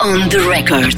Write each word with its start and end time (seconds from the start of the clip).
On 0.00 0.28
the 0.28 0.38
record. 0.48 0.96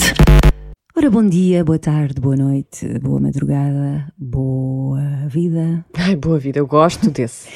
Ora, 0.96 1.10
bom 1.10 1.26
dia, 1.26 1.62
boa 1.64 1.78
tarde, 1.78 2.20
boa 2.20 2.36
noite, 2.36 2.98
boa 3.00 3.20
madrugada, 3.20 4.10
boa 4.16 5.00
vida. 5.28 5.84
Ai, 5.94 6.16
boa 6.16 6.38
vida, 6.38 6.58
eu 6.58 6.66
gosto 6.66 7.10
desse. 7.10 7.48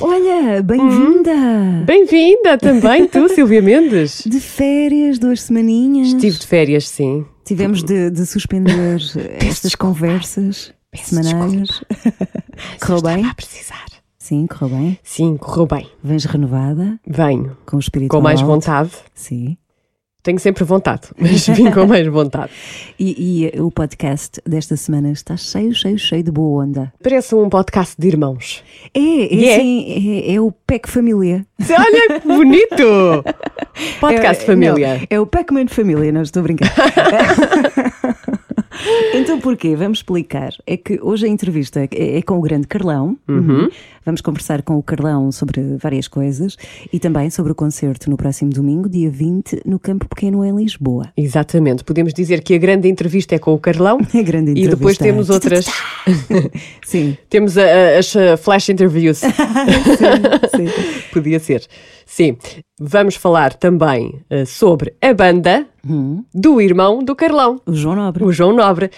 Olha, 0.00 0.62
bem-vinda! 0.62 1.84
Bem-vinda 1.86 2.58
também, 2.58 3.06
tu, 3.06 3.28
Silvia 3.34 3.62
Mendes. 3.62 4.24
De 4.26 4.40
férias, 4.40 5.18
duas 5.18 5.42
semaninhas. 5.42 6.08
Estive 6.08 6.38
de 6.38 6.46
férias, 6.46 6.88
sim. 6.88 7.24
Tivemos 7.44 7.82
de, 7.84 8.10
de 8.10 8.26
suspender 8.26 8.98
estas 9.40 9.74
conversas 9.74 10.72
semanais. 10.94 11.82
correu 12.80 13.02
bem? 13.02 13.16
Estava 13.16 13.30
a 13.30 13.34
precisar. 13.34 13.84
Sim, 14.18 14.46
correu 14.46 14.76
bem. 14.76 14.98
Sim, 15.02 15.36
correu 15.36 15.66
bem. 15.66 15.88
Vens 16.02 16.24
renovada, 16.24 16.98
Venho. 17.06 17.56
com 17.64 17.76
o 17.76 17.80
espírito 17.80 18.10
Com 18.10 18.20
mais 18.20 18.40
alto. 18.40 18.52
vontade. 18.52 18.90
Sim. 19.14 19.56
Tenho 20.22 20.38
sempre 20.38 20.64
vontade, 20.64 21.02
mas 21.18 21.46
vim 21.46 21.70
com 21.70 21.86
mais 21.86 22.06
vontade. 22.08 22.50
E, 22.98 23.46
e 23.52 23.60
o 23.60 23.70
podcast 23.70 24.40
desta 24.44 24.76
semana 24.76 25.10
está 25.12 25.36
cheio, 25.36 25.72
cheio, 25.74 25.98
cheio 25.98 26.22
de 26.24 26.30
boa 26.30 26.64
onda. 26.64 26.92
Parece 27.02 27.34
um 27.34 27.48
podcast 27.48 27.94
de 27.96 28.08
irmãos. 28.08 28.62
É, 28.92 28.98
é, 28.98 29.34
E 29.34 29.48
é? 29.48 29.56
assim, 29.56 30.22
é, 30.26 30.34
é 30.34 30.40
o 30.40 30.50
PEC 30.50 30.88
Família. 30.88 31.46
Olha, 31.60 32.20
que 32.20 32.26
bonito! 32.26 33.24
Podcast 34.00 34.42
É, 34.42 34.46
família. 34.46 34.98
não, 34.98 35.06
é 35.08 35.20
o 35.20 35.26
Pac-Man 35.26 35.68
Família, 35.68 36.10
não 36.10 36.22
estou 36.22 36.40
a 36.40 36.42
brincar. 36.42 36.72
então 39.14 39.40
porquê? 39.40 39.74
Vamos 39.76 39.98
explicar. 39.98 40.52
É 40.66 40.76
que 40.76 40.98
hoje 41.02 41.26
a 41.26 41.28
entrevista 41.28 41.80
é, 41.92 42.18
é 42.18 42.22
com 42.22 42.38
o 42.38 42.40
grande 42.40 42.66
Carlão. 42.66 43.16
Uhum. 43.28 43.68
Vamos 44.04 44.20
conversar 44.22 44.62
com 44.62 44.76
o 44.78 44.82
Carlão 44.82 45.30
sobre 45.30 45.60
várias 45.78 46.08
coisas 46.08 46.56
e 46.90 46.98
também 46.98 47.28
sobre 47.28 47.52
o 47.52 47.54
concerto 47.54 48.08
no 48.08 48.16
próximo 48.16 48.50
domingo, 48.50 48.88
dia 48.88 49.10
20, 49.10 49.60
no 49.66 49.78
Campo 49.78 50.08
Pequeno 50.08 50.42
em 50.44 50.54
Lisboa. 50.56 51.10
Exatamente. 51.16 51.84
Podemos 51.84 52.14
dizer 52.14 52.42
que 52.42 52.54
a 52.54 52.58
grande 52.58 52.88
entrevista 52.88 53.34
é 53.34 53.38
com 53.38 53.52
o 53.52 53.58
Carlão. 53.58 53.98
A 54.14 54.22
grande 54.22 54.52
E 54.52 54.66
depois 54.68 54.96
entrevista. 54.96 55.04
temos 55.04 55.30
outras. 55.30 55.66
Sim, 56.86 57.16
temos 57.28 57.58
a- 57.58 57.62
a- 57.62 57.98
as 57.98 58.12
flash 58.40 58.70
interviews. 58.70 59.18
sim. 60.56 60.66
Podia 61.12 61.38
ser. 61.38 61.66
Sim. 62.08 62.38
Vamos 62.80 63.16
falar 63.16 63.52
também 63.52 64.22
uh, 64.30 64.46
sobre 64.46 64.94
a 65.00 65.12
banda 65.12 65.66
do 66.34 66.60
irmão 66.60 67.04
do 67.04 67.14
Carlão. 67.14 67.60
O 67.66 67.74
João 67.74 67.94
Nobre. 67.94 68.24
o 68.24 68.32
João 68.32 68.54
Nobre. 68.54 68.90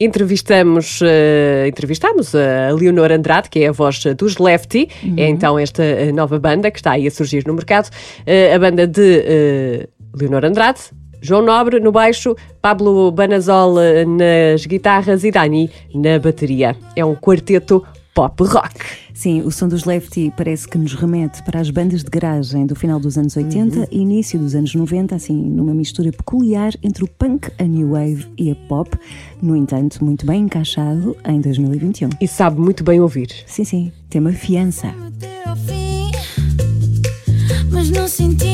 Entrevistamos, 0.00 0.98
eh, 1.02 1.68
entrevistamos 1.68 2.34
a 2.34 2.72
Leonor 2.72 3.12
Andrade, 3.12 3.48
que 3.48 3.60
é 3.60 3.68
a 3.68 3.72
voz 3.72 4.02
dos 4.18 4.38
Lefty, 4.38 4.88
é 5.16 5.28
então 5.28 5.56
esta 5.56 5.84
eh, 5.84 6.10
nova 6.10 6.36
banda 6.36 6.68
que 6.68 6.78
está 6.78 6.92
aí 6.92 7.06
a 7.06 7.10
surgir 7.12 7.46
no 7.46 7.54
mercado. 7.54 7.88
Eh, 8.26 8.52
a 8.52 8.58
banda 8.58 8.88
de 8.88 9.22
eh, 9.24 9.88
Leonor 10.12 10.44
Andrade, 10.44 10.80
João 11.22 11.42
Nobre 11.42 11.78
no 11.78 11.92
baixo, 11.92 12.34
Pablo 12.60 13.12
Banazol 13.12 13.76
nas 14.06 14.66
guitarras 14.66 15.22
e 15.22 15.30
Dani 15.30 15.70
na 15.94 16.18
bateria. 16.18 16.74
É 16.96 17.04
um 17.04 17.14
quarteto 17.14 17.84
pop 18.12 18.42
rock. 18.42 19.03
Sim, 19.14 19.42
o 19.42 19.50
som 19.50 19.68
dos 19.68 19.84
Lefty 19.84 20.32
parece 20.36 20.66
que 20.66 20.76
nos 20.76 20.92
remete 20.92 21.40
para 21.44 21.60
as 21.60 21.70
bandas 21.70 22.02
de 22.02 22.10
garagem 22.10 22.66
do 22.66 22.74
final 22.74 22.98
dos 22.98 23.16
anos 23.16 23.36
80 23.36 23.88
e 23.92 23.98
início 24.00 24.38
dos 24.40 24.56
anos 24.56 24.74
90, 24.74 25.14
assim, 25.14 25.40
numa 25.40 25.72
mistura 25.72 26.10
peculiar 26.10 26.72
entre 26.82 27.04
o 27.04 27.08
punk, 27.08 27.48
a 27.56 27.62
new 27.62 27.90
wave 27.90 28.26
e 28.36 28.50
a 28.50 28.56
pop, 28.68 28.90
no 29.40 29.56
entanto, 29.56 30.04
muito 30.04 30.26
bem 30.26 30.42
encaixado 30.42 31.16
em 31.24 31.40
2021. 31.40 32.10
E 32.20 32.26
sabe 32.26 32.60
muito 32.60 32.82
bem 32.82 33.00
ouvir. 33.00 33.28
Sim, 33.46 33.64
sim, 33.64 33.92
tema 34.10 34.32
fiança. 34.32 34.88
até 34.88 35.48
ao 35.48 35.56
fim, 35.56 36.10
mas 37.70 37.90
não 37.90 38.08
senti 38.08 38.53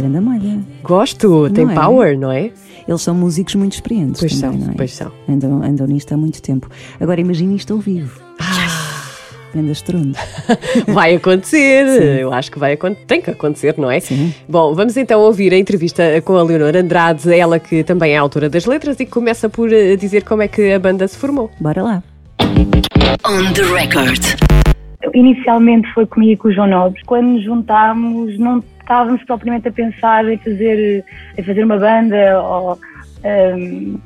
grande 0.00 0.16
Amália. 0.16 0.58
Gosto, 0.82 1.50
tem 1.50 1.70
é? 1.70 1.74
power, 1.74 2.18
não 2.18 2.32
é? 2.32 2.50
Eles 2.88 3.02
são 3.02 3.14
músicos 3.14 3.54
muito 3.54 3.74
experientes 3.74 4.20
Pois 4.20 4.40
também, 4.40 4.58
são, 4.58 4.66
não 4.66 4.72
é? 4.72 4.76
pois 4.76 4.92
são. 4.92 5.12
Andam, 5.28 5.62
andam 5.62 5.86
nisto 5.86 6.12
há 6.12 6.16
muito 6.16 6.42
tempo. 6.42 6.68
Agora 6.98 7.20
imagina 7.20 7.54
isto 7.54 7.72
ao 7.72 7.78
vivo. 7.78 8.20
Grande 9.52 9.72
estrondo. 9.72 10.16
Vai 10.88 11.16
acontecer, 11.16 12.20
eu 12.20 12.32
acho 12.32 12.52
que 12.52 12.58
vai 12.58 12.74
acontecer, 12.74 13.04
tem 13.06 13.20
que 13.20 13.30
acontecer, 13.30 13.74
não 13.76 13.90
é? 13.90 13.98
Sim. 13.98 14.32
Bom, 14.48 14.74
vamos 14.74 14.96
então 14.96 15.20
ouvir 15.20 15.52
a 15.52 15.58
entrevista 15.58 16.04
com 16.24 16.36
a 16.36 16.42
Leonor 16.44 16.76
Andrade, 16.76 17.32
ela 17.34 17.58
que 17.58 17.82
também 17.82 18.12
é 18.12 18.16
autora 18.16 18.48
das 18.48 18.64
letras 18.64 19.00
e 19.00 19.04
que 19.04 19.10
começa 19.10 19.48
por 19.48 19.72
eh, 19.72 19.96
dizer 19.96 20.22
como 20.22 20.42
é 20.42 20.46
que 20.48 20.72
a 20.72 20.78
banda 20.78 21.06
se 21.08 21.18
formou. 21.18 21.50
Bora 21.58 21.82
lá. 21.82 22.02
On 23.26 23.52
the 23.52 23.62
record. 23.62 24.22
Inicialmente 25.14 25.92
foi 25.94 26.06
comigo 26.06 26.32
e 26.32 26.36
com 26.36 26.48
o 26.48 26.52
João 26.52 26.68
Nobre. 26.68 27.00
Quando 27.04 27.26
nos 27.26 27.44
juntámos, 27.44 28.38
não 28.38 28.62
estávamos 28.90 29.22
propriamente 29.22 29.68
a 29.68 29.72
pensar 29.72 30.28
em 30.28 30.36
fazer, 30.38 31.04
em 31.38 31.42
fazer 31.44 31.64
uma 31.64 31.78
banda, 31.78 32.42
ou, 32.42 32.78
ahm, 33.24 33.96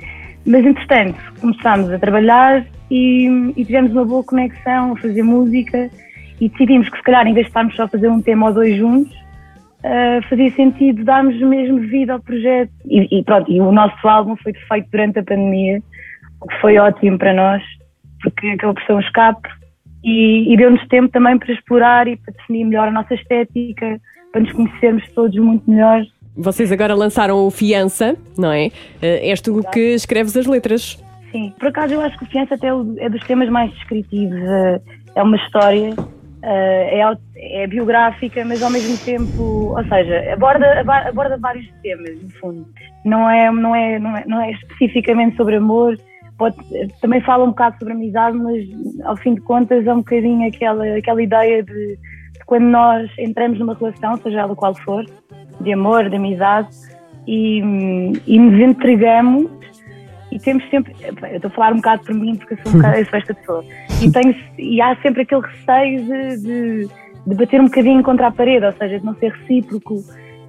mas 0.44 0.66
entretanto 0.66 1.18
começámos 1.40 1.90
a 1.90 1.98
trabalhar 1.98 2.66
e, 2.90 3.26
e 3.56 3.64
tivemos 3.64 3.92
uma 3.92 4.04
boa 4.04 4.22
conexão 4.22 4.92
a 4.92 4.96
fazer 4.96 5.22
música 5.22 5.90
e 6.38 6.50
decidimos 6.50 6.90
que 6.90 6.98
se 6.98 7.02
calhar 7.02 7.26
em 7.26 7.32
vez 7.32 7.46
de 7.46 7.50
estarmos 7.50 7.74
só 7.76 7.84
a 7.84 7.88
fazer 7.88 8.08
um 8.08 8.20
tema 8.20 8.48
ou 8.48 8.52
dois 8.52 8.76
juntos, 8.76 9.16
ah, 9.84 10.20
fazia 10.28 10.50
sentido 10.50 11.02
darmos 11.02 11.40
mesmo 11.40 11.78
vida 11.80 12.12
ao 12.12 12.20
projeto. 12.20 12.70
E, 12.84 13.18
e 13.18 13.24
pronto, 13.24 13.50
e 13.50 13.60
o 13.62 13.72
nosso 13.72 14.06
álbum 14.06 14.36
foi 14.36 14.52
feito 14.52 14.90
durante 14.90 15.18
a 15.18 15.22
pandemia, 15.22 15.82
o 16.42 16.46
que 16.46 16.60
foi 16.60 16.76
ótimo 16.76 17.16
para 17.16 17.32
nós, 17.32 17.62
porque 18.22 18.48
acabou 18.48 18.74
por 18.74 18.96
um 18.96 19.00
escape 19.00 19.48
e, 20.04 20.52
e 20.52 20.56
deu-nos 20.58 20.86
tempo 20.88 21.08
também 21.08 21.38
para 21.38 21.54
explorar 21.54 22.06
e 22.06 22.18
para 22.18 22.34
definir 22.34 22.64
melhor 22.64 22.88
a 22.88 22.90
nossa 22.90 23.14
estética, 23.14 23.98
para 24.34 24.42
nos 24.42 24.52
conhecermos 24.52 25.08
todos 25.14 25.36
muito 25.38 25.70
melhor. 25.70 26.04
Vocês 26.36 26.72
agora 26.72 26.92
lançaram 26.92 27.46
o 27.46 27.50
Fiança, 27.52 28.16
não 28.36 28.50
é? 28.50 28.66
Eh, 29.00 29.30
És 29.30 29.40
tu 29.40 29.62
que 29.72 29.94
escreves 29.94 30.36
as 30.36 30.46
letras. 30.46 30.98
Sim, 31.30 31.52
por 31.56 31.68
acaso 31.68 31.94
eu 31.94 32.00
acho 32.00 32.18
que 32.18 32.24
o 32.24 32.26
Fiança 32.26 32.56
até 32.56 32.66
é 32.66 32.72
é 33.06 33.08
dos 33.08 33.22
temas 33.24 33.48
mais 33.48 33.70
descritivos. 33.74 34.36
eh, 34.36 34.80
É 35.14 35.22
uma 35.22 35.36
história, 35.36 35.94
eh, 36.42 36.98
é, 37.00 37.62
é 37.62 37.66
biográfica, 37.68 38.44
mas 38.44 38.60
ao 38.64 38.70
mesmo 38.70 38.98
tempo, 39.04 39.42
ou 39.78 39.84
seja, 39.84 40.32
aborda, 40.32 40.66
aborda 41.08 41.38
vários 41.38 41.68
temas, 41.84 42.20
no 42.20 42.30
fundo. 42.40 42.66
Não 43.04 43.30
é, 43.30 43.48
não 43.52 43.72
é, 43.76 43.98
não 44.00 44.16
é, 44.16 44.24
não 44.26 44.40
é 44.40 44.50
especificamente 44.50 45.36
sobre 45.36 45.54
amor, 45.54 45.96
pode, 46.36 46.56
também 47.00 47.20
fala 47.20 47.44
um 47.44 47.50
bocado 47.50 47.78
sobre 47.78 47.94
amizade, 47.94 48.36
mas 48.36 48.64
ao 49.04 49.16
fim 49.16 49.34
de 49.36 49.40
contas 49.42 49.86
é 49.86 49.92
um 49.92 49.98
bocadinho 49.98 50.48
aquela, 50.48 50.84
aquela 50.96 51.22
ideia 51.22 51.62
de, 51.62 51.72
de 51.72 51.98
quando 52.46 52.64
nós 52.64 53.10
entramos 53.18 53.58
numa 53.58 53.74
relação, 53.74 54.16
seja 54.18 54.40
ela 54.40 54.54
qual 54.54 54.74
for, 54.74 55.04
de 55.60 55.72
amor, 55.72 56.08
de 56.08 56.16
amizade, 56.16 56.68
e, 57.26 57.58
e 58.26 58.38
nos 58.38 58.60
entregamos 58.60 59.50
e 60.34 60.38
temos 60.38 60.68
sempre, 60.68 60.94
eu 61.00 61.36
estou 61.36 61.48
a 61.48 61.50
falar 61.50 61.72
um 61.72 61.76
bocado 61.76 62.02
por 62.02 62.14
mim 62.14 62.34
porque 62.34 62.54
eu 62.54 62.58
sou, 62.64 62.72
um 62.72 62.76
bocado, 62.76 62.98
eu 62.98 63.06
sou 63.06 63.18
esta 63.18 63.34
pessoa, 63.34 63.64
e, 64.02 64.10
tenho, 64.10 64.34
e 64.58 64.80
há 64.80 64.96
sempre 64.96 65.22
aquele 65.22 65.42
receio 65.42 66.04
de, 66.04 66.36
de, 66.42 66.88
de 67.24 67.34
bater 67.36 67.60
um 67.60 67.66
bocadinho 67.66 68.02
contra 68.02 68.26
a 68.26 68.32
parede, 68.32 68.66
ou 68.66 68.72
seja, 68.72 68.98
de 68.98 69.06
não 69.06 69.14
ser 69.14 69.32
recíproco, 69.32 70.02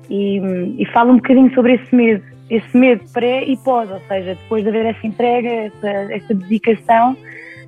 e, 0.10 0.40
e 0.80 0.86
falo 0.88 1.12
um 1.12 1.18
bocadinho 1.18 1.54
sobre 1.54 1.76
esse 1.76 1.96
medo, 1.96 2.24
esse 2.50 2.76
medo 2.76 3.04
pré 3.14 3.44
e 3.44 3.56
pós, 3.58 3.90
ou 3.92 4.00
seja, 4.08 4.36
depois 4.36 4.64
de 4.64 4.70
haver 4.70 4.88
essa 4.88 5.06
entrega, 5.06 5.50
essa, 5.50 5.88
essa 5.88 6.34
dedicação, 6.34 7.16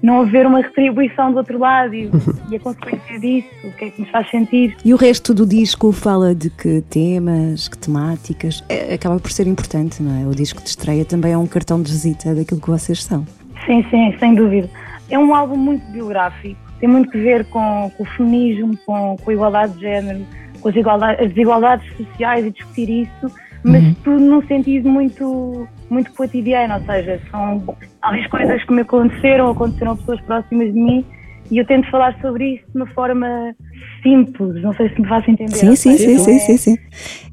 não 0.01 0.21
haver 0.21 0.45
uma 0.45 0.61
retribuição 0.61 1.31
do 1.31 1.37
outro 1.37 1.57
lado 1.57 1.93
e, 1.93 2.09
e 2.49 2.55
a 2.55 2.59
consequência 2.59 3.19
disso, 3.19 3.47
o 3.63 3.71
que 3.71 3.85
é 3.85 3.89
que 3.89 4.01
nos 4.01 4.09
faz 4.09 4.29
sentir. 4.29 4.75
E 4.83 4.93
o 4.93 4.97
resto 4.97 5.33
do 5.33 5.45
disco 5.45 5.91
fala 5.91 6.33
de 6.35 6.49
que 6.49 6.81
temas, 6.81 7.67
que 7.67 7.77
temáticas. 7.77 8.63
É, 8.69 8.93
acaba 8.93 9.19
por 9.19 9.31
ser 9.31 9.47
importante, 9.47 10.01
não 10.01 10.21
é? 10.21 10.27
O 10.27 10.35
disco 10.35 10.61
de 10.61 10.69
estreia 10.69 11.05
também 11.05 11.33
é 11.33 11.37
um 11.37 11.47
cartão 11.47 11.81
de 11.81 11.91
visita 11.91 12.33
daquilo 12.33 12.61
que 12.61 12.69
vocês 12.69 13.03
são. 13.03 13.25
Sim, 13.65 13.83
sim, 13.89 14.15
sem 14.19 14.35
dúvida. 14.35 14.69
É 15.09 15.17
um 15.17 15.33
álbum 15.33 15.55
muito 15.55 15.85
biográfico, 15.91 16.59
tem 16.79 16.89
muito 16.89 17.09
que 17.09 17.17
ver 17.17 17.45
com, 17.45 17.91
com 17.97 18.03
o 18.03 18.05
feminismo, 18.05 18.77
com, 18.85 19.17
com 19.23 19.29
a 19.29 19.33
igualdade 19.33 19.73
de 19.73 19.81
género, 19.81 20.25
com 20.61 20.69
as, 20.69 20.75
as 21.19 21.29
desigualdades 21.29 21.87
sociais 21.95 22.45
e 22.45 22.51
discutir 22.51 22.89
isso, 22.89 23.33
mas 23.63 23.95
tudo 24.03 24.19
num 24.19 24.45
sentido 24.47 24.89
muito, 24.89 25.67
muito 25.89 26.11
cotidiano, 26.13 26.75
ou 26.75 26.81
seja, 26.81 27.19
são 27.31 27.63
talvez 28.01 28.27
coisas 28.27 28.63
que 28.63 28.73
me 28.73 28.81
aconteceram, 28.81 29.49
aconteceram 29.51 29.93
a 29.93 29.95
pessoas 29.95 30.21
próximas 30.21 30.73
de 30.73 30.79
mim 30.79 31.05
e 31.49 31.57
eu 31.59 31.65
tento 31.65 31.89
falar 31.89 32.13
sobre 32.21 32.55
isso 32.55 32.63
de 32.71 32.75
uma 32.75 32.87
forma 32.87 33.55
simples, 34.03 34.61
não 34.61 34.73
sei 34.73 34.89
se 34.89 35.01
me 35.01 35.07
faço 35.07 35.31
entender. 35.31 35.55
Sim, 35.55 35.75
sim, 35.75 35.97
sim, 35.97 36.17
sim, 36.17 36.35
é- 36.35 36.39
sim, 36.39 36.57
sim. 36.57 36.77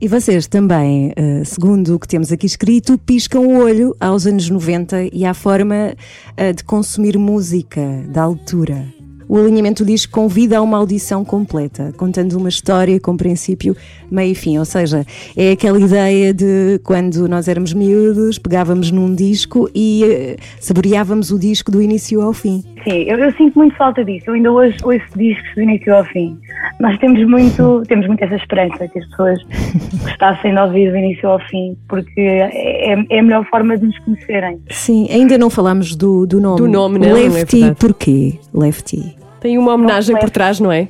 E 0.01 0.07
vocês 0.09 0.47
também, 0.47 1.13
eh, 1.17 1.43
segundo 1.45 1.95
o 1.95 1.99
que 1.99 2.07
temos 2.07 2.31
aqui 2.33 2.47
escrito, 2.47 2.97
piscam 2.99 3.41
o 3.41 3.59
olho 3.63 3.95
aos 4.01 4.27
anos 4.27 4.49
90 4.49 5.09
e 5.13 5.25
à 5.25 5.35
forma 5.35 5.95
eh, 6.37 6.53
de 6.53 6.63
consumir 6.65 7.19
música 7.19 7.81
da 8.09 8.23
altura. 8.23 8.85
O 9.29 9.39
alinhamento 9.39 9.85
do 9.85 9.87
disco 9.87 10.13
convida 10.13 10.59
a 10.59 10.63
uma 10.63 10.79
audição 10.79 11.25
completa, 11.25 11.93
contando 11.97 12.37
uma 12.37 12.49
história 12.49 13.01
com 13.01 13.17
princípio, 13.17 13.77
meio 14.11 14.33
e 14.33 14.35
fim. 14.35 14.59
Ou 14.59 14.65
seja, 14.65 15.05
é 15.37 15.53
aquela 15.53 15.81
ideia 15.81 16.33
de 16.33 16.81
quando 16.85 17.29
nós 17.29 17.49
éramos 17.49 17.73
miúdos, 17.73 18.39
pegávamos 18.39 18.91
num 18.91 19.15
disco 19.15 19.69
e 19.75 20.05
eh, 20.05 20.37
saboreávamos 20.61 21.31
o 21.31 21.39
disco 21.39 21.71
do 21.71 21.81
início 21.81 22.21
ao 22.21 22.33
fim. 22.33 22.63
Sim, 22.85 23.05
eu, 23.07 23.19
eu 23.19 23.33
sinto 23.33 23.59
muito 23.59 23.75
falta 23.77 24.05
disso. 24.05 24.25
Eu 24.29 24.35
ainda 24.35 24.53
hoje 24.53 24.77
ouço 24.85 25.05
discos 25.17 25.55
do 25.55 25.63
início 25.63 25.95
ao 25.95 26.05
fim. 26.05 26.39
Nós 26.79 26.99
temos 26.99 27.27
muito, 27.27 27.83
temos 27.89 28.07
muito 28.07 28.23
essa 28.23 28.37
esperança 28.37 28.87
que 28.89 28.99
as 28.99 29.07
pessoas 29.09 29.39
gostassem 30.03 30.55
de 30.55 30.61
ouvir 30.61 30.91
do 30.91 30.97
início 30.99 31.29
ao 31.29 31.39
fim, 31.49 31.77
porque 31.89 32.21
é, 32.21 32.93
é 32.93 33.19
a 33.19 33.23
melhor 33.23 33.45
forma 33.47 33.77
de 33.79 33.87
nos 33.87 33.99
conhecerem. 34.01 34.61
Sim, 34.71 35.09
ainda 35.11 35.39
não 35.39 35.49
falámos 35.49 35.97
do, 35.97 36.27
do 36.27 36.41
nome. 36.41 36.59
Do 36.59 36.69
nome, 36.69 36.99
não, 36.99 37.09
é 37.09 37.29
Lefty, 37.29 37.61
verdade. 37.61 37.81
porquê? 37.81 38.35
Lefty. 38.53 39.24
Tem 39.45 39.59
uma 39.59 39.75
homenagem 39.75 40.17
por 40.17 40.31
trás, 40.31 40.59
não 40.59 40.73
é? 40.73 40.89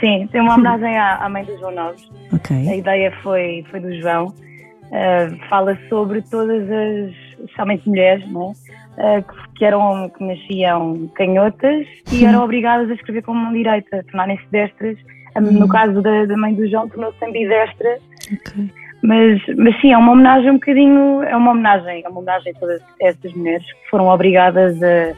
Sim, 0.00 0.26
tem 0.32 0.40
uma 0.40 0.54
homenagem 0.56 0.96
à, 0.96 1.16
à 1.16 1.28
mãe 1.28 1.44
do 1.44 1.54
João 1.58 1.70
Noves. 1.74 2.10
A 2.32 2.36
Ok. 2.36 2.78
ideia 2.78 3.12
foi, 3.22 3.62
foi 3.70 3.78
do 3.78 3.94
João. 4.00 4.28
Uh, 4.28 5.36
fala 5.50 5.78
sobre 5.90 6.22
todas 6.22 6.62
as, 6.62 7.10
especialmente 7.40 7.86
mulheres, 7.86 8.26
não 8.32 8.54
é? 8.96 9.18
Uh, 9.18 9.22
que, 9.22 9.58
que 9.58 9.64
eram, 9.66 10.08
que 10.08 10.24
nasciam 10.24 11.10
canhotas 11.14 11.86
e 12.10 12.24
eram 12.24 12.42
obrigadas 12.42 12.90
a 12.90 12.94
escrever 12.94 13.22
com 13.22 13.34
mão 13.34 13.52
direita, 13.52 14.02
tornarem-se 14.04 14.44
destras. 14.50 14.96
Um, 15.36 15.42
No 15.42 15.68
caso 15.68 16.00
da, 16.00 16.24
da 16.24 16.36
mãe 16.38 16.54
do 16.54 16.66
João, 16.70 16.88
tornou-se 16.88 17.22
ambidestra. 17.22 17.98
ok. 18.32 18.70
Mas, 19.02 19.40
mas 19.58 19.78
sim, 19.82 19.92
é 19.92 19.98
uma 19.98 20.12
homenagem 20.12 20.50
um 20.50 20.54
bocadinho, 20.54 21.22
é 21.22 21.36
uma 21.36 21.50
homenagem, 21.50 22.02
é 22.02 22.08
uma 22.08 22.18
homenagem 22.20 22.52
a 22.56 22.58
todas 22.58 22.80
essas 23.00 23.32
mulheres 23.34 23.64
que 23.66 23.90
foram 23.90 24.08
obrigadas 24.08 24.82
a, 24.82 25.12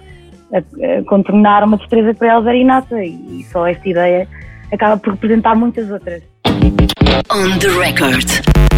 a- 0.53 0.59
a 0.59 1.05
contornar 1.05 1.65
uma 1.65 1.77
destreza 1.77 2.13
que 2.13 2.19
para 2.19 2.29
elas 2.29 2.47
era 2.47 2.57
inata 2.57 3.03
e 3.05 3.45
só 3.51 3.67
esta 3.67 3.89
ideia 3.89 4.29
acaba 4.73 4.97
por 4.97 5.13
representar 5.15 5.55
muitas 5.55 5.91
outras. 5.91 6.23
On 7.31 7.59
the 7.59 7.69
record. 7.79 8.72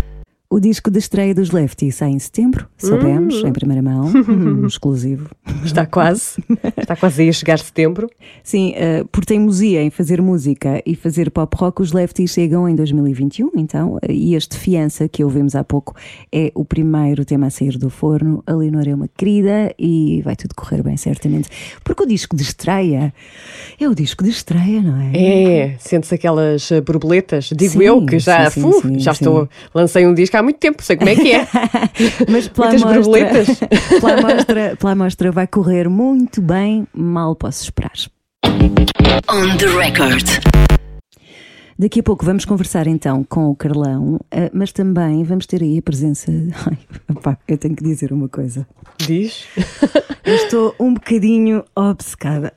O 0.55 0.61
disco 0.61 0.89
de 0.89 1.01
estreia 1.01 1.35
dos 1.35 1.51
Lefty 1.51 1.91
sai 1.91 2.11
em 2.11 2.19
setembro, 2.21 2.69
soubemos, 2.79 3.43
em 3.43 3.53
primeira 3.53 3.83
mão, 3.83 4.05
um 4.31 4.69
exclusivo. 4.69 5.29
Está 5.65 5.85
quase. 5.85 6.41
Está 6.77 6.95
quase 6.95 7.23
aí 7.23 7.29
a 7.29 7.33
chegar 7.33 7.59
setembro. 7.59 8.09
Sim, 8.41 8.73
eh, 8.77 9.03
por 9.11 9.25
teimosia 9.25 9.83
em 9.83 9.91
fazer 9.91 10.23
música 10.23 10.81
e 10.87 10.95
fazer 10.95 11.33
pop 11.33 11.57
rock, 11.57 11.83
os 11.83 11.91
Lefty 11.91 12.29
chegam 12.29 12.69
em 12.69 12.77
2021, 12.77 13.51
então, 13.57 13.99
e 14.09 14.37
este 14.37 14.57
Fiança 14.57 15.09
que 15.09 15.25
ouvimos 15.25 15.57
há 15.57 15.65
pouco 15.65 15.97
é 16.31 16.53
o 16.55 16.65
primeiro 16.65 17.25
tema 17.25 17.49
a 17.49 17.51
sair 17.51 17.77
do 17.77 17.91
forno. 17.91 18.41
A 18.47 18.55
Leonor 18.55 18.89
é 18.89 18.95
uma 18.95 19.09
querida 19.09 19.75
e 19.77 20.23
vai 20.23 20.37
tudo 20.37 20.55
correr 20.55 20.85
bem, 20.85 20.97
certamente. 20.97 21.49
Porque 21.83 22.05
o 22.05 22.07
disco 22.07 22.37
de 22.37 22.45
estreia 22.45 23.13
é 23.81 23.89
o 23.89 23.95
disco 23.95 24.23
de 24.23 24.31
estreia, 24.31 24.81
não 24.81 25.01
é? 25.01 25.11
É, 25.17 25.77
sente-se 25.81 26.15
aquelas 26.15 26.71
borboletas, 26.87 27.47
digo 27.47 27.73
Sim, 27.73 27.83
eu, 27.83 28.07
que 28.07 28.21
já, 28.21 28.49
sim, 28.51 28.63
sim, 28.63 28.81
fu, 28.81 28.99
já 29.01 29.11
estou, 29.11 29.49
lancei 29.75 30.07
um 30.07 30.15
disco 30.15 30.37
há 30.37 30.44
muito 30.45 30.59
tempo, 30.59 30.83
sei 30.83 30.97
como 30.97 31.09
é 31.11 31.17
que 31.17 31.33
é. 31.33 31.47
Mas 32.29 32.49
pela 32.49 32.69
Muitas 32.69 32.83
amostra, 32.83 33.03
borboletas. 33.03 33.59
pela, 34.01 34.13
amostra, 34.15 34.77
pela 34.77 34.93
amostra 34.93 35.33
vai 35.33 35.47
correr 35.47 35.89
muito 35.89 36.41
bem, 36.41 36.87
mal 36.95 37.35
posso 37.35 37.65
esperar. 37.65 37.93
On 38.45 39.57
the 39.57 39.67
record. 39.67 40.27
Daqui 41.77 41.99
a 41.99 42.03
pouco 42.05 42.25
vamos 42.25 42.45
conversar 42.45 42.87
então 42.87 43.25
com 43.25 43.51
o 43.51 43.57
Carlão, 43.57 44.21
eh, 44.31 44.49
mas 44.55 44.71
também 44.73 45.25
vamos 45.25 45.45
ter 45.45 45.61
aí 45.61 45.79
a 45.79 45.83
presença. 45.83 46.31
Ai, 46.71 46.79
opá, 47.11 47.37
eu 47.49 47.59
tenho 47.59 47.75
que 47.75 47.83
dizer 47.83 48.13
uma 48.13 48.29
coisa. 48.29 48.65
Diz. 48.99 49.45
Eu 50.25 50.35
estou 50.37 50.75
um 50.79 50.95
bocadinho 50.95 51.65
obcecada. 51.75 52.53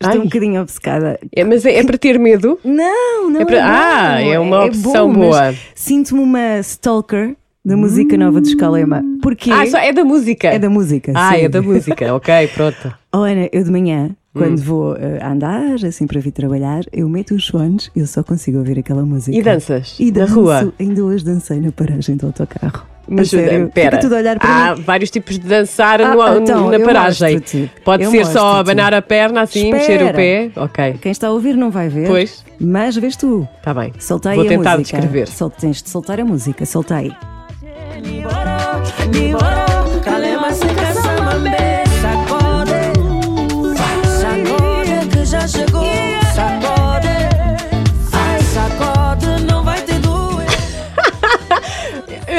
Estou 0.00 0.10
Ai. 0.12 0.18
um 0.18 0.24
bocadinho 0.24 0.60
obcecada. 0.60 1.18
É, 1.34 1.42
mas 1.42 1.64
é, 1.64 1.76
é 1.76 1.84
para 1.84 1.96
ter 1.96 2.18
medo? 2.18 2.58
Não, 2.62 3.30
não 3.30 3.40
É 3.40 3.42
é, 3.42 3.46
para- 3.46 3.56
bom. 3.60 3.66
Ah, 3.66 4.20
é 4.20 4.38
uma 4.38 4.64
opção 4.66 5.10
bom, 5.12 5.20
boa. 5.20 5.54
Sinto-me 5.74 6.20
uma 6.20 6.58
stalker 6.60 7.34
da 7.64 7.76
música 7.76 8.16
nova 8.16 8.40
de 8.40 8.48
Escalema. 8.48 9.02
Porquê? 9.22 9.50
Ah, 9.50 9.66
só 9.66 9.78
é 9.78 9.92
da 9.94 10.04
música. 10.04 10.48
É 10.48 10.58
da 10.58 10.68
música. 10.68 11.12
Ah, 11.14 11.30
sim. 11.34 11.44
é 11.44 11.48
da 11.48 11.62
música, 11.62 12.12
ok, 12.14 12.48
pronto. 12.54 12.94
Oh, 13.12 13.18
Ana, 13.22 13.48
eu 13.50 13.64
de 13.64 13.70
manhã, 13.70 14.10
Hum. 14.34 14.38
quando 14.38 14.58
vou 14.62 14.94
eh, 14.96 15.18
andar, 15.24 15.76
assim 15.86 16.06
para 16.06 16.20
vir 16.20 16.30
trabalhar, 16.30 16.82
eu 16.92 17.08
meto 17.08 17.34
os 17.34 17.48
fones 17.48 17.90
e 17.96 18.00
eu 18.00 18.06
só 18.06 18.22
consigo 18.22 18.58
ouvir 18.58 18.78
aquela 18.78 19.02
música. 19.02 19.34
E 19.34 19.42
danças? 19.42 19.96
E 19.98 20.12
na 20.12 20.20
danço. 20.20 20.34
rua? 20.34 20.72
Ainda 20.78 21.02
hoje 21.02 21.24
dancei 21.24 21.58
na 21.58 21.72
paragem 21.72 22.16
do 22.16 22.26
autocarro. 22.26 22.84
Mas 23.08 23.28
A 23.28 23.38
sério, 23.38 23.64
eh, 23.66 23.70
pera, 23.72 23.98
tudo 23.98 24.14
a 24.14 24.18
olhar 24.18 24.38
para 24.38 24.48
há 24.72 24.74
mim. 24.76 24.82
vários 24.82 25.10
tipos 25.10 25.38
de 25.38 25.46
dançar 25.46 26.00
Ah, 26.02 26.14
no- 26.14 26.38
então, 26.40 26.70
na 26.70 26.80
paragem. 26.80 27.34
mostro-te. 27.36 27.70
Pode 27.84 28.02
Eu 28.02 28.10
ser 28.10 28.26
só 28.26 28.56
abanar 28.58 28.92
a 28.92 29.00
perna 29.00 29.42
assim, 29.42 29.72
mexer 29.72 30.02
o 30.02 30.06
Espera. 30.06 30.12
pé. 30.14 30.50
Ok, 30.56 30.94
Quem 31.00 31.12
está 31.12 31.28
a 31.28 31.30
ouvir 31.30 31.56
não 31.56 31.70
vai 31.70 31.88
ver. 31.88 32.08
Pois. 32.08 32.44
Mas 32.60 32.96
vês 32.96 33.14
tu. 33.16 33.46
está 33.58 33.72
bem. 33.72 33.92
Solta 33.98 34.30
aí 34.30 34.36
Vou 34.36 34.46
a 34.46 34.48
tentar 34.48 34.78
música. 34.78 34.98
descrever. 34.98 35.28
Sol, 35.28 35.50
tens 35.50 35.82
de 35.82 35.88
soltar 35.88 36.18
a 36.20 36.24
música, 36.24 36.66
solta 36.66 36.96
aí. 36.96 37.12
Liboro, 38.02 38.36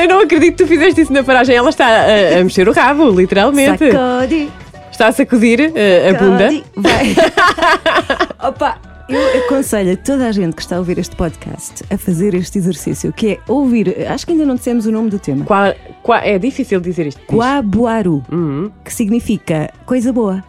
Eu 0.08 0.14
não 0.16 0.22
acredito 0.22 0.56
que 0.56 0.64
tu 0.64 0.68
fizeste 0.68 1.02
isso 1.02 1.12
na 1.12 1.22
paragem. 1.22 1.54
Ela 1.54 1.70
está 1.70 1.86
a, 1.86 2.40
a 2.40 2.44
mexer 2.44 2.68
o 2.70 2.72
rabo, 2.72 3.10
literalmente. 3.10 3.92
Sacode, 3.92 4.50
Está 4.90 5.08
a 5.08 5.12
sacudir 5.12 5.72
eh, 5.76 6.10
a 6.10 6.14
bunda. 6.14 6.50
vai. 6.78 7.14
Opa, 8.50 8.78
eu 9.10 9.44
aconselho 9.44 9.94
a 9.94 9.98
toda 9.98 10.28
a 10.28 10.32
gente 10.32 10.56
que 10.56 10.62
está 10.62 10.78
a 10.78 10.80
ouvir 10.80 10.98
este 10.98 11.14
podcast 11.16 11.84
a 11.92 11.98
fazer 11.98 12.34
este 12.36 12.58
exercício, 12.58 13.12
que 13.12 13.32
é 13.34 13.40
ouvir, 13.50 13.96
acho 14.08 14.26
que 14.26 14.32
ainda 14.32 14.46
não 14.46 14.56
dissemos 14.56 14.86
o 14.86 14.92
nome 14.92 15.10
do 15.10 15.20
tema. 15.20 15.44
Qua- 15.46 15.76
qua- 16.02 16.22
é 16.26 16.40
difícil 16.40 16.80
dizer 16.80 17.06
isto. 17.08 17.22
Quabuaru, 17.28 18.24
Uhum. 18.32 18.72
que 18.86 18.94
significa 18.94 19.70
coisa 19.86 20.14
boa. 20.14 20.42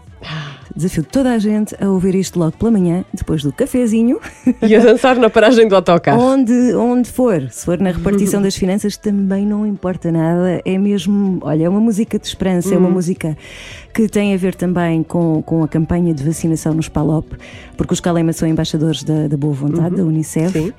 Desafio 0.74 1.02
toda 1.04 1.32
a 1.32 1.38
gente 1.38 1.74
a 1.82 1.88
ouvir 1.88 2.14
isto 2.14 2.38
logo 2.38 2.52
pela 2.52 2.70
manhã, 2.70 3.04
depois 3.12 3.42
do 3.42 3.52
cafezinho, 3.52 4.18
E 4.62 4.74
a 4.76 4.80
dançar 4.80 5.16
na 5.16 5.28
paragem 5.30 5.66
do 5.66 5.74
autocarro. 5.74 6.20
onde, 6.20 6.52
onde 6.74 7.10
for. 7.10 7.48
Se 7.50 7.64
for 7.64 7.78
na 7.78 7.90
repartição 7.90 8.40
das 8.42 8.54
finanças, 8.56 8.96
também 8.96 9.46
não 9.46 9.66
importa 9.66 10.10
nada. 10.12 10.60
É 10.64 10.78
mesmo, 10.78 11.38
olha, 11.42 11.64
é 11.64 11.68
uma 11.68 11.80
música 11.80 12.18
de 12.18 12.26
esperança, 12.26 12.74
é 12.74 12.78
uma 12.78 12.90
música 12.90 13.36
que 13.94 14.08
tem 14.08 14.34
a 14.34 14.36
ver 14.36 14.54
também 14.54 15.02
com, 15.02 15.42
com 15.42 15.62
a 15.64 15.68
campanha 15.68 16.14
de 16.14 16.22
vacinação 16.22 16.72
nos 16.74 16.88
PALOP, 16.88 17.32
porque 17.76 17.92
os 17.94 18.00
Calema 18.00 18.32
são 18.32 18.46
embaixadores 18.48 19.02
da, 19.02 19.26
da 19.28 19.36
boa 19.36 19.54
vontade, 19.54 19.96
da 19.96 20.02
Unicef. 20.04 20.52
Sim. 20.52 20.72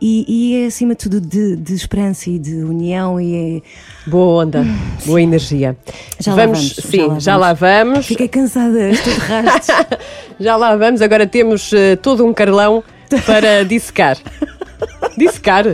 E, 0.00 0.24
e 0.26 0.62
é 0.62 0.66
acima 0.66 0.94
de 0.94 0.98
tudo 0.98 1.20
de, 1.20 1.56
de 1.56 1.74
esperança 1.74 2.30
e 2.30 2.38
de 2.38 2.56
união 2.64 3.20
e 3.20 3.58
é... 3.58 3.62
Boa 4.10 4.44
onda, 4.44 4.64
boa 5.04 5.20
energia. 5.20 5.76
Já 6.18 6.34
lá 6.34 6.46
vamos, 6.46 6.68
já 6.68 6.82
sim, 6.82 7.06
lá 7.06 7.18
já 7.18 7.36
lá 7.36 7.52
vamos. 7.52 8.06
Fiquei 8.06 8.28
cansada, 8.28 8.88
estou 8.88 9.12
de 9.12 9.20
rastros. 9.20 9.98
Já 10.40 10.56
lá 10.56 10.74
vamos, 10.74 11.02
agora 11.02 11.26
temos 11.26 11.70
eh, 11.74 11.96
todo 11.96 12.24
um 12.24 12.32
carlão 12.32 12.82
para 13.26 13.62
dissecar. 13.68 14.16
dissecar? 15.18 15.66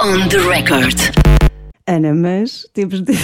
On 0.00 0.28
the 0.28 0.38
record. 0.38 0.98
Ana, 1.86 2.12
mas 2.12 2.66
temos 2.74 3.00
de, 3.00 3.16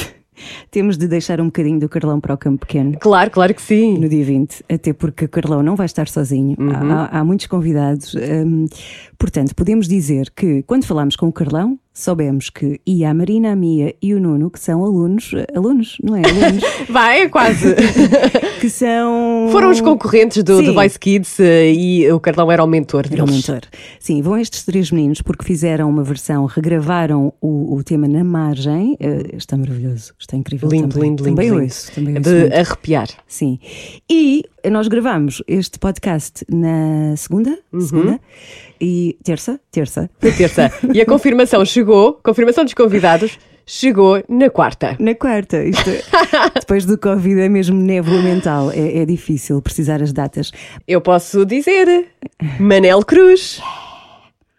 temos 0.70 0.96
de 0.96 1.06
deixar 1.06 1.40
um 1.40 1.46
bocadinho 1.46 1.78
do 1.80 1.88
Carlão 1.88 2.20
para 2.20 2.34
o 2.34 2.38
campo 2.38 2.66
pequeno. 2.66 2.96
Claro, 2.98 3.30
claro 3.30 3.54
que 3.54 3.62
sim. 3.62 3.98
No 3.98 4.08
dia 4.08 4.24
20, 4.24 4.64
até 4.68 4.92
porque 4.92 5.24
o 5.24 5.28
Carlão 5.28 5.62
não 5.62 5.76
vai 5.76 5.86
estar 5.86 6.08
sozinho, 6.08 6.56
há, 6.92 7.18
há 7.18 7.24
muitos 7.24 7.46
convidados. 7.46 8.14
hum, 8.14 8.66
portanto, 9.18 9.54
podemos 9.54 9.88
dizer 9.88 10.30
que 10.34 10.62
quando 10.62 10.84
falámos 10.84 11.16
com 11.16 11.26
o 11.26 11.32
Carlão, 11.32 11.78
soubemos 12.00 12.50
que 12.50 12.80
ia 12.86 13.10
a 13.10 13.14
Marina, 13.14 13.52
a 13.52 13.56
Mia 13.56 13.94
e 14.02 14.14
o 14.14 14.20
Nuno, 14.20 14.50
que 14.50 14.58
são 14.60 14.84
alunos, 14.84 15.32
alunos, 15.54 15.96
não 16.02 16.16
é? 16.16 16.22
Alunos, 16.24 16.64
Vai, 16.88 17.20
é 17.22 17.28
quase. 17.28 17.74
que 18.60 18.68
são. 18.68 19.48
Foram 19.52 19.70
os 19.70 19.80
concorrentes 19.80 20.42
do. 20.42 20.62
The 20.62 20.72
Voice 20.72 20.98
Kids 20.98 21.38
eh, 21.40 21.72
e 21.72 22.12
o 22.12 22.20
Carlão 22.20 22.50
era 22.50 22.62
o 22.62 22.66
mentor 22.66 23.04
Era 23.10 23.22
o 23.22 23.26
deles. 23.26 23.46
mentor. 23.48 23.62
Sim, 23.98 24.22
vão 24.22 24.36
estes 24.36 24.64
três 24.64 24.90
meninos 24.90 25.22
porque 25.22 25.44
fizeram 25.44 25.88
uma 25.88 26.02
versão, 26.02 26.44
regravaram 26.46 27.32
o, 27.40 27.74
o 27.76 27.82
tema 27.84 28.06
na 28.08 28.22
margem. 28.24 28.96
Eh, 29.00 29.36
está 29.36 29.56
maravilhoso, 29.56 30.12
está 30.18 30.36
incrível. 30.36 30.68
Lindo, 30.68 30.88
também. 30.88 31.10
lindo, 31.10 31.24
lindo. 31.24 31.36
Também 31.36 31.50
lindo. 31.50 31.62
ouço, 31.62 31.92
também 31.92 32.16
ouço 32.16 32.28
De 32.30 32.36
muito. 32.40 32.54
arrepiar. 32.54 33.08
Sim. 33.26 33.58
E 34.10 34.44
nós 34.70 34.88
gravamos 34.88 35.42
este 35.48 35.78
podcast 35.78 36.44
na 36.50 37.14
segunda, 37.16 37.58
Uhum. 37.72 37.80
segunda 37.80 38.20
e 38.80 39.18
terça, 39.22 39.60
terça. 39.70 40.08
Terça. 40.20 40.72
E 40.94 41.00
a 41.00 41.06
confirmação 41.06 41.64
chegou, 41.64 42.18
confirmação 42.22 42.64
dos 42.64 42.74
convidados, 42.74 43.38
chegou 43.66 44.22
na 44.28 44.48
quarta. 44.50 44.96
Na 44.98 45.14
quarta, 45.14 45.62
isto 45.64 45.88
é- 45.90 46.02
depois 46.58 46.84
do 46.84 46.96
Covid 46.98 47.40
é 47.40 47.48
mesmo 47.48 47.76
névoa 47.80 48.22
mental, 48.22 48.70
é, 48.72 48.98
é 49.02 49.04
difícil 49.06 49.60
precisar 49.62 50.02
as 50.02 50.12
datas. 50.12 50.50
Eu 50.88 51.00
posso 51.00 51.44
dizer 51.44 52.06
Manel 52.58 53.04
Cruz. 53.04 53.60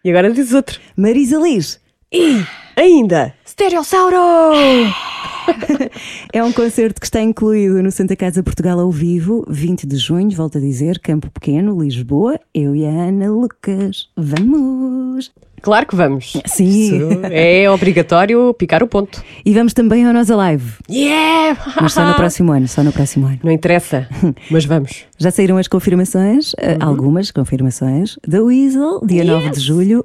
E 0.04 0.10
agora 0.10 0.30
diz 0.32 0.52
outro. 0.52 0.80
Marisa 0.96 1.38
Liz, 1.38 1.80
E 2.10 2.42
ainda 2.76 3.34
Stereossauro! 3.46 4.16
É 6.32 6.42
um 6.42 6.52
concerto 6.52 7.00
que 7.00 7.06
está 7.06 7.20
incluído 7.20 7.82
no 7.82 7.90
Santa 7.90 8.16
Casa 8.16 8.42
Portugal 8.42 8.78
ao 8.80 8.90
vivo, 8.90 9.44
20 9.48 9.86
de 9.86 9.96
junho, 9.96 10.30
volto 10.30 10.58
a 10.58 10.60
dizer, 10.60 10.98
Campo 10.98 11.30
Pequeno, 11.30 11.80
Lisboa. 11.80 12.38
Eu 12.54 12.74
e 12.74 12.86
a 12.86 12.88
Ana 12.90 13.30
Lucas. 13.30 14.08
Vamos! 14.16 15.30
Claro 15.60 15.86
que 15.86 15.94
vamos. 15.94 16.32
Sim. 16.44 16.66
Isso 16.66 17.20
é 17.30 17.70
obrigatório 17.70 18.52
picar 18.54 18.82
o 18.82 18.88
ponto. 18.88 19.22
E 19.44 19.54
vamos 19.54 19.72
também 19.72 20.04
ao 20.04 20.12
Nós 20.12 20.28
Alive, 20.28 20.72
Yeah! 20.90 21.56
mas 21.80 21.92
só 21.92 22.04
no 22.04 22.14
próximo 22.16 22.50
ano, 22.50 22.66
só 22.66 22.82
no 22.82 22.92
próximo 22.92 23.26
ano. 23.26 23.38
Não 23.44 23.52
interessa, 23.52 24.08
mas 24.50 24.64
vamos. 24.64 25.04
Já 25.18 25.30
saíram 25.30 25.56
as 25.58 25.68
confirmações, 25.68 26.52
eh, 26.58 26.76
algumas 26.80 27.30
confirmações, 27.30 28.18
da 28.26 28.42
Weasel, 28.42 29.00
dia 29.06 29.22
9 29.22 29.50
de 29.50 29.60
julho, 29.60 30.02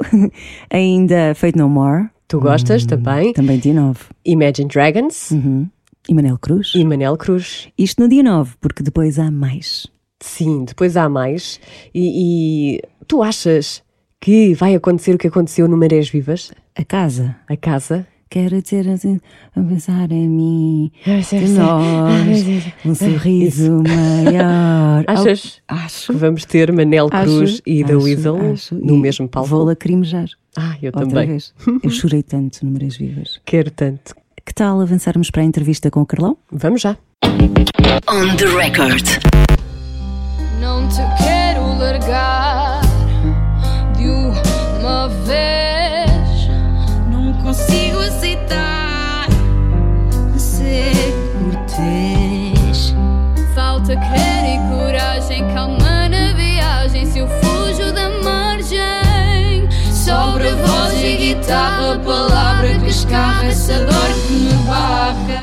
ainda 0.70 1.34
Fate 1.34 1.58
No 1.58 1.68
More, 1.68 2.06
Tu 2.28 2.40
gostas 2.40 2.86
também? 2.86 3.32
também 3.34 3.58
dia 3.58 3.74
9, 3.74 4.00
Imagine 4.26 4.68
Dragons 4.68 5.32
uhum. 5.32 5.68
e 6.10 6.14
Manel 6.14 6.38
Cruz. 6.38 6.74
e 6.76 6.84
Manel 6.84 7.16
Cruz. 7.18 7.70
Isto 7.78 8.02
no 8.04 8.10
dia 8.10 8.22
9, 8.24 8.56
porque 8.60 8.84
depois 8.84 9.18
há 9.18 9.32
mais. 9.32 9.88
Sim, 10.20 10.66
depois 10.66 10.98
há 10.98 11.08
mais. 11.08 11.60
E, 11.94 12.76
e 12.76 12.82
tu 13.08 13.24
achas 13.24 13.84
que 14.20 14.54
vai 14.56 14.76
acontecer 14.76 15.16
o 15.16 15.18
que 15.18 15.28
aconteceu 15.28 15.68
no 15.68 15.78
Marés 15.78 16.10
Vivas? 16.10 16.52
A 16.76 16.84
casa. 16.84 17.36
A 17.48 17.56
casa? 17.56 18.06
Quero 18.30 18.62
ter 18.62 18.88
assim, 18.90 19.20
a 19.56 19.62
pensar 19.62 20.12
em 20.12 20.28
mim, 20.28 20.92
Ah, 21.06 21.20
de 21.22 21.48
nós, 21.50 22.66
um 22.86 22.94
sorriso 22.94 23.82
maior. 23.84 25.04
Achas 25.08 25.62
Acho. 25.68 26.12
que 26.12 26.20
vamos 26.20 26.44
ter 26.46 26.72
Manel 26.74 27.08
Acho, 27.12 27.24
Cruz 27.38 27.62
e 27.66 27.84
The 27.86 27.94
acho, 27.94 28.04
Weasel 28.04 28.52
acho. 28.54 28.76
no 28.76 28.96
E 28.96 29.00
mesmo 29.00 29.28
palco? 29.30 29.48
Vou 29.50 29.64
lacrimejar. 29.64 30.28
Ah, 30.58 30.76
eu 30.82 30.88
Outra 30.88 31.08
também. 31.08 31.28
vez. 31.28 31.54
Eu 31.84 31.90
chorei 31.90 32.22
tanto 32.22 32.66
no 32.66 32.72
Marés 32.72 32.98
Vivas. 32.98 33.40
Quero 33.46 33.72
tanto. 33.72 34.14
Que 34.46 34.54
tal 34.54 34.82
avançarmos 34.82 35.30
para 35.32 35.42
a 35.42 35.46
entrevista 35.46 35.90
com 35.90 36.02
o 36.02 36.06
Carlão? 36.06 36.38
Vamos 36.52 36.82
já. 36.82 36.98
On 37.26 38.36
the 38.38 38.46
record. 38.58 39.06
Não 40.60 40.88
te 40.90 40.98
quero 41.24 41.62
largar 41.78 42.37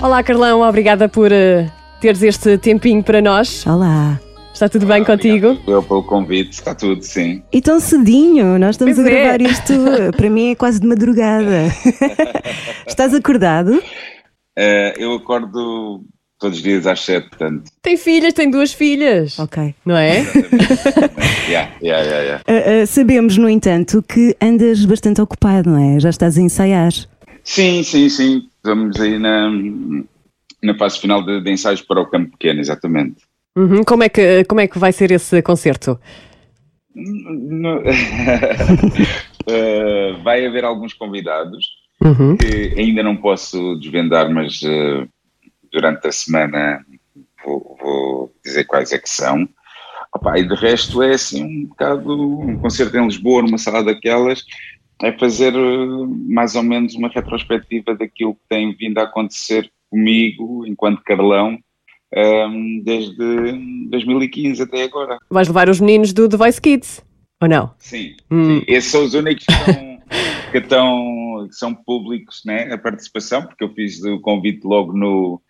Olá, 0.05 0.23
Carlão, 0.23 0.61
obrigada 0.61 1.09
por 1.09 1.33
eh, 1.33 1.67
teres 1.99 2.23
este 2.23 2.59
tempinho 2.59 3.03
para 3.03 3.23
nós. 3.23 3.67
Olá! 3.67 4.21
Está 4.53 4.69
tudo 4.69 4.85
bem 4.85 5.03
contigo? 5.03 5.59
Eu 5.67 5.83
pelo 5.83 6.03
convite, 6.03 6.51
está 6.51 6.75
tudo, 6.75 7.03
sim. 7.03 7.43
E 7.51 7.63
tão 7.63 7.81
cedinho, 7.81 8.59
nós 8.59 8.75
estamos 8.75 8.97
Pois 8.97 9.07
a 9.07 9.11
é. 9.11 9.23
gravar 9.23 9.41
isto, 9.41 9.73
para 10.15 10.29
mim 10.29 10.51
é 10.51 10.55
quase 10.55 10.79
de 10.79 10.87
madrugada. 10.87 11.69
Estás 12.87 13.15
acordado? 13.15 13.83
Eh, 14.55 14.93
eu 14.99 15.15
acordo 15.15 16.05
todos 16.39 16.59
os 16.59 16.63
dias 16.63 16.87
às 16.87 17.01
sete, 17.01 17.31
portanto. 17.31 17.71
Tem 17.81 17.97
filhas, 17.97 18.35
tem 18.35 18.51
duas 18.51 18.75
filhas, 18.75 19.39
Ok. 19.39 19.75
não 19.87 19.97
é? 19.97 20.19
yeah, 21.49 21.71
yeah, 21.83 22.03
yeah, 22.05 22.21
yeah. 22.21 22.43
Ah, 22.47 22.83
ah, 22.83 22.87
sabemos, 22.87 23.39
no 23.39 23.49
entanto, 23.49 24.05
que 24.07 24.37
andas 24.39 24.85
bastante 24.85 25.23
ocupado, 25.23 25.71
não 25.71 25.97
é? 25.97 25.99
Já 25.99 26.11
estás 26.11 26.37
a 26.37 26.43
ensaiar. 26.43 26.93
Sim, 27.45 27.83
sim, 27.83 28.09
sim. 28.09 28.49
Estamos 28.57 28.99
aí 29.01 29.19
na, 29.19 29.51
na 30.63 30.75
fase 30.79 30.99
final 30.99 31.23
de, 31.23 31.41
de 31.43 31.51
ensaios 31.51 31.83
para 31.83 32.01
o 32.01 32.07
campo 32.07 32.33
pequeno, 32.33 32.61
exatamente. 32.61 33.23
Uhum, 33.57 33.85
Como, 33.85 34.03
é 34.03 34.09
que, 34.09 34.45
como 34.45 34.61
é 34.61 34.67
que 34.67 34.79
vai 34.79 34.93
ser 34.93 35.13
esse 35.13 35.41
concerto? 35.43 36.01
Eh, 39.47 40.13
vai 40.25 40.47
haver 40.47 40.65
alguns 40.65 40.93
convidados 40.95 41.65
Uhum. 42.03 42.37
que 42.37 42.75
ainda 42.77 43.03
não 43.03 43.17
posso 43.17 43.77
desvendar, 43.77 44.29
mas 44.29 44.61
eh, 44.63 45.07
durante 45.73 46.07
a 46.09 46.13
semana 46.13 46.85
vou, 47.45 47.77
vou 47.81 48.33
dizer 48.45 48.65
quais 48.65 48.93
é 48.93 48.99
que 48.99 49.09
são. 49.09 49.49
Opa, 50.15 50.39
e 50.39 50.47
de 50.47 50.55
resto 50.55 51.03
é 51.03 51.15
assim 51.15 51.43
um 51.45 51.67
bocado 51.67 52.13
um 52.41 52.57
concerto 52.59 52.97
em 52.97 53.07
Lisboa, 53.07 53.43
numa 53.43 53.59
sala 53.59 53.83
daquelas, 53.83 54.45
é 55.03 55.13
fazer 55.19 55.55
eh, 55.55 56.07
mais 56.29 56.55
ou 56.57 56.63
menos 56.63 56.95
uma 56.95 57.09
retrospectiva 57.09 57.95
daquilo 57.95 58.35
que 58.35 58.41
tem 58.49 58.75
vindo 58.75 58.99
a 58.99 59.03
acontecer 59.05 59.71
comigo 59.91 60.67
enquanto 60.67 61.03
Carlão 61.03 61.59
ehm, 62.15 62.81
desde 62.85 63.53
2015 63.91 64.63
até 64.63 64.85
agora. 64.85 65.19
Vais 65.31 65.49
levar 65.49 65.69
os 65.69 65.81
meninos 65.81 66.13
do 66.13 66.29
The 66.29 66.37
Voice 66.37 66.61
Kids, 66.61 67.05
ou 67.43 67.49
não? 67.49 67.75
Sim, 67.79 68.15
Hum. 68.31 68.61
sim. 68.61 68.65
esses 68.69 68.91
são 68.91 69.05
os 69.05 69.15
únicos 69.15 69.45
que, 69.45 69.53
estão, 69.53 69.99
que, 70.53 70.59
estão- 70.59 71.47
que 71.49 71.55
são 71.57 71.75
públicos, 71.75 72.43
né? 72.47 72.73
A 72.73 72.79
participação, 72.79 73.43
porque 73.47 73.65
eu 73.65 73.73
fiz 73.75 74.03
o 74.05 74.21
convite 74.21 74.65
logo 74.65 74.93
no, 74.93 75.41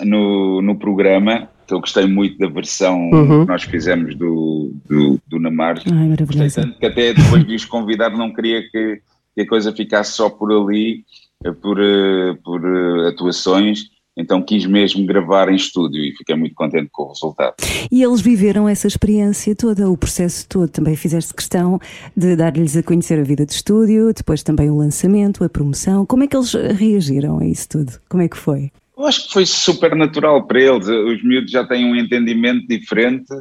no, 0.00 0.62
no 0.62 0.78
programa, 0.78 1.50
eu 1.74 1.80
gostei 1.80 2.06
muito 2.06 2.38
da 2.38 2.48
versão 2.48 3.10
Uhum. 3.10 3.44
que 3.44 3.52
nós 3.52 3.62
fizemos 3.64 4.14
do, 4.14 4.72
do, 4.88 5.20
do 5.26 5.38
Namar. 5.38 5.80
Ai, 5.92 6.16
Gostei 6.24 6.50
tanto 6.50 6.78
que 6.78 6.86
até 6.86 7.14
depois 7.14 7.46
de 7.46 7.54
os 7.54 7.64
convidar 7.64 8.10
não 8.10 8.32
queria 8.32 8.62
que, 8.62 9.00
que 9.34 9.40
a 9.42 9.46
coisa 9.48 9.72
ficasse 9.72 10.12
só 10.12 10.28
por 10.30 10.52
ali, 10.52 11.04
eh, 11.44 11.52
por, 11.52 11.78
eh, 11.80 12.36
por 12.44 12.60
eh, 12.64 13.08
atuações, 13.08 13.90
então 14.16 14.40
quis 14.40 14.64
mesmo 14.64 15.04
gravar 15.04 15.50
em 15.50 15.56
estúdio 15.56 16.02
e 16.02 16.12
fiquei 16.16 16.34
muito 16.34 16.54
contente 16.54 16.88
com 16.90 17.02
o 17.02 17.08
resultado. 17.08 17.54
E 17.92 18.02
eles 18.02 18.20
viveram 18.22 18.66
essa 18.66 18.86
experiência 18.86 19.54
toda, 19.54 19.90
o 19.90 19.96
processo 19.96 20.48
todo. 20.48 20.68
Também 20.68 20.96
fizeste 20.96 21.34
questão 21.34 21.78
de 22.16 22.34
dar-lhes 22.34 22.76
a 22.76 22.82
conhecer 22.82 23.18
a 23.20 23.22
vida 23.22 23.44
de 23.44 23.52
estúdio, 23.52 24.12
depois 24.14 24.42
também 24.42 24.70
o 24.70 24.76
lançamento, 24.76 25.44
a 25.44 25.48
promoção. 25.48 26.06
Como 26.06 26.24
é 26.24 26.26
que 26.26 26.36
eles 26.36 26.52
reagiram 26.54 27.38
a 27.38 27.46
isso 27.46 27.68
tudo? 27.68 27.92
Como 28.08 28.22
é 28.22 28.28
que 28.28 28.36
foi? 28.38 28.70
Eu 28.96 29.06
acho 29.06 29.26
que 29.26 29.32
foi 29.32 29.44
super 29.44 29.94
natural 29.94 30.46
para 30.46 30.60
eles. 30.60 30.88
Os 30.88 31.22
miúdos 31.22 31.50
já 31.50 31.66
têm 31.66 31.84
um 31.84 31.96
entendimento 31.96 32.66
diferente 32.66 33.32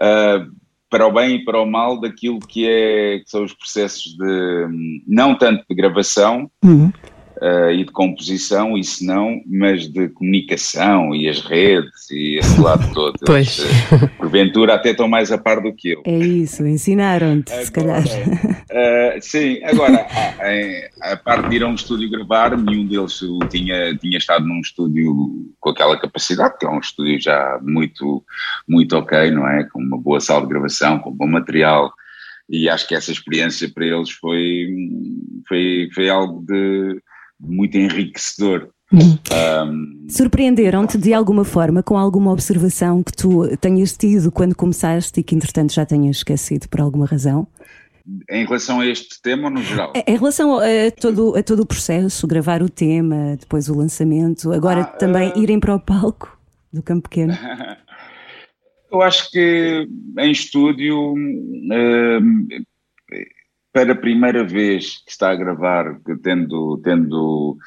ah, 0.00 0.44
para 0.90 1.06
o 1.06 1.12
bem 1.12 1.36
e 1.36 1.44
para 1.44 1.60
o 1.60 1.66
mal 1.66 2.00
daquilo 2.00 2.40
que, 2.46 2.68
é, 2.68 3.18
que 3.18 3.28
são 3.28 3.44
os 3.44 3.52
processos 3.52 4.16
de, 4.16 5.02
não 5.06 5.36
tanto 5.36 5.64
de 5.68 5.74
gravação 5.74 6.50
Uhum. 6.62 6.92
Ah, 7.40 7.72
e 7.72 7.84
de 7.84 7.90
composição, 7.90 8.76
isso 8.76 9.04
não, 9.04 9.40
mas 9.46 9.88
de 9.88 10.08
comunicação 10.08 11.14
e 11.14 11.28
as 11.28 11.40
redes 11.40 12.10
e 12.10 12.38
esse 12.38 12.60
lado 12.60 12.92
todo. 12.92 13.14
Pois. 13.24 13.58
Eles, 13.58 14.02
eh, 14.02 14.06
porventura 14.18 14.74
até 14.74 14.90
estão 14.90 15.08
mais 15.08 15.32
a 15.32 15.38
par 15.38 15.60
do 15.60 15.72
que 15.72 15.90
eu. 15.90 16.02
É 16.04 16.16
isso, 16.16 16.66
ensinaram-te, 16.66 17.50
se 17.50 17.72
calhar. 17.72 18.02
Uh, 18.02 19.20
sim, 19.20 19.62
agora, 19.64 20.06
a, 20.10 21.08
a, 21.08 21.12
a 21.12 21.16
parte 21.16 21.48
de 21.48 21.56
ir 21.56 21.62
a 21.62 21.68
um 21.68 21.74
estúdio 21.74 22.10
gravar, 22.10 22.56
nenhum 22.56 22.86
deles 22.86 23.20
tinha, 23.50 23.96
tinha 23.96 24.18
estado 24.18 24.44
num 24.46 24.60
estúdio 24.60 25.14
com 25.58 25.70
aquela 25.70 25.98
capacidade, 25.98 26.58
que 26.58 26.66
é 26.66 26.68
um 26.68 26.78
estúdio 26.78 27.20
já 27.20 27.58
muito, 27.62 28.22
muito 28.68 28.96
ok, 28.96 29.30
não 29.30 29.48
é? 29.48 29.64
Com 29.64 29.80
uma 29.80 29.98
boa 29.98 30.20
sala 30.20 30.42
de 30.42 30.48
gravação, 30.48 30.98
com 30.98 31.10
bom 31.10 31.26
material, 31.26 31.92
e 32.48 32.68
acho 32.68 32.86
que 32.86 32.94
essa 32.94 33.10
experiência 33.10 33.70
para 33.72 33.86
eles 33.86 34.10
foi, 34.10 34.68
foi, 35.48 35.88
foi 35.94 36.08
algo 36.08 36.44
de 36.46 37.00
muito 37.44 37.76
enriquecedor. 37.76 38.68
Um, 38.92 40.06
Surpreenderam-te 40.08 40.96
de 40.98 41.12
alguma 41.12 41.44
forma 41.44 41.82
com 41.82 41.98
alguma 41.98 42.30
observação 42.30 43.02
que 43.02 43.12
tu 43.12 43.56
tenhas 43.56 43.96
tido 43.96 44.30
quando 44.30 44.54
começaste 44.54 45.18
e 45.18 45.22
que 45.22 45.34
entretanto 45.34 45.72
já 45.72 45.84
tenhas 45.84 46.18
esquecido 46.18 46.68
por 46.68 46.80
alguma 46.80 47.06
razão? 47.06 47.48
em 48.30 48.44
relação 48.44 48.80
a 48.80 48.86
este 48.86 49.20
tema 49.22 49.44
ou 49.44 49.50
no 49.50 49.62
geral? 49.62 49.92
Em 50.06 50.16
relação 50.16 50.58
a 50.58 50.90
todo, 51.00 51.34
a 51.36 51.42
todo 51.42 51.60
o 51.60 51.66
processo, 51.66 52.26
gravar 52.26 52.62
o 52.62 52.68
tema, 52.68 53.36
depois 53.40 53.68
o 53.68 53.74
lançamento, 53.74 54.52
agora 54.52 54.82
Ah, 54.82 54.84
também 54.84 55.30
eh, 55.30 55.38
irem 55.38 55.58
para 55.58 55.74
o 55.74 55.80
palco 55.80 56.38
do 56.72 56.82
Campo 56.82 57.08
Pequeno. 57.08 57.32
Eu 58.92 59.02
acho 59.02 59.30
que 59.30 59.88
em 60.18 60.30
estúdio, 60.30 61.14
hum, 61.14 62.46
para 63.74 63.92
a 63.92 63.96
primeira 63.96 64.44
vez 64.44 65.02
que 65.04 65.10
está 65.10 65.32
a 65.32 65.34
gravar, 65.34 65.98
tendo, 66.22 66.78
tendo 66.78 67.58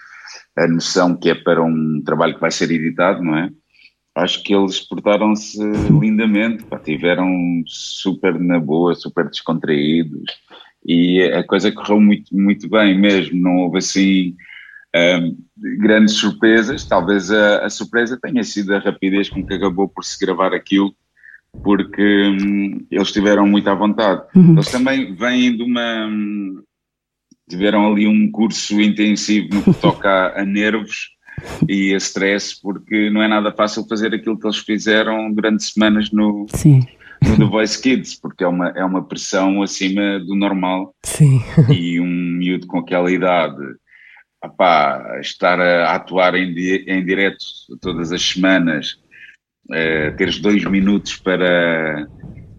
a 0.55 0.65
noção 0.65 1.13
que 1.17 1.29
é 1.29 1.35
para 1.35 1.61
um 1.61 2.01
trabalho 2.01 2.35
que 2.35 2.39
vai 2.39 2.49
ser 2.49 2.71
editado, 2.71 3.21
não 3.21 3.37
é? 3.37 3.49
Acho 4.15 4.41
que 4.41 4.55
eles 4.55 4.79
portaram-se 4.79 5.59
lindamente, 5.99 6.63
pá, 6.63 6.79
tiveram 6.79 7.61
super 7.65 8.39
na 8.39 8.57
boa, 8.57 8.95
super 8.95 9.27
descontraídos 9.29 10.31
e 10.85 11.21
a 11.23 11.43
coisa 11.43 11.73
correu 11.73 11.99
muito, 11.99 12.33
muito 12.33 12.69
bem 12.69 12.97
mesmo, 12.97 13.37
não 13.37 13.57
houve 13.57 13.79
assim 13.79 14.33
hum, 14.95 15.37
grandes 15.79 16.15
surpresas, 16.15 16.85
talvez 16.85 17.29
a, 17.29 17.65
a 17.65 17.69
surpresa 17.69 18.17
tenha 18.19 18.43
sido 18.45 18.73
a 18.73 18.79
rapidez 18.79 19.29
com 19.29 19.45
que 19.45 19.53
acabou 19.53 19.89
por 19.89 20.05
se 20.05 20.17
gravar 20.25 20.53
aquilo, 20.53 20.95
porque 21.63 22.27
hum, 22.41 22.85
eles 22.91 23.11
tiveram 23.11 23.47
muito 23.47 23.69
à 23.69 23.73
vontade. 23.75 24.21
Eles 24.35 24.69
também 24.71 25.13
vêm 25.15 25.55
de 25.55 25.63
uma. 25.63 26.07
hum, 26.07 26.61
tiveram 27.49 27.91
ali 27.91 28.05
um 28.07 28.29
curso 28.29 28.79
intensivo 28.81 29.49
no 29.55 29.63
que 29.63 29.73
toca 29.81 30.09
a, 30.09 30.41
a 30.41 30.45
nervos, 30.45 31.09
e 31.69 31.93
a 31.93 31.97
stress, 31.97 32.59
porque 32.61 33.09
não 33.11 33.21
é 33.21 33.27
nada 33.27 33.51
fácil 33.53 33.85
fazer 33.87 34.13
aquilo 34.13 34.37
que 34.39 34.45
eles 34.47 34.57
fizeram 34.57 35.31
durante 35.31 35.63
semanas 35.63 36.11
no, 36.11 36.45
Sim. 36.49 36.85
no 37.23 37.37
The 37.37 37.45
Voice 37.45 37.79
Kids, 37.81 38.15
porque 38.19 38.43
é 38.43 38.47
uma, 38.47 38.69
é 38.69 38.83
uma 38.83 39.03
pressão 39.03 39.61
acima 39.61 40.19
do 40.19 40.35
normal 40.35 40.93
Sim. 41.03 41.41
e 41.71 41.99
um 42.01 42.07
miúdo 42.07 42.65
com 42.67 42.79
aquela 42.79 43.11
idade, 43.11 43.55
opá, 44.43 45.19
estar 45.21 45.59
a 45.59 45.95
atuar 45.95 46.35
em, 46.35 46.53
di- 46.53 46.83
em 46.87 47.05
direto 47.05 47.37
todas 47.81 48.11
as 48.11 48.21
semanas, 48.21 48.97
eh, 49.71 50.11
teres 50.11 50.39
dois 50.39 50.63
minutos 50.65 51.17
para, 51.17 52.07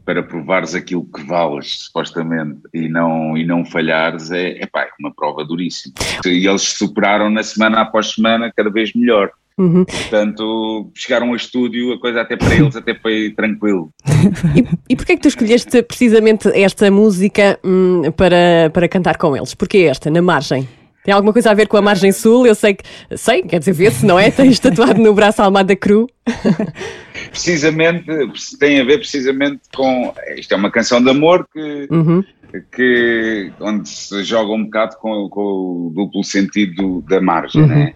para 0.04 0.22
provares 0.22 0.74
aquilo 0.74 1.04
que 1.04 1.22
vales, 1.24 1.84
supostamente, 1.84 2.60
e 2.72 2.88
não, 2.88 3.36
e 3.36 3.44
não 3.44 3.64
falhares, 3.64 4.30
é, 4.30 4.62
epá, 4.62 4.82
é 4.82 4.90
uma 5.00 5.12
prova 5.14 5.44
duríssima. 5.44 5.94
E 6.24 6.46
eles 6.46 6.62
superaram 6.62 7.30
na 7.30 7.42
semana 7.42 7.80
após 7.80 8.14
semana 8.14 8.52
cada 8.54 8.70
vez 8.70 8.92
melhor. 8.94 9.30
Uhum. 9.58 9.84
Portanto, 9.84 10.90
chegaram 10.94 11.30
ao 11.30 11.36
estúdio, 11.36 11.92
a 11.92 12.00
coisa 12.00 12.20
até 12.20 12.36
para 12.36 12.54
eles 12.54 12.76
até 12.76 12.94
foi 12.94 13.34
tranquilo. 13.36 13.90
E 14.88 14.96
porquê 14.96 15.12
é 15.12 15.16
que 15.16 15.22
tu 15.22 15.28
escolheste 15.28 15.82
precisamente 15.82 16.48
esta 16.54 16.90
música 16.90 17.58
hum, 17.64 18.02
para, 18.16 18.70
para 18.72 18.88
cantar 18.88 19.16
com 19.18 19.36
eles? 19.36 19.54
Porquê 19.54 19.88
esta, 19.90 20.10
na 20.10 20.22
margem? 20.22 20.66
Tem 21.08 21.14
alguma 21.14 21.32
coisa 21.32 21.50
a 21.50 21.54
ver 21.54 21.66
com 21.68 21.78
a 21.78 21.80
margem 21.80 22.12
sul? 22.12 22.46
Eu 22.46 22.54
sei 22.54 22.74
que. 22.74 22.84
Sei, 23.16 23.40
quer 23.40 23.60
dizer, 23.60 23.72
vê-se, 23.72 24.04
não 24.04 24.18
é? 24.18 24.28
Tens 24.30 24.60
tatuado 24.60 25.00
no 25.00 25.14
braço 25.14 25.40
a 25.40 25.46
Almada 25.46 25.74
Cru. 25.74 26.06
Precisamente, 27.30 28.04
tem 28.60 28.78
a 28.78 28.84
ver 28.84 28.98
precisamente 28.98 29.62
com. 29.74 30.12
Isto 30.36 30.52
é 30.52 30.56
uma 30.58 30.70
canção 30.70 31.02
de 31.02 31.08
amor 31.08 31.48
que, 31.50 31.88
Uhum. 31.90 32.22
que 32.76 33.50
onde 33.58 33.88
se 33.88 34.22
joga 34.22 34.52
um 34.52 34.64
bocado 34.64 34.98
com, 34.98 35.30
com 35.30 35.40
o 35.40 35.92
duplo 35.96 36.22
sentido 36.22 37.00
da 37.08 37.22
margem, 37.22 37.66
né? 37.66 37.94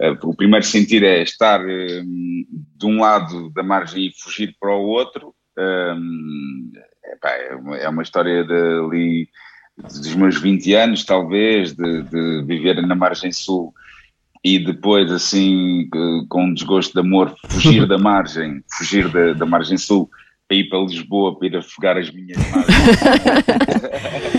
Eh, 0.00 0.16
O 0.24 0.34
primeiro 0.34 0.66
sentido 0.66 1.06
é 1.06 1.22
estar 1.22 1.60
hum, 1.64 2.44
de 2.76 2.86
um 2.86 3.00
lado 3.00 3.50
da 3.50 3.62
margem 3.62 4.06
e 4.08 4.12
fugir 4.20 4.56
para 4.60 4.74
o 4.74 4.82
outro. 4.82 5.32
Epá, 7.12 7.30
é, 7.30 7.84
é 7.84 7.88
uma 7.88 8.02
história 8.02 8.42
de, 8.42 8.52
ali 8.52 9.28
dos 9.82 10.14
meus 10.14 10.40
20 10.40 10.74
anos, 10.74 11.04
talvez, 11.04 11.72
de, 11.74 12.02
de 12.02 12.42
viver 12.44 12.80
na 12.86 12.94
margem 12.94 13.32
sul 13.32 13.72
e 14.44 14.58
depois, 14.58 15.10
assim, 15.10 15.88
com 16.28 16.44
um 16.44 16.54
desgosto 16.54 16.92
de 16.92 17.00
amor, 17.00 17.34
fugir 17.48 17.86
da 17.86 17.98
margem, 17.98 18.62
fugir 18.76 19.08
da, 19.08 19.32
da 19.32 19.46
margem 19.46 19.76
sul 19.76 20.08
para 20.46 20.56
ir 20.56 20.68
para 20.68 20.78
Lisboa 20.78 21.38
para 21.38 21.48
ir 21.48 21.56
afogar 21.56 21.98
as 21.98 22.10
minhas 22.10 22.38
margens. 22.50 22.78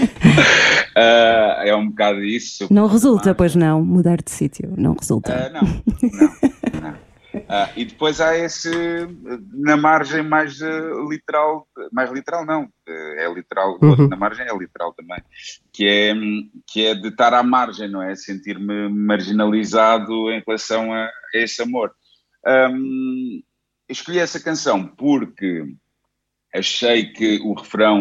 Ah, 0.96 1.62
é 1.66 1.74
um 1.74 1.88
bocado 1.88 2.22
isso. 2.22 2.68
Não 2.70 2.86
resulta, 2.86 3.34
pois 3.34 3.56
não, 3.56 3.82
mudar 3.84 4.18
de 4.22 4.32
sítio, 4.32 4.74
não 4.76 4.94
resulta. 4.94 5.50
Não, 5.54 5.62
não, 5.62 5.72
não. 5.72 6.59
Ah, 7.52 7.72
e 7.76 7.84
depois 7.84 8.22
há 8.22 8.38
esse 8.38 8.70
na 9.52 9.76
margem 9.76 10.22
mais 10.22 10.62
eh, 10.62 10.92
literal, 11.10 11.68
mais 11.92 12.12
literal 12.12 12.46
não, 12.46 12.70
eh, 12.88 13.26
é 13.26 13.34
literal, 13.34 13.80
outro 13.82 14.08
na 14.08 14.16
margem 14.16 14.46
é 14.46 14.56
literal 14.56 14.94
também, 14.94 15.18
que 15.74 15.88
é, 15.88 16.14
que 16.68 16.86
é 16.86 16.94
de 16.94 17.08
estar 17.08 17.34
à 17.34 17.42
margem, 17.42 17.90
não 17.90 18.04
é? 18.04 18.16
Sentir-me 18.16 18.88
marginalizado 18.90 20.30
em 20.30 20.44
relação 20.46 20.94
a, 20.94 21.06
a 21.06 21.12
esse 21.34 21.60
amor. 21.64 21.92
Ahm, 22.46 23.42
escolhi 23.90 24.20
essa 24.20 24.40
canção 24.40 24.86
porque 24.86 25.66
achei 26.54 27.08
que 27.08 27.40
o 27.44 27.54
refrão 27.54 28.00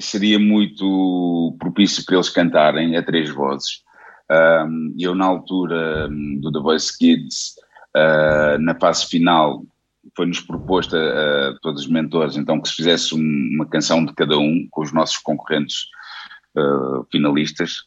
seria 0.00 0.38
muito 0.40 1.56
propício 1.60 2.04
para 2.04 2.16
eles 2.16 2.28
cantarem 2.28 2.96
a 2.96 3.04
três 3.04 3.30
vozes. 3.30 3.82
Um, 4.30 4.94
eu, 4.98 5.14
na 5.14 5.26
altura 5.26 6.08
um, 6.10 6.40
do 6.40 6.52
The 6.52 6.60
Voice 6.60 6.98
Kids, 6.98 7.54
uh, 7.98 8.58
na 8.60 8.74
fase 8.78 9.06
final, 9.06 9.62
foi-nos 10.16 10.40
proposto 10.40 10.96
a, 10.96 11.54
todos 11.60 11.82
os 11.82 11.88
mentores 11.88 12.36
então 12.36 12.60
que 12.60 12.68
se 12.68 12.74
fizesse 12.76 13.14
um- 13.14 13.50
uma 13.54 13.66
canção 13.66 14.04
de 14.04 14.14
cada 14.14 14.38
um 14.38 14.66
com 14.70 14.82
os 14.82 14.92
nossos 14.92 15.18
concorrentes 15.18 15.86
uh, 16.56 17.04
finalistas. 17.10 17.82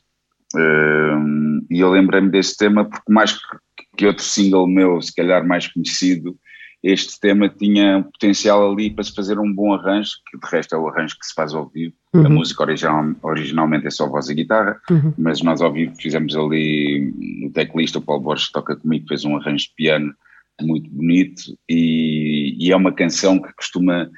Um, 0.56 1.66
e 1.70 1.80
eu 1.80 1.90
lembrei-me 1.92 2.30
desse 2.30 2.58
tema 2.58 2.84
porque, 2.84 3.12
mais 3.12 3.34
que, 3.34 3.58
que 3.98 4.06
outro 4.08 4.24
single 4.24 4.68
meu, 4.68 5.02
se 5.02 5.16
calhar 5.16 5.48
mais 5.48 5.68
conhecido, 5.68 6.38
este 6.84 7.20
tema 7.20 7.48
tinha 7.48 8.04
potencial 8.04 8.72
ali 8.72 8.90
para 8.90 9.04
se 9.04 9.14
fazer 9.14 9.38
um 9.38 9.54
bom 9.54 9.74
arranjo, 9.74 10.14
que 10.30 10.38
de 10.38 10.48
resto 10.52 10.76
é 10.76 10.78
o 10.78 10.88
arranjo 10.88 11.18
que 11.20 11.26
se 11.28 11.34
faz 11.34 11.54
ao 11.54 11.70
vivo. 11.70 11.94
A 12.14 12.30
música 12.30 12.64
original, 12.64 13.06
originalmente 13.22 13.88
é 13.88 13.92
só 13.92 14.10
voz 14.10 14.30
e 14.30 14.34
guitarra, 14.34 14.82
mas 15.18 15.42
nós 15.42 15.62
ao 15.62 15.72
vivo 15.72 15.96
fizemos 15.96 16.36
ali, 16.36 17.14
o 17.46 17.52
teclista, 17.52 18.00
o 18.00 18.02
Paulo 18.02 18.24
Borges, 18.24 18.48
que 18.48 18.54
toca 18.54 18.76
comigo, 18.76 19.08
fez 19.08 19.24
um 19.24 19.38
arranjo 19.38 19.66
de 19.66 19.74
piano 19.76 20.14
muito 20.62 20.90
bonito 20.90 21.58
e, 21.70 22.56
e 22.60 22.72
é 22.72 22.76
uma 22.76 22.92
canção 22.92 23.40
que 23.40 23.54
costuma 23.54 24.10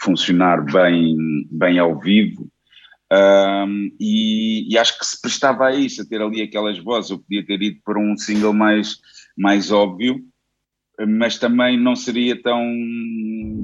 funcionar 0.00 0.64
bem, 0.64 1.46
bem 1.50 1.78
ao 1.78 1.98
vivo. 1.98 2.50
Um, 3.12 3.90
e, 4.00 4.72
e 4.72 4.78
acho 4.78 4.98
que 4.98 5.06
se 5.06 5.20
prestava 5.20 5.66
a 5.66 5.74
isso, 5.74 6.02
a 6.02 6.04
ter 6.04 6.20
ali 6.20 6.42
aquelas 6.42 6.78
vozes. 6.78 7.10
Eu 7.10 7.18
podia 7.18 7.44
ter 7.44 7.62
ido 7.62 7.80
para 7.84 7.98
um 7.98 8.16
single 8.16 8.52
mais, 8.52 8.98
mais 9.36 9.70
óbvio, 9.70 10.20
mas 11.06 11.38
também 11.38 11.78
não 11.78 11.96
seria 11.96 12.40
tão, 12.40 12.62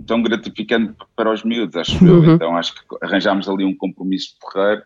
tão 0.06 0.22
gratificante 0.22 0.94
para 1.14 1.32
os 1.32 1.44
miúdos, 1.44 1.76
acho 1.76 2.04
eu. 2.04 2.20
Uhum. 2.20 2.34
Então 2.34 2.56
acho 2.56 2.74
que 2.74 2.80
arranjámos 3.02 3.48
ali 3.48 3.64
um 3.64 3.76
compromisso 3.76 4.34
porreiro. 4.40 4.82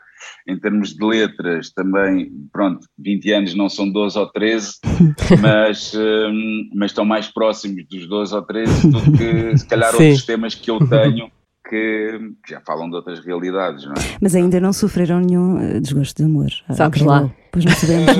Em 0.48 0.58
termos 0.58 0.94
de 0.94 1.04
letras, 1.04 1.70
também, 1.70 2.30
pronto, 2.50 2.86
20 2.98 3.32
anos 3.32 3.54
não 3.54 3.68
são 3.68 3.90
12 3.90 4.18
ou 4.18 4.26
13, 4.30 4.78
mas, 5.40 5.92
hum, 5.94 6.70
mas 6.74 6.92
estão 6.92 7.04
mais 7.04 7.28
próximos 7.28 7.84
dos 7.90 8.06
12 8.08 8.34
ou 8.34 8.42
13 8.42 8.90
do 8.90 9.02
que 9.12 9.58
se 9.58 9.66
calhar 9.66 9.92
Sim. 9.92 10.08
outros 10.08 10.24
temas 10.24 10.54
que 10.54 10.70
eu 10.70 10.78
tenho 10.78 11.30
que, 11.68 12.18
que 12.44 12.50
já 12.50 12.60
falam 12.60 12.88
de 12.88 12.96
outras 12.96 13.20
realidades, 13.24 13.84
não 13.84 13.92
é? 13.92 14.16
Mas 14.20 14.34
ainda 14.34 14.60
não 14.60 14.72
sofreram 14.72 15.20
nenhum 15.20 15.58
eh, 15.60 15.80
desgosto 15.80 16.16
de 16.16 16.24
amor. 16.24 16.50
Sabes 16.70 17.02
lá. 17.02 17.22
eu. 17.22 17.32
Pois 17.50 17.64
não 17.64 17.72
sabemos. 17.72 18.14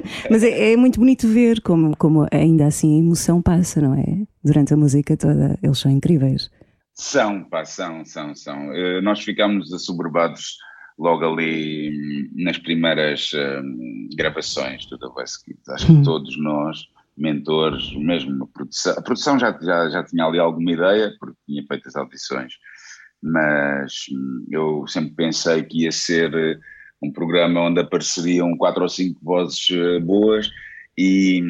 Mas 0.30 0.42
é, 0.42 0.72
é 0.72 0.76
muito 0.76 0.98
bonito 1.00 1.28
ver 1.28 1.60
como, 1.60 1.96
como 1.96 2.26
ainda 2.32 2.66
assim 2.66 2.96
a 2.96 2.98
emoção 2.98 3.42
passa, 3.42 3.80
não 3.80 3.94
é? 3.94 4.26
Durante 4.44 4.74
a 4.74 4.76
música 4.76 5.16
toda. 5.16 5.58
Eles 5.62 5.78
são 5.78 5.90
incríveis. 5.90 6.50
São, 6.94 7.44
pá, 7.44 7.64
são, 7.64 8.04
são, 8.04 8.34
são. 8.34 8.72
Eh, 8.72 9.00
nós 9.02 9.22
ficámos 9.22 9.72
assoberbados 9.72 10.56
logo 10.98 11.24
ali 11.26 11.90
hum, 11.90 12.42
nas 12.42 12.58
primeiras 12.58 13.30
hum, 13.34 14.08
gravações 14.16 14.86
do 14.86 14.98
The 14.98 15.08
Voice 15.08 15.44
Kids. 15.44 15.68
Acho 15.68 15.86
que 15.86 16.02
todos 16.02 16.38
nós, 16.38 16.86
mentores, 17.16 17.94
mesmo 17.96 18.44
a 18.44 18.46
produção, 18.46 18.94
a 18.96 19.02
produção 19.02 19.38
já, 19.38 19.52
já, 19.60 19.90
já 19.90 20.04
tinha 20.04 20.24
ali 20.24 20.38
alguma 20.38 20.72
ideia, 20.72 21.12
porque 21.20 21.36
tinha 21.46 21.62
feito 21.66 21.86
as 21.86 21.96
audições, 21.96 22.54
mas 23.22 24.06
hum, 24.10 24.46
eu 24.50 24.86
sempre 24.86 25.14
pensei 25.14 25.62
que 25.64 25.82
ia 25.82 25.92
ser 25.92 26.32
eh, 26.34 26.58
um 27.02 27.12
programa 27.12 27.60
onde 27.60 27.80
apareceriam 27.80 28.56
quatro 28.56 28.82
ou 28.82 28.88
cinco 28.88 29.20
vozes 29.22 29.66
eh, 29.70 30.00
boas 30.00 30.50
e, 30.98 31.42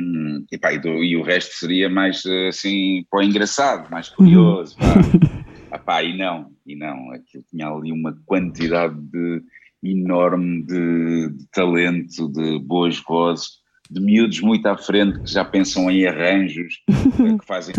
e, 0.51 0.59
pá, 0.59 0.73
e, 0.73 0.79
do- 0.79 1.05
e 1.05 1.17
o 1.17 1.23
resto 1.23 1.55
seria 1.55 1.89
mais 1.89 2.25
eh, 2.27 2.49
assim 2.49 3.05
para 3.11 3.21
o 3.21 3.23
engraçado, 3.23 3.91
mais 3.91 4.09
curioso. 4.09 4.77
pá. 4.77 4.85
Ah, 5.69 5.79
pá, 5.81 6.03
e 6.03 6.17
não, 6.17 6.53
e 6.65 6.77
não, 6.77 7.11
aquilo 7.11 7.45
tinha 7.51 7.69
ali 7.69 7.91
uma 7.91 8.17
quantidade 8.25 8.95
de, 9.11 9.43
enorme 9.83 10.63
de, 10.63 11.29
de 11.31 11.47
talento, 11.53 12.29
de 12.33 12.59
boas 12.61 12.97
vozes, 13.07 13.49
de 13.91 14.01
miúdos 14.01 14.41
muito 14.41 14.65
à 14.67 14.79
frente 14.79 15.21
que 15.21 15.31
já 15.31 15.45
pensam 15.45 15.91
em 15.91 16.07
arranjos, 16.07 16.83
eh, 16.89 17.37
que 17.39 17.45
fazem 17.45 17.75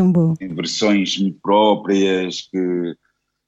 versões 0.54 1.18
próprias, 1.42 2.42
que, 2.52 2.96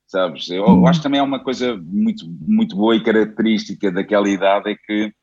sabes, 0.10 0.50
eu 0.50 0.66
eu 0.66 0.88
acho 0.88 1.00
que 1.00 1.04
também 1.04 1.20
é 1.20 1.24
uma 1.24 1.40
coisa 1.40 1.78
muito, 1.78 2.26
muito 2.42 2.76
boa 2.76 2.96
e 2.96 3.04
característica 3.04 3.92
daquela 3.92 4.28
idade 4.28 4.72
é 4.72 4.76
que 4.76 5.14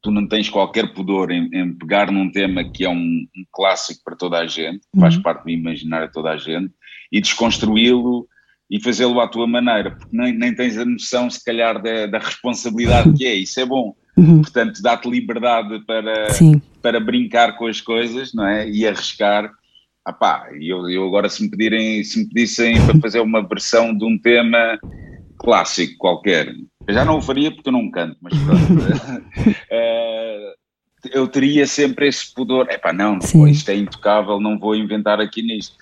tu 0.00 0.10
não 0.10 0.26
tens 0.26 0.48
qualquer 0.48 0.94
pudor 0.94 1.30
em, 1.30 1.48
em 1.52 1.76
pegar 1.76 2.10
num 2.10 2.30
tema 2.30 2.64
que 2.64 2.84
é 2.84 2.88
um, 2.88 2.94
um 2.94 3.44
clássico 3.52 4.00
para 4.04 4.16
toda 4.16 4.38
a 4.38 4.46
gente, 4.46 4.86
faz 4.98 5.16
parte 5.16 5.42
do 5.42 5.50
imaginário 5.50 6.06
de 6.06 6.12
toda 6.12 6.30
a 6.30 6.36
gente, 6.36 6.72
e 7.10 7.20
desconstruí-lo 7.20 8.28
e 8.70 8.80
fazê-lo 8.80 9.20
à 9.20 9.26
tua 9.26 9.46
maneira, 9.46 9.92
porque 9.92 10.16
nem, 10.16 10.32
nem 10.32 10.54
tens 10.54 10.76
a 10.78 10.84
noção, 10.84 11.28
se 11.28 11.42
calhar, 11.42 11.82
da, 11.82 12.06
da 12.06 12.18
responsabilidade 12.18 13.12
que 13.14 13.26
é, 13.26 13.34
isso 13.34 13.58
é 13.58 13.66
bom. 13.66 13.94
Uhum. 14.16 14.42
Portanto, 14.42 14.82
dá-te 14.82 15.08
liberdade 15.08 15.80
para, 15.86 16.30
Sim. 16.30 16.60
para 16.82 17.00
brincar 17.00 17.56
com 17.56 17.66
as 17.66 17.80
coisas, 17.80 18.34
não 18.34 18.46
é? 18.46 18.68
E 18.68 18.86
arriscar. 18.86 19.50
Ah 20.08 20.12
pá, 20.14 20.48
eu, 20.58 20.88
eu 20.88 21.06
agora 21.06 21.28
se 21.28 21.42
me 21.42 21.50
pedirem, 21.50 22.02
se 22.02 22.20
me 22.20 22.28
pedissem 22.30 22.82
para 22.86 22.98
fazer 22.98 23.20
uma 23.20 23.46
versão 23.46 23.94
de 23.94 24.06
um 24.06 24.18
tema 24.18 24.78
clássico 25.38 25.98
qualquer, 25.98 26.50
eu 26.86 26.94
já 26.94 27.04
não 27.04 27.18
o 27.18 27.20
faria 27.20 27.50
porque 27.54 27.68
eu 27.68 27.72
não 27.74 27.90
canto, 27.90 28.16
mas 28.22 28.32
pronto. 28.38 28.64
Eh, 29.70 30.54
eu 31.12 31.28
teria 31.28 31.66
sempre 31.66 32.08
esse 32.08 32.32
pudor, 32.34 32.66
epá, 32.70 32.90
não, 32.90 33.20
Sim. 33.20 33.40
pô, 33.40 33.46
isto 33.46 33.68
é 33.68 33.76
intocável, 33.76 34.40
não 34.40 34.58
vou 34.58 34.74
inventar 34.74 35.20
aqui 35.20 35.42
nisto. 35.42 35.76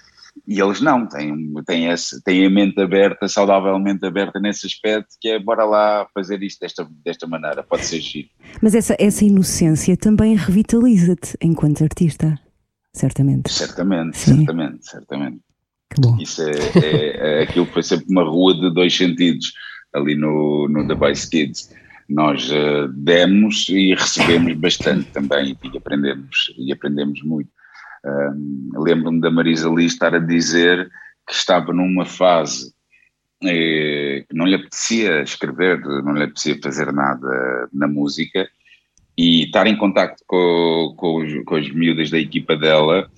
e 0.47 0.61
eles 0.61 0.81
não, 0.81 1.07
têm, 1.09 1.55
têm, 1.65 1.87
esse, 1.87 2.21
têm 2.25 2.47
a 2.47 2.51
mente 2.51 2.81
aberta, 2.81 3.29
saudavelmente 3.29 4.05
aberta 4.05 4.41
nesse 4.41 4.67
aspecto, 4.67 5.15
que 5.21 5.29
é 5.29 5.39
bora 5.39 5.65
lá 5.65 6.09
fazer 6.13 6.43
isto 6.43 6.59
desta, 6.59 6.85
desta 7.05 7.29
maneira, 7.29 7.63
pode 7.63 7.87
ser 7.87 8.01
giro. 8.01 8.29
Mas 8.61 8.75
essa, 8.75 8.97
essa 8.99 9.25
inocência 9.25 9.97
também 9.97 10.35
revitaliza-te 10.35 11.37
enquanto 11.41 11.85
artista, 11.85 12.37
certamente. 12.99 13.53
Certamente, 13.53 14.19
Sim. 14.19 14.37
certamente, 14.37 14.89
certamente. 14.89 15.41
Que 15.91 16.01
bom. 16.01 16.17
Isso 16.21 16.43
é, 16.43 16.53
é, 16.83 17.41
é 17.41 17.43
aquilo 17.43 17.67
que 17.67 17.73
foi 17.75 17.83
sempre 17.83 18.07
uma 18.09 18.25
rua 18.25 18.55
de 18.55 18.73
dois 18.73 18.97
sentidos 18.97 19.53
ali 19.95 20.15
no, 20.15 20.69
no 20.69 20.87
The 20.87 20.95
Base 20.95 21.29
Kids. 21.29 21.73
Nós 22.09 22.51
eh, 22.51 22.89
demos 22.93 23.69
e 23.69 23.95
recebemos 23.95 24.53
bastante 24.55 25.11
também 25.11 25.57
e 25.63 25.77
aprendemos, 25.77 26.55
e 26.57 26.73
aprendemos 26.73 27.23
muito. 27.23 27.51
Ahm, 28.05 28.71
Lembro-me 28.77 29.21
da 29.21 29.31
Marisa 29.31 29.69
Lee 29.71 29.87
estar 29.87 30.15
a 30.15 30.21
dizer 30.21 30.89
que 31.27 31.35
estava 31.35 31.73
numa 31.73 32.05
fase 32.05 32.73
eh, 33.43 34.25
que 34.29 34.37
não 34.37 34.47
lhe 34.47 34.55
apetecia 34.55 35.23
escrever, 35.23 35.81
não 35.81 36.15
lhe 36.15 36.25
apetecia 36.25 36.59
fazer 36.63 36.93
nada 36.93 37.69
na 37.73 37.89
música 37.89 38.49
e 39.17 39.45
estar 39.45 39.67
em 39.67 39.77
contacto 39.77 40.23
com, 40.27 40.95
com, 40.97 41.17
os, 41.25 41.45
com 41.45 41.57
as 41.57 41.69
miúdas 41.71 42.11
da 42.11 42.19
equipa 42.19 42.57
dela 42.57 43.09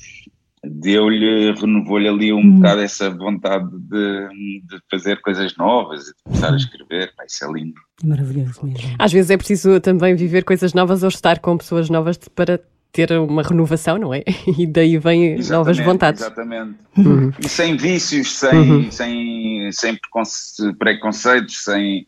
deu-lhe, 0.64 1.52
renovou-lhe 1.52 2.08
ali 2.08 2.32
um 2.32 2.56
bocado 2.56 2.80
essa 2.80 3.08
vontade 3.10 3.68
de, 3.70 4.28
de 4.68 4.78
fazer 4.90 5.20
coisas 5.20 5.56
novas 5.56 6.02
e 6.02 6.06
de 6.08 6.22
começar 6.24 6.52
a 6.52 6.56
escrever. 6.56 7.12
Pá, 7.16 7.24
isso 7.26 7.44
é 7.44 7.52
lindo. 7.52 7.80
É 8.02 8.06
maravilhoso 8.06 8.60
mesmo. 8.64 8.94
Às 8.98 9.12
vezes 9.12 9.30
é 9.30 9.36
preciso 9.36 9.80
também 9.80 10.14
viver 10.16 10.44
coisas 10.44 10.74
novas 10.74 11.02
ou 11.02 11.08
estar 11.08 11.38
com 11.38 11.56
pessoas 11.56 11.88
novas 11.88 12.18
de- 12.18 12.28
para 12.30 12.60
ter 12.90 13.12
uma 13.12 13.42
renovação, 13.42 13.98
não 13.98 14.12
é? 14.12 14.24
E 14.58 14.66
daí 14.66 14.98
vêm 14.98 15.38
novas 15.48 15.78
vontades. 15.78 16.22
Exatamente. 16.22 16.74
Uhum. 16.96 17.30
E 17.38 17.48
sem 17.48 17.76
vícios, 17.76 18.32
sem, 18.34 18.90
sem, 18.90 19.70
sem 19.72 19.94
preconce- 19.96 20.72
preconceitos, 20.76 21.62
sem, 21.64 22.06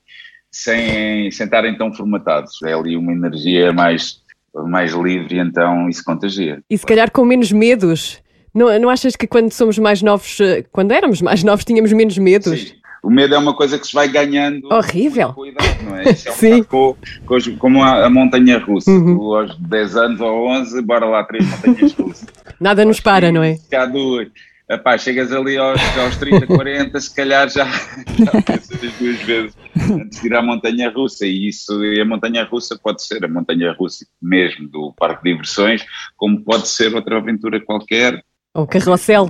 sem, 0.51 1.31
sem 1.31 1.45
estarem 1.45 1.77
tão 1.77 1.93
formatados. 1.93 2.61
É 2.65 2.73
ali 2.73 2.97
uma 2.97 3.13
energia 3.13 3.73
mais, 3.73 4.21
mais 4.67 4.93
livre 4.93 5.39
então 5.39 5.89
isso 5.89 6.03
contagia. 6.05 6.61
E 6.69 6.77
se 6.77 6.85
calhar 6.87 7.11
com 7.11 7.25
menos 7.25 7.53
medos. 7.53 8.19
Não, 8.53 8.77
não 8.81 8.91
achas 8.91 9.15
que 9.15 9.29
quando 9.29 9.53
somos 9.53 9.79
mais 9.79 10.03
novos, 10.03 10.41
eh, 10.41 10.65
quando 10.73 10.91
éramos 10.91 11.23
mais 11.23 11.43
novos, 11.45 11.65
tínhamos 11.65 11.93
menos 11.93 12.19
medos? 12.19 12.61
Sim. 12.61 12.73
O 13.03 13.09
medo 13.09 13.35
é 13.35 13.39
uma 13.39 13.55
coisa 13.55 13.79
que 13.79 13.87
se 13.87 13.95
vai 13.95 14.09
ganhando 14.09 14.69
Horrível. 14.71 15.33
com 15.33 15.45
a 15.45 15.49
idade, 15.49 15.85
não 15.85 15.97
é? 15.97 16.11
Isso 16.11 16.29
é 16.29 16.33
um 16.33 16.35
Sim. 16.37 16.49
bocado 16.63 16.67
co- 16.69 16.97
co- 17.25 17.37
os- 17.37 17.49
como 17.57 17.83
a, 17.83 18.05
a 18.05 18.11
montanha 18.11 18.59
russa. 18.59 18.91
Uhum. 18.91 19.17
Tu, 19.17 19.35
aos 19.37 19.57
10 19.57 19.97
anos 19.97 20.21
ou 20.21 20.49
11, 20.49 20.83
bora 20.83 21.07
lá, 21.07 21.25
três 21.25 21.47
montanhas 21.49 21.93
russas. 21.95 22.27
Nada 22.61 22.85
nos 22.85 23.01
para, 23.01 23.33
não 23.33 23.43
é? 23.43 23.57
Há 23.73 23.87
duas. 23.87 24.29
Epá, 24.71 24.97
chegas 24.97 25.33
ali 25.33 25.57
aos, 25.59 25.81
aos 25.99 26.17
30, 26.17 26.47
40, 26.47 27.01
se 27.01 27.13
calhar 27.13 27.51
já, 27.51 27.67
já 27.67 28.41
pensas 28.41 28.79
duas 29.01 29.19
vezes 29.23 29.57
antes 29.91 30.21
de 30.21 30.29
ir 30.29 30.35
à 30.35 30.41
montanha 30.41 30.89
russa. 30.91 31.27
E 31.27 31.49
isso, 31.49 31.85
e 31.85 32.01
a 32.01 32.05
montanha 32.05 32.45
russa 32.45 32.79
pode 32.81 33.03
ser 33.03 33.25
a 33.25 33.29
montanha 33.29 33.73
russa 33.77 34.07
mesmo 34.23 34.69
do 34.69 34.95
parque 34.97 35.25
de 35.25 35.33
diversões, 35.33 35.85
como 36.17 36.45
pode 36.45 36.69
ser 36.69 36.95
outra 36.95 37.19
aventura 37.19 37.61
qualquer. 37.61 38.23
Ou 38.55 38.65
carrossel. 38.65 39.29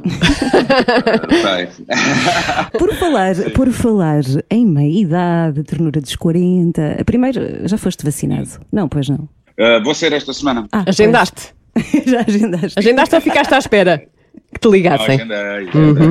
Por 2.78 2.94
falar, 2.96 3.34
por 3.54 3.70
falar 3.70 4.20
em 4.50 4.66
meia 4.66 5.00
idade, 5.00 5.64
ternura 5.64 6.02
dos 6.02 6.16
40, 6.16 6.96
a 7.00 7.04
primeira 7.04 7.66
já 7.66 7.78
foste 7.78 8.04
vacinado? 8.04 8.60
Não, 8.70 8.86
pois 8.90 9.08
não. 9.08 9.26
Ah, 9.58 9.80
vou 9.82 9.94
ser 9.94 10.12
esta 10.12 10.34
semana. 10.34 10.68
Ah, 10.70 10.84
Agendaste. 10.86 11.54
pois. 11.72 12.04
já 12.04 12.20
agendaste. 12.20 12.78
Agendaste 12.78 13.14
ou 13.14 13.20
ficaste 13.22 13.54
à 13.54 13.58
espera 13.58 14.06
que 14.52 14.60
te 14.60 14.68
ligassem? 14.68 15.14
Agendei, 15.16 15.36
agendei. 15.68 16.08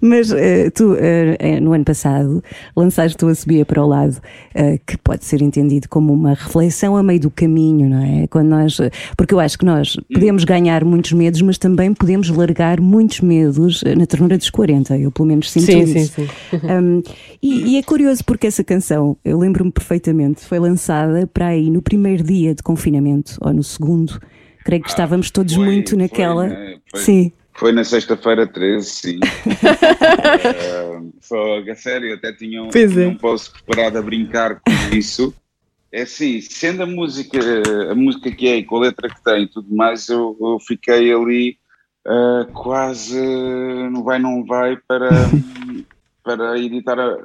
Mas 0.00 0.30
eh, 0.32 0.70
tu, 0.70 0.94
eh, 0.98 1.58
no 1.60 1.72
ano 1.72 1.84
passado, 1.84 2.42
lançaste 2.76 3.24
o 3.24 3.28
A 3.28 3.34
Subia 3.34 3.64
para 3.64 3.82
o 3.82 3.86
Lado, 3.88 4.16
eh, 4.54 4.78
que 4.86 4.96
pode 4.98 5.24
ser 5.24 5.40
entendido 5.42 5.88
como 5.88 6.12
uma 6.12 6.34
reflexão 6.34 6.96
a 6.96 7.02
meio 7.02 7.20
do 7.20 7.30
caminho, 7.30 7.88
não 7.88 8.02
é? 8.04 8.26
Quando 8.28 8.48
nós, 8.48 8.78
porque 9.16 9.32
eu 9.34 9.40
acho 9.40 9.58
que 9.58 9.64
nós 9.64 9.96
podemos 10.12 10.44
ganhar 10.44 10.84
muitos 10.84 11.12
medos, 11.12 11.40
mas 11.42 11.56
também 11.58 11.92
podemos 11.94 12.28
largar 12.28 12.80
muitos 12.80 13.20
medos 13.20 13.82
na 13.96 14.06
ternura 14.06 14.36
dos 14.36 14.50
40. 14.50 14.96
Eu, 14.98 15.10
pelo 15.10 15.28
menos, 15.28 15.50
sinto 15.50 15.66
Sim, 15.66 15.82
isso. 15.82 15.92
sim, 16.14 16.26
sim. 16.26 16.28
Um, 16.68 17.02
e, 17.42 17.74
e 17.74 17.78
é 17.78 17.82
curioso 17.82 18.22
porque 18.24 18.46
essa 18.46 18.62
canção, 18.62 19.16
eu 19.24 19.38
lembro-me 19.38 19.70
perfeitamente, 19.72 20.44
foi 20.44 20.58
lançada 20.58 21.26
para 21.26 21.46
aí 21.48 21.70
no 21.70 21.80
primeiro 21.80 22.22
dia 22.22 22.54
de 22.54 22.62
confinamento, 22.62 23.36
ou 23.40 23.52
no 23.52 23.62
segundo. 23.62 24.20
Creio 24.64 24.82
que 24.82 24.88
estávamos 24.90 25.30
todos 25.30 25.54
foi- 25.54 25.64
muito 25.64 25.90
foi, 25.90 25.98
naquela. 25.98 26.46
né? 26.48 26.74
Foi. 26.90 27.00
Sim. 27.00 27.32
Foi 27.58 27.72
na 27.72 27.82
sexta-feira 27.84 28.46
13, 28.46 28.88
sim. 28.88 29.18
Eh, 30.44 31.00
Foi, 31.22 31.68
a 31.70 31.74
sério, 31.74 32.14
até 32.14 32.32
tinha 32.32 32.62
um, 32.62 32.68
Pois 32.70 32.96
é. 32.96 33.06
um 33.06 33.16
post 33.16 33.52
preparado 33.64 33.98
a 33.98 34.02
brincar 34.02 34.60
com 34.60 34.96
isso. 34.96 35.34
É 35.92 36.02
assim, 36.02 36.40
sendo 36.40 36.82
a 36.82 36.86
música, 36.86 37.38
a 37.90 37.94
música 37.94 38.30
que 38.30 38.46
é 38.46 38.56
e 38.56 38.64
com 38.64 38.76
a 38.76 38.80
letra 38.80 39.08
que 39.08 39.22
tem 39.24 39.44
e 39.44 39.48
tudo 39.50 39.74
mais, 39.74 40.08
eu, 40.08 40.36
eu 40.40 40.58
fiquei 40.60 41.12
ali 41.12 41.56
eh, 42.06 42.46
quase 42.52 43.18
não 43.90 44.04
vai, 44.04 44.18
não 44.18 44.44
vai 44.44 44.76
para, 44.86 45.08
para 46.22 46.58
editar 46.58 46.98
a, 46.98 47.16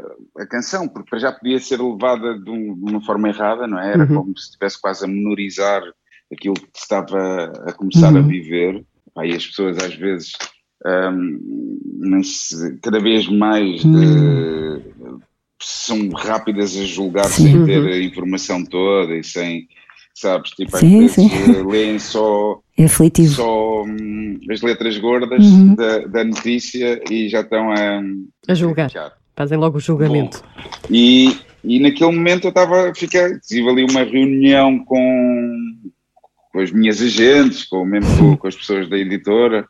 a 0.41 0.45
canção, 0.47 0.87
porque 0.87 1.19
já 1.19 1.31
podia 1.31 1.59
ser 1.59 1.79
levada 1.81 2.39
de, 2.39 2.49
um- 2.49 2.73
de 2.75 2.91
uma 2.91 3.01
forma 3.03 3.27
errada, 3.29 3.67
não 3.67 3.77
é? 3.79 3.93
Era 3.93 4.03
Uhum. 4.05 4.15
como 4.15 4.37
se 4.37 4.45
estivesse 4.45 4.79
quase 4.81 5.03
a 5.03 5.07
menorizar 5.07 5.81
aquilo 6.31 6.55
que 6.55 6.69
estava 6.79 7.51
a 7.67 7.73
começar 7.73 8.15
a 8.15 8.21
viver. 8.21 8.83
Pá, 9.13 9.25
e 9.25 9.33
as 9.35 9.45
pessoas 9.45 9.77
às 9.77 9.93
vezes 9.95 10.31
hum, 10.85 12.21
se- 12.23 12.77
cada 12.81 12.99
vez 12.99 13.27
mais 13.27 13.81
eh, 13.85 14.81
são 15.61 16.09
rápidas 16.09 16.75
a 16.77 16.83
julgar 16.83 17.25
sem 17.25 17.63
ter 17.65 17.85
a 17.87 18.01
informação 18.01 18.63
toda 18.65 19.15
e 19.15 19.23
sem, 19.23 19.67
sabes, 20.13 20.51
tipo, 20.51 20.75
às 20.75 20.79
Sim, 20.81 20.99
vezes 20.99 21.15
sim. 21.15 21.29
eh, 21.31 21.63
leem 21.63 21.99
só, 21.99 22.59
É 22.77 22.85
aflitivo. 22.85 23.33
só 23.35 23.83
hum, 23.83 24.39
as 24.51 24.61
letras 24.61 24.97
gordas 24.97 25.45
Uhum. 25.45 25.75
da, 25.75 25.99
da 25.99 26.23
notícia 26.23 27.01
e 27.09 27.29
já 27.29 27.41
estão 27.41 27.71
a, 27.71 28.01
A 28.47 28.53
julgar. 28.53 28.89
criticar. 28.89 29.13
Fazem 29.35 29.57
logo 29.57 29.77
o 29.77 29.81
julgamento. 29.81 30.43
E, 30.91 31.35
e 31.63 31.79
naquele 31.79 32.11
momento 32.11 32.45
eu 32.45 32.49
estava, 32.49 32.93
fiquei, 32.95 33.39
tive 33.39 33.67
ali 33.69 33.83
uma 33.89 34.03
reunião 34.03 34.77
com, 34.85 35.57
com 36.53 36.59
as 36.59 36.71
minhas 36.71 37.01
agentes, 37.01 37.65
com, 37.65 37.83
mesmo 37.83 38.37
com, 38.37 38.47
as 38.47 38.55
pessoas 38.55 38.87
da 38.87 38.95
editora, 38.95 39.67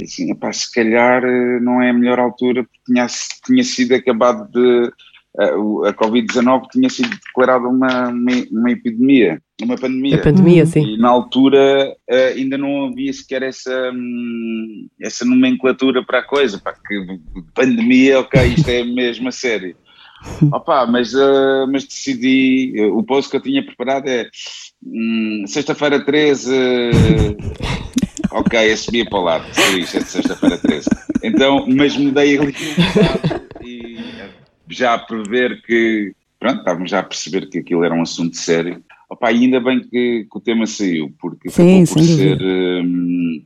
e 0.00 0.04
assim, 0.04 0.30
epá, 0.30 0.52
se 0.52 0.72
calhar 0.72 1.24
eh, 1.24 1.58
não 1.60 1.82
é 1.82 1.90
a 1.90 1.92
melhor 1.92 2.20
altura, 2.20 2.62
porque 2.62 2.78
tinha, 2.86 3.06
tinha 3.44 3.64
sido 3.64 3.94
acabado 3.96 4.48
de, 4.52 4.92
a, 5.36 5.56
o- 5.58 5.84
a 5.84 5.92
Covid-19 5.92 6.68
tinha 6.70 6.88
sido 6.88 7.10
declarada 7.10 7.66
uma, 7.66 8.08
uma, 8.10 8.32
uma 8.52 8.70
epidemia, 8.70 9.42
uma 9.60 9.74
pandemia. 9.76 10.16
A 10.16 10.22
pandemia, 10.22 10.66
sim. 10.66 10.94
E 10.94 10.96
na 10.96 11.08
altura 11.08 11.92
eh, 12.08 12.34
ainda 12.36 12.56
não 12.56 12.86
havia 12.86 13.12
sequer 13.12 13.42
essa, 13.42 13.90
hum, 13.92 14.86
essa 15.00 15.24
nomenclatura 15.24 16.04
para 16.06 16.20
a 16.20 16.24
coisa, 16.24 16.60
pá, 16.60 16.72
que 16.86 17.06
pandemia, 17.52 18.20
ok, 18.20 18.40
isto 18.56 18.68
é 18.68 18.84
mesmo 18.84 19.28
a 19.28 19.32
sério. 19.32 19.74
Opa, 20.52 20.86
mas, 20.86 21.14
eh, 21.14 21.66
mas 21.68 21.84
decidi, 21.84 22.72
eh, 22.76 22.86
o 22.86 23.02
post 23.02 23.30
que 23.30 23.36
eu 23.36 23.40
tinha 23.40 23.64
preparado 23.64 24.08
é 24.08 24.28
hum, 24.84 25.44
sexta-feira 25.46 26.04
13, 26.04 26.54
eh, 26.54 27.36
ok, 28.30 28.74
para 29.08 29.18
o 29.18 29.22
lado, 29.22 29.46
sei 29.52 29.80
isto 29.80 29.96
é 29.96 30.00
de 30.00 30.10
sexta-feira 30.10 30.58
13. 30.58 30.86
Então, 31.22 31.66
mas 31.68 31.96
mudei 31.96 32.38
ali 32.38 32.54
um 32.68 33.66
e 33.66 33.96
já 34.68 34.94
a 34.94 34.98
prever 34.98 35.62
que, 35.62 36.12
pronto, 36.38 36.58
estávamos 36.58 36.90
já 36.90 37.00
a 37.00 37.04
perceber 37.04 37.48
que 37.48 37.58
aquilo 37.58 37.84
era 37.84 37.94
um 37.94 38.02
assunto 38.02 38.36
sério. 38.36 38.82
Opa, 39.08 39.28
ainda 39.28 39.60
bem 39.60 39.80
que, 39.80 40.26
que 40.30 40.38
o 40.38 40.40
tema 40.40 40.66
saiu, 40.66 41.12
porque 41.20 41.50
Sim, 41.50 41.82
acabou 41.82 41.94
por 41.94 42.02
ser 42.02 42.42
hum, 42.42 43.42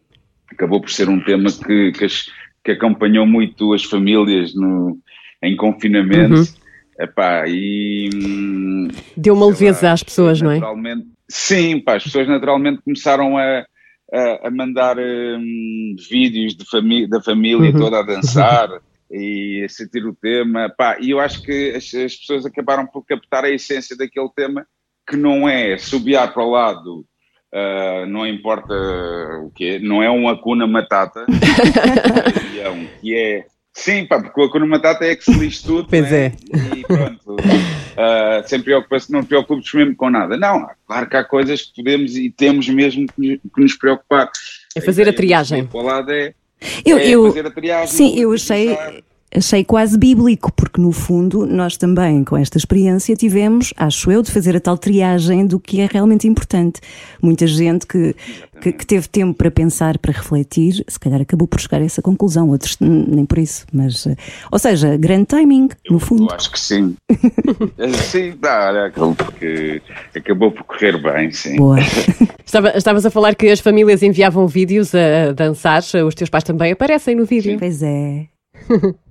acabou 0.50 0.80
por 0.80 0.90
ser 0.90 1.08
um 1.08 1.20
tema 1.20 1.50
que, 1.52 1.92
que, 1.92 2.04
as- 2.04 2.26
que 2.64 2.72
acompanhou 2.72 3.26
muito 3.26 3.72
as 3.72 3.84
famílias 3.84 4.54
no, 4.54 4.98
em 5.42 5.56
confinamento. 5.56 6.34
Uhum. 6.34 6.44
Epá, 7.00 7.44
e 7.46 8.10
hum, 8.14 8.88
Deu 9.16 9.34
uma 9.34 9.46
leveza 9.46 9.86
lá, 9.86 9.92
às 9.92 10.02
pessoas, 10.02 10.40
não 10.42 10.50
é? 10.50 10.58
Sim, 11.28 11.80
pá, 11.80 11.96
as 11.96 12.02
pessoas 12.04 12.26
naturalmente 12.26 12.82
começaram 12.82 13.36
a, 13.38 13.64
a, 14.12 14.48
a 14.48 14.50
mandar 14.50 14.96
hum, 14.98 15.94
vídeos 16.10 16.56
da 16.56 17.20
família 17.22 17.70
Uhum. 17.70 17.78
toda 17.78 18.00
a 18.00 18.02
dançar 18.02 18.68
e 19.10 19.62
a 19.64 19.68
sentir 19.68 20.04
o 20.06 20.14
tema. 20.14 20.72
Pá, 20.76 20.96
e 21.00 21.10
eu 21.10 21.20
acho 21.20 21.42
que 21.42 21.70
as, 21.76 21.84
as 21.94 22.16
pessoas 22.16 22.44
acabaram 22.44 22.86
por 22.86 23.04
captar 23.04 23.44
a 23.44 23.50
essência 23.50 23.96
daquele 23.96 24.28
tema, 24.34 24.66
que 25.08 25.16
não 25.16 25.48
é 25.48 25.78
subiar 25.78 26.32
para 26.34 26.42
o 26.44 26.50
lado. 26.50 27.04
ah, 27.54 28.04
não 28.08 28.26
importa 28.26 28.74
o 29.44 29.50
quê, 29.54 29.78
não 29.78 30.02
é 30.02 30.10
um 30.10 30.28
Acuna 30.28 30.66
Matata, 30.66 31.24
é 32.60 32.68
um 32.70 32.86
que 33.00 33.14
é 33.14 33.46
Sim, 33.78 34.06
pá, 34.06 34.20
porque 34.20 34.40
o 34.40 34.44
Hakuna 34.44 34.66
Matata 34.66 35.04
é 35.04 35.14
que 35.14 35.24
se 35.24 35.32
lixe 35.38 35.62
tudo. 35.64 35.86
Pois 35.90 36.10
né? 36.10 36.26
é. 36.26 36.32
E 36.76 36.82
pronto. 36.82 37.36
ah, 37.96 38.42
sem 38.44 38.60
preocupação, 38.60 39.14
não 39.14 39.22
te 39.22 39.28
preocupes 39.28 39.72
mesmo 39.72 39.94
com 39.94 40.10
nada. 40.10 40.36
Não, 40.36 40.68
claro 40.86 41.08
que 41.08 41.16
há 41.16 41.22
coisas 41.22 41.62
que 41.62 41.76
podemos 41.82 42.16
e 42.16 42.28
temos 42.28 42.68
mesmo 42.68 43.06
que 43.14 43.40
nos- 43.56 43.76
preocupar. 43.76 44.28
É 44.74 44.80
fazer 44.80 45.02
a 45.02 45.04
ideia 45.04 45.16
triagem. 45.16 45.60
é, 45.60 46.32
Eu, 46.84 46.98
é 46.98 47.08
eu- 47.08 47.26
fazer 47.28 47.46
a 47.46 47.50
triagem. 47.50 47.86
sim, 47.86 48.18
eu 48.18 48.32
achei, 48.32 48.66
relativizar. 48.66 49.02
Achei 49.34 49.62
quase 49.64 49.98
bíblico, 49.98 50.52
porque 50.52 50.80
no 50.80 50.90
fundo 50.92 51.46
nós 51.46 51.76
também, 51.76 52.24
com 52.24 52.36
esta 52.36 52.56
experiência, 52.58 53.14
tivemos, 53.16 53.72
acho 53.76 54.10
eu, 54.10 54.22
de 54.22 54.30
fazer 54.30 54.56
a 54.56 54.60
tal 54.60 54.78
triagem 54.78 55.46
do 55.46 55.60
que 55.60 55.80
é 55.80 55.88
realmente 55.90 56.26
importante. 56.26 56.80
Muita 57.22 57.46
gente 57.46 57.86
que, 57.86 58.14
que, 58.60 58.72
que 58.72 58.86
teve 58.86 59.06
tempo 59.08 59.34
para 59.36 59.50
pensar, 59.50 59.98
para 59.98 60.12
refletir, 60.12 60.84
se 60.88 60.98
calhar 60.98 61.20
acabou 61.20 61.46
por 61.46 61.60
chegar 61.60 61.80
a 61.80 61.84
essa 61.84 62.00
conclusão, 62.00 62.48
outros 62.48 62.76
nem 62.80 63.24
por 63.26 63.38
isso. 63.38 63.66
Mas, 63.72 64.06
eh, 64.06 64.16
ou 64.50 64.58
seja, 64.58 64.96
grande 64.96 65.26
timing, 65.26 65.68
no 65.90 65.98
fundo. 65.98 66.24
Eu 66.30 66.34
acho 66.34 66.50
que 66.50 66.60
sim. 66.60 66.94
Eh, 67.78 67.92
sim, 67.92 68.34
dá, 68.40 68.90
porque 69.16 69.80
acabou 70.16 70.50
por 70.50 70.64
correr 70.64 71.00
bem, 71.00 71.30
sim. 71.30 71.56
Boa. 71.56 71.78
Estava- 72.44 72.76
estavas 72.76 73.04
a 73.04 73.10
falar 73.10 73.34
que 73.34 73.48
as 73.50 73.60
famílias 73.60 74.02
enviavam 74.02 74.46
vídeos 74.48 74.94
a 74.94 75.32
dançar, 75.32 75.82
os 76.06 76.14
teus 76.14 76.30
pais 76.30 76.42
também 76.44 76.72
aparecem 76.72 77.14
no 77.14 77.24
vídeo. 77.26 77.58
Pois 77.58 77.82
é. 77.82 78.26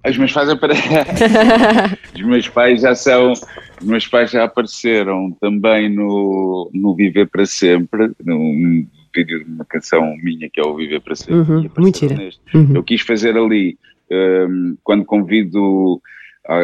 Os 0.07 0.17
meus 0.17 0.33
pais. 0.33 0.49
Os 2.15 2.21
meus 2.21 2.47
pais 2.49 2.81
já 2.81 2.95
são. 2.95 3.33
Os 3.33 3.86
meus 3.86 4.07
pais 4.07 4.31
já 4.31 4.43
apareceram 4.43 5.31
também 5.39 5.89
no, 5.89 6.69
no 6.73 6.95
Viver 6.95 7.27
para 7.27 7.45
Sempre, 7.45 8.12
num 8.23 8.88
vídeo 9.13 9.43
de 9.43 9.51
uma 9.51 9.65
canção 9.65 10.15
minha 10.17 10.49
que 10.49 10.60
é 10.60 10.63
o 10.63 10.75
Viver 10.75 11.01
para 11.01 11.15
Sempre. 11.15 11.36
Uhum, 11.36 11.69
neste. 12.15 12.41
Uhum. 12.53 12.75
Eu 12.75 12.83
quis 12.83 13.01
fazer 13.01 13.38
ali, 13.38 13.77
hum, 14.12 14.77
quando 14.83 15.05
convido 15.05 16.01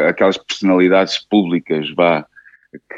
aquelas 0.08 0.38
personalidades 0.38 1.20
públicas, 1.20 1.90
vá, 1.94 2.26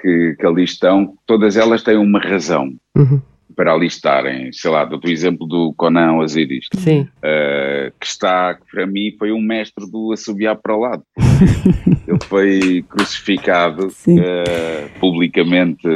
que, 0.02 0.36
que 0.39 0.45
ali 0.45 0.63
estão, 0.63 1.15
todas 1.26 1.58
elas 1.58 1.84
têm 1.84 1.98
uma 1.98 2.19
razão 2.19 2.71
Uhum. 2.95 3.21
Para 3.56 3.74
ali 3.74 3.88
estarem. 3.88 4.52
Sei 4.52 4.70
lá, 4.70 4.86
dou-te 4.86 5.08
o 5.08 5.12
exemplo 5.12 5.48
do 5.48 5.74
Conan 5.76 6.18
Osiris 6.18 6.68
uh, 6.76 7.91
que 8.00 8.06
está, 8.06 8.58
para 8.72 8.86
mim, 8.86 9.15
foi 9.18 9.32
um 9.32 9.41
mestre 9.41 9.89
do 9.89 10.12
assobiar 10.12 10.56
para 10.58 10.76
o 10.76 10.80
lado. 10.82 11.04
Ele 12.08 12.20
foi 12.28 12.86
crucificado 12.88 13.88
uh, 13.88 15.00
publicamente 15.00 15.88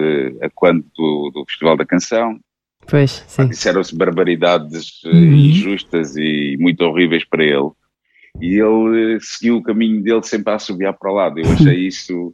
a 0.41 0.49
quando 0.53 0.83
do, 0.97 1.31
do 1.33 1.45
Festival 1.45 1.77
da 1.77 1.85
Canção. 1.85 2.39
Pois, 2.87 3.23
sim. 3.27 3.47
Disseram-se 3.47 3.95
barbaridades 3.95 5.03
uh, 5.05 5.09
Uhum. 5.09 5.35
injustas 5.35 6.15
e 6.17 6.57
muito 6.59 6.81
horríveis 6.81 7.23
para 7.23 7.43
ele. 7.43 7.69
E 8.41 8.59
ele 8.59 9.19
seguiu 9.21 9.57
o 9.57 9.63
caminho 9.63 10.01
dele 10.01 10.23
sempre 10.23 10.53
a 10.53 10.55
assobiar 10.55 10.93
para 10.97 11.11
o 11.11 11.15
lado. 11.15 11.39
Eu 11.39 11.51
achei 11.51 11.75
isso 11.87 12.33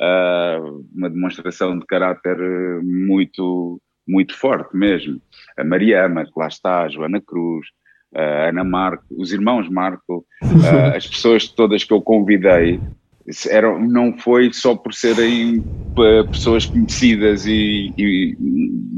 uh, 0.00 0.84
uma 0.94 1.08
demonstração 1.08 1.78
de 1.78 1.86
caráter 1.86 2.36
muito, 2.82 3.80
muito 4.06 4.36
forte 4.36 4.76
mesmo. 4.76 5.20
A 5.56 5.64
Mariama, 5.64 6.24
que 6.24 6.32
lá 6.36 6.48
está, 6.48 6.82
a 6.82 6.88
Joana 6.88 7.20
Cruz, 7.20 7.66
a 8.14 8.48
Ana 8.48 8.64
Marco, 8.64 9.04
os 9.10 9.32
irmãos 9.32 9.68
Marco, 9.68 10.24
uh, 10.42 10.94
as 10.96 11.06
pessoas 11.06 11.48
todas 11.48 11.84
que 11.84 11.92
eu 11.92 12.00
convidei, 12.00 12.80
eram, 13.48 13.80
não 13.80 14.16
foi 14.16 14.52
só 14.52 14.76
por 14.76 14.94
serem 14.94 15.58
uh, 15.58 16.28
pessoas 16.30 16.66
conhecidas 16.66 17.44
e, 17.46 17.92
e, 17.98 18.36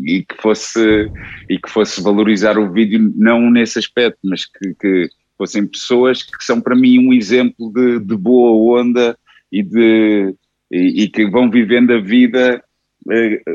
e 0.05 0.25
que 0.25 0.41
fosse 0.41 1.11
e 1.49 1.59
que 1.59 1.71
fosse 1.71 2.03
valorizar 2.03 2.59
o 2.59 2.71
vídeo 2.71 3.13
não 3.17 3.51
nesse 3.51 3.79
aspecto, 3.79 4.19
mas 4.25 4.45
que, 4.45 4.75
que 4.79 5.09
fossem 5.37 5.67
pessoas 5.67 6.23
que 6.23 6.45
são 6.45 6.61
para 6.61 6.77
mim 6.77 6.99
um 6.99 7.13
exemplo 7.13 7.73
de, 7.73 8.01
de 8.01 8.17
boa 8.17 8.79
onda 8.81 9.17
e 9.51 9.63
de 9.63 10.35
e, 10.71 11.05
e 11.05 11.09
que 11.09 11.29
vão 11.31 11.51
vivendo 11.51 11.93
a 11.93 12.01
vida 12.01 12.63
eh, 12.63 12.63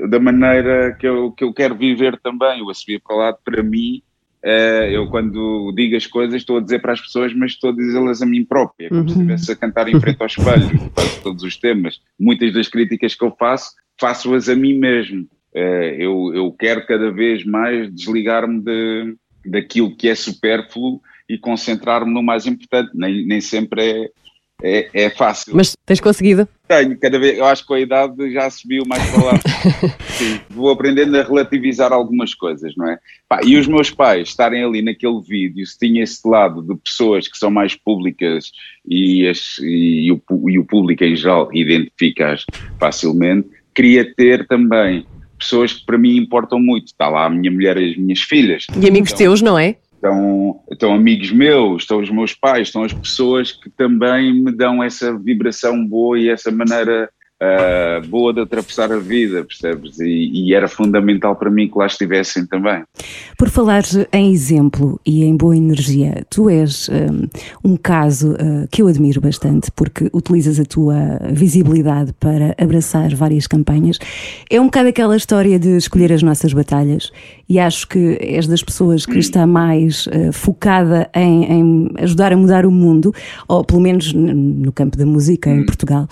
da 0.10 0.20
maneira 0.20 0.96
que 1.00 1.08
eu, 1.08 1.32
que 1.32 1.44
eu 1.44 1.54
quero 1.54 1.76
viver 1.76 2.20
também. 2.20 2.62
O 2.62 2.70
a 2.70 2.74
subir 2.74 3.02
para 3.02 3.16
o 3.16 3.20
lado, 3.20 3.38
para 3.44 3.62
mim, 3.62 4.02
eh, 4.44 4.90
eu 4.92 5.08
quando 5.08 5.72
digo 5.74 5.96
as 5.96 6.06
coisas 6.06 6.36
estou 6.36 6.58
a 6.58 6.62
dizer 6.62 6.80
para 6.80 6.92
as 6.92 7.00
pessoas, 7.00 7.34
mas 7.34 7.52
estou 7.52 7.70
a 7.70 7.76
dizê-las 7.76 8.22
a 8.22 8.26
mim 8.26 8.44
própria, 8.44 8.90
como 8.90 9.08
se 9.08 9.16
estivesse 9.16 9.52
a 9.54 9.56
cantar 9.56 9.88
em 9.88 10.00
frente 10.00 10.18
ao 10.20 10.28
espelho, 10.28 10.80
faço 10.94 11.24
todos 11.24 11.44
os 11.44 11.56
temas. 11.56 12.02
Muitas 12.20 12.54
das 12.54 12.68
críticas 12.68 13.16
que 13.16 13.24
eu 13.24 13.32
faço, 13.32 13.72
faço-as 14.00 14.50
a 14.50 14.56
mim 14.56 14.78
mesmo. 14.78 15.28
Eh, 15.56 15.96
eu, 16.00 16.34
eu 16.34 16.52
quero 16.52 16.86
cada 16.86 17.10
vez 17.10 17.46
mais 17.46 17.94
desligar-me 17.94 18.60
de, 18.60 19.16
daquilo 19.46 19.96
que 19.96 20.10
é 20.10 20.16
supérfluo 20.16 21.02
e 21.30 21.38
concentrar-me 21.38 22.14
no 22.14 22.22
mais 22.22 22.46
importante. 22.46 22.92
Nem, 22.94 23.26
nem 23.26 23.40
sempre 23.40 23.82
é, 23.82 24.10
é, 24.64 24.90
é 24.94 25.10
fácil. 25.10 25.54
Mas 25.56 25.76
tens 25.86 26.00
conseguido? 26.00 26.48
Tenho, 26.68 26.98
cada 26.98 27.20
vez, 27.20 27.38
eu 27.38 27.46
acho 27.46 27.64
que 27.64 27.68
com 27.68 27.74
a 27.74 27.80
idade 27.82 28.32
já 28.32 28.50
subiu 28.50 28.84
mais 28.88 29.04
para 29.12 29.24
lá. 29.24 29.34
Sim, 30.18 30.40
vou 30.50 30.70
aprendendo 30.70 31.18
a 31.18 31.24
relativizar 31.24 31.92
algumas 31.92 32.34
coisas, 32.34 32.74
não 32.78 32.88
é? 32.88 32.98
Pá, 33.28 33.42
e 33.44 33.58
os 33.58 33.68
meus 33.68 33.92
pais 33.92 34.30
estarem 34.30 34.64
ali 34.64 34.82
naquele 34.82 35.22
vídeo, 35.22 35.66
se 35.68 35.78
tinha 35.78 36.02
esse 36.02 36.26
lado 36.26 36.62
de 36.62 36.76
pessoas 36.78 37.28
que 37.28 37.38
são 37.38 37.52
mais 37.52 37.76
públicas 37.76 38.52
e, 38.88 39.28
as, 39.28 39.58
e, 39.60 40.10
o, 40.12 40.50
e 40.50 40.58
o 40.58 40.66
público 40.66 41.04
em 41.04 41.16
geral 41.16 41.50
identifica-as 41.54 42.46
facilmente, 42.80 43.50
queria 43.76 44.14
ter 44.16 44.48
também 44.48 45.06
pessoas 45.38 45.74
que 45.74 45.86
para 45.86 45.98
mim 45.98 46.16
importam 46.16 46.60
muito. 46.60 46.88
Está 46.88 47.10
lá 47.10 47.26
a 47.26 47.30
minha 47.30 47.52
mulher 47.52 47.78
e 47.78 47.92
as 47.92 47.98
minhas 47.98 48.22
filhas. 48.22 48.66
E 48.82 48.88
amigos 48.88 49.10
Então, 49.10 49.18
teus, 49.18 49.42
não 49.42 49.60
é? 49.60 49.76
Estão, 50.04 50.62
estão 50.70 50.94
amigos 50.94 51.32
meus, 51.32 51.84
estão 51.84 52.00
os 52.00 52.10
meus 52.10 52.34
pais, 52.34 52.68
estão 52.68 52.84
as 52.84 52.94
pessoas 52.94 53.54
que 53.54 53.70
também 53.70 54.34
me 54.34 54.52
dão 54.52 54.84
essa 54.84 55.18
vibração 55.18 55.86
boa 55.86 56.20
e 56.20 56.30
essa 56.30 56.52
maneira 56.52 57.10
ah, 57.44 58.02
boa 58.08 58.34
de 58.34 58.40
atravessar 58.40 58.90
a 58.92 58.98
vida, 58.98 59.44
percebes? 59.44 60.00
E, 60.00 60.32
e 60.34 60.54
era 60.54 60.68
fundamental 60.68 61.36
para 61.36 61.52
mim 61.52 61.68
que 61.68 61.78
lá 61.78 61.86
estivessem 61.86 62.46
também. 62.46 62.84
Por 63.38 63.50
falar 63.50 63.84
em 64.14 64.32
exemplo 64.32 64.98
e 65.06 65.26
em 65.26 65.36
boa 65.36 65.58
energia, 65.58 66.26
tu 66.30 66.50
és 66.50 66.88
hum, 66.88 67.28
um, 67.64 67.76
caso 67.76 68.32
uh, 68.34 68.68
que 68.72 68.82
eu 68.82 68.88
admiro 68.88 69.20
bastante 69.20 69.70
porque 69.72 70.10
utilizas 70.14 70.58
a 70.58 70.64
tua 70.64 70.96
visibilidade 71.32 72.14
para 72.14 72.56
abraçar 72.58 73.14
várias 73.14 73.46
campanhas. 73.46 74.00
É 74.50 74.62
um 74.62 74.66
bocado 74.66 74.88
aquela 74.88 75.18
história 75.18 75.60
de 75.60 75.76
escolher 75.76 76.14
as 76.14 76.24
nossas 76.24 76.54
batalhas 76.54 77.12
e 77.50 77.60
acho 77.60 77.90
que 77.90 78.18
és 78.22 78.48
das 78.48 78.64
pessoas 78.64 79.06
que 79.06 79.20
está 79.20 79.46
mais 79.46 80.08
uh, 80.08 80.32
focada 80.32 81.10
em, 81.14 81.44
em 81.52 81.90
ajudar 81.98 82.32
a 82.32 82.38
mudar 82.38 82.66
o 82.66 82.72
mundo, 82.72 83.14
ou 83.50 83.66
pelo 83.66 83.82
menos 83.82 84.14
no 84.14 84.72
campo 84.72 84.98
da 84.98 85.06
música 85.06 85.50
em 85.50 85.66
Portugal. 85.66 86.08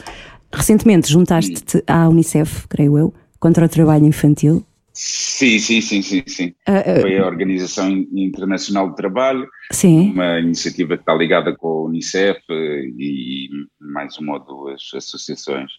Recentemente 0.53 1.11
juntaste-te 1.11 1.83
à 1.87 2.07
Unicef, 2.09 2.67
creio 2.67 2.97
eu, 2.97 3.13
contra 3.39 3.65
o 3.65 3.69
trabalho 3.69 4.05
infantil. 4.05 4.65
Sim, 4.93 5.57
sim, 5.57 5.79
sim, 5.79 6.01
sim, 6.01 6.23
sim. 6.27 6.53
Ah, 6.67 6.83
ah, 6.85 7.01
Foi 7.01 7.17
a 7.17 7.25
Organização 7.25 7.89
Internacional 7.89 8.89
do 8.89 8.95
Trabalho, 8.95 9.47
sim. 9.71 10.11
uma 10.11 10.39
iniciativa 10.39 10.97
que 10.97 11.03
está 11.03 11.13
ligada 11.15 11.55
com 11.55 11.67
a 11.67 11.83
Unicef 11.83 12.41
eh, 12.49 12.83
e 12.97 13.49
mais 13.79 14.17
uma 14.17 14.33
ou 14.33 14.39
duas 14.39 14.81
associações. 14.93 15.71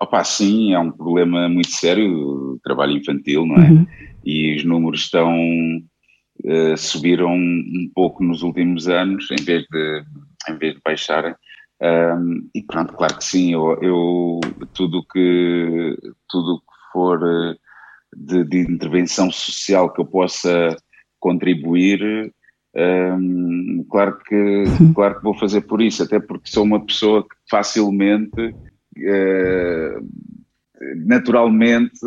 Opa, 0.00 0.24
sim, 0.24 0.74
é 0.74 0.78
um 0.78 0.90
problema 0.90 1.48
muito 1.48 1.70
sério 1.70 2.10
o 2.10 2.60
trabalho 2.62 2.96
infantil, 2.96 3.46
não 3.46 3.56
é? 3.56 3.70
Uhum. 3.70 3.86
E 4.24 4.56
os 4.56 4.64
números 4.64 5.02
estão 5.02 5.32
eh, 6.44 6.76
subiram 6.76 7.34
um 7.34 7.90
pouco 7.94 8.24
nos 8.24 8.42
últimos 8.42 8.88
anos, 8.88 9.30
em 9.30 9.42
vez 9.44 9.64
de, 9.70 10.02
em 10.48 10.58
vez 10.58 10.74
de 10.74 10.80
baixarem. 10.84 11.34
Ahm, 11.80 12.48
e 12.54 12.62
pronto, 12.62 12.94
claro 12.94 13.16
que 13.18 13.24
sim, 13.24 13.52
eu, 13.52 13.78
eu 13.82 14.40
tudo 14.72 15.04
que 15.12 15.96
tudo 16.28 16.60
que 16.60 16.92
for 16.92 17.20
eh, 17.22 17.56
de, 18.16 18.44
de 18.44 18.60
intervenção 18.60 19.30
social 19.30 19.92
que 19.92 20.00
eu 20.00 20.06
possa 20.06 20.76
contribuir, 21.20 22.32
Hum, 22.78 23.86
claro, 23.90 24.18
que, 24.18 24.66
claro 24.94 25.16
que 25.16 25.22
vou 25.22 25.32
fazer 25.32 25.62
por 25.62 25.80
isso, 25.80 26.02
até 26.02 26.20
porque 26.20 26.50
sou 26.50 26.62
uma 26.62 26.84
pessoa 26.84 27.22
que 27.22 27.34
facilmente, 27.48 28.54
eh, 28.98 29.96
naturalmente, 31.06 31.98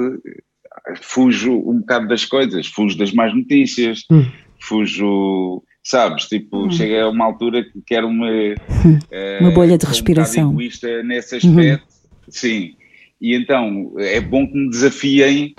fujo 1.02 1.54
um 1.68 1.80
bocado 1.80 2.08
das 2.08 2.24
coisas, 2.24 2.68
fujo 2.68 2.96
das 3.00 3.12
más 3.12 3.34
notícias, 3.36 4.06
Hum. 4.12 4.26
fujo, 4.62 5.64
sabes, 5.90 6.26
tipo, 6.26 6.72
chega 6.72 7.04
a 7.04 7.10
uma 7.10 7.26
altura 7.26 7.64
que 7.64 7.82
quero 7.86 8.10
eh, 9.12 9.40
Uma 9.42 9.52
bolha 9.52 9.78
de 9.78 9.86
um 9.86 9.90
respiração. 9.90 10.52
egoísta 10.52 11.02
nesse 11.04 11.38
aspecto, 11.38 11.88
sim. 12.28 12.76
E 13.20 13.36
então, 13.36 13.94
é 13.98 14.22
bom 14.22 14.48
que 14.48 14.58
me 14.58 14.70
desafiem, 14.70 15.54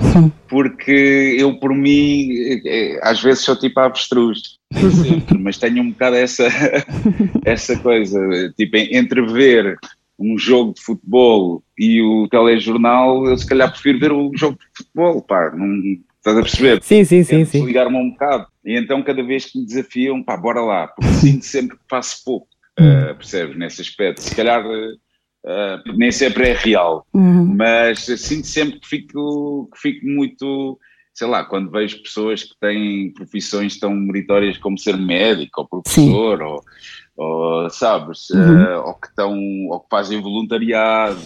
porque 0.48 1.36
eu, 1.38 1.58
por 1.58 1.74
mim, 1.74 2.28
eh, 2.64 2.98
às 3.02 3.20
vezes 3.20 3.44
sou 3.44 3.58
tipo 3.58 3.78
avestruz, 3.80 4.56
sempre, 5.02 5.36
mas 5.36 5.58
tenho 5.58 5.82
um 5.82 5.90
bocado 5.90 6.16
essa, 6.16 6.46
essa 7.44 7.76
coisa, 7.78 8.18
tipo, 8.56 8.76
entre 8.76 9.20
ver 9.26 9.78
um 10.18 10.38
jogo 10.38 10.74
de 10.74 10.80
futebol 10.82 11.62
e 11.78 12.00
o 12.00 12.28
telejornal, 12.28 13.26
eu 13.26 13.36
se 13.36 13.46
calhar 13.46 13.70
prefiro 13.70 13.98
ver 13.98 14.12
o 14.12 14.30
jogo 14.36 14.56
de 14.56 14.84
futebol, 14.84 15.22
pá, 15.22 15.50
não, 15.56 15.66
estás 16.20 16.36
a 16.36 16.42
perceber? 16.42 16.82
Sim, 16.82 17.04
sim, 17.04 17.22
sim, 17.24 17.30
Quero 17.38 17.46
sim. 17.46 17.58
desligar-me 17.58 17.96
um 17.96 18.10
bocado. 18.10 18.46
E 18.64 18.78
então, 18.78 19.02
cada 19.02 19.22
vez 19.22 19.46
que 19.46 19.58
me 19.58 19.66
desafiam, 19.66 20.22
pá, 20.22 20.36
bora 20.36 20.60
lá, 20.60 20.88
porque 20.88 21.10
sinto 21.14 21.44
sempre 21.44 21.76
que 21.76 21.82
faço 21.88 22.22
pouco, 22.24 22.46
eh, 22.78 23.14
percebes, 23.14 23.58
nesse 23.58 23.80
aspecto. 23.80 24.20
Se 24.22 24.34
calhar 24.36 24.62
eh, 25.46 25.76
nem 25.96 26.12
sempre 26.12 26.50
é 26.50 26.52
real, 26.52 27.06
Uhum. 27.14 27.54
mas 27.56 28.00
sinto 28.00 28.46
sempre 28.46 28.78
que 28.80 28.86
fico, 28.88 29.68
que 29.72 29.80
fico 29.80 30.06
muito 30.06 30.78
sei 31.12 31.26
lá, 31.28 31.44
quando 31.44 31.70
vejo 31.70 32.02
pessoas 32.02 32.44
que 32.44 32.54
têm 32.60 33.12
profissões 33.12 33.78
tão 33.78 33.90
meritórias 33.94 34.56
como 34.56 34.78
ser 34.78 34.96
médico 34.96 35.60
ou 35.62 35.68
professor, 35.82 36.40
ou, 36.40 36.62
ou, 37.16 37.68
sabes, 37.68 38.30
Uhum. 38.30 38.60
eh, 38.62 38.76
ou 38.78 38.94
que 38.94 39.08
estão, 39.08 39.38
ou 39.68 39.80
que 39.80 39.88
fazem 39.90 40.20
voluntariado 40.22 41.20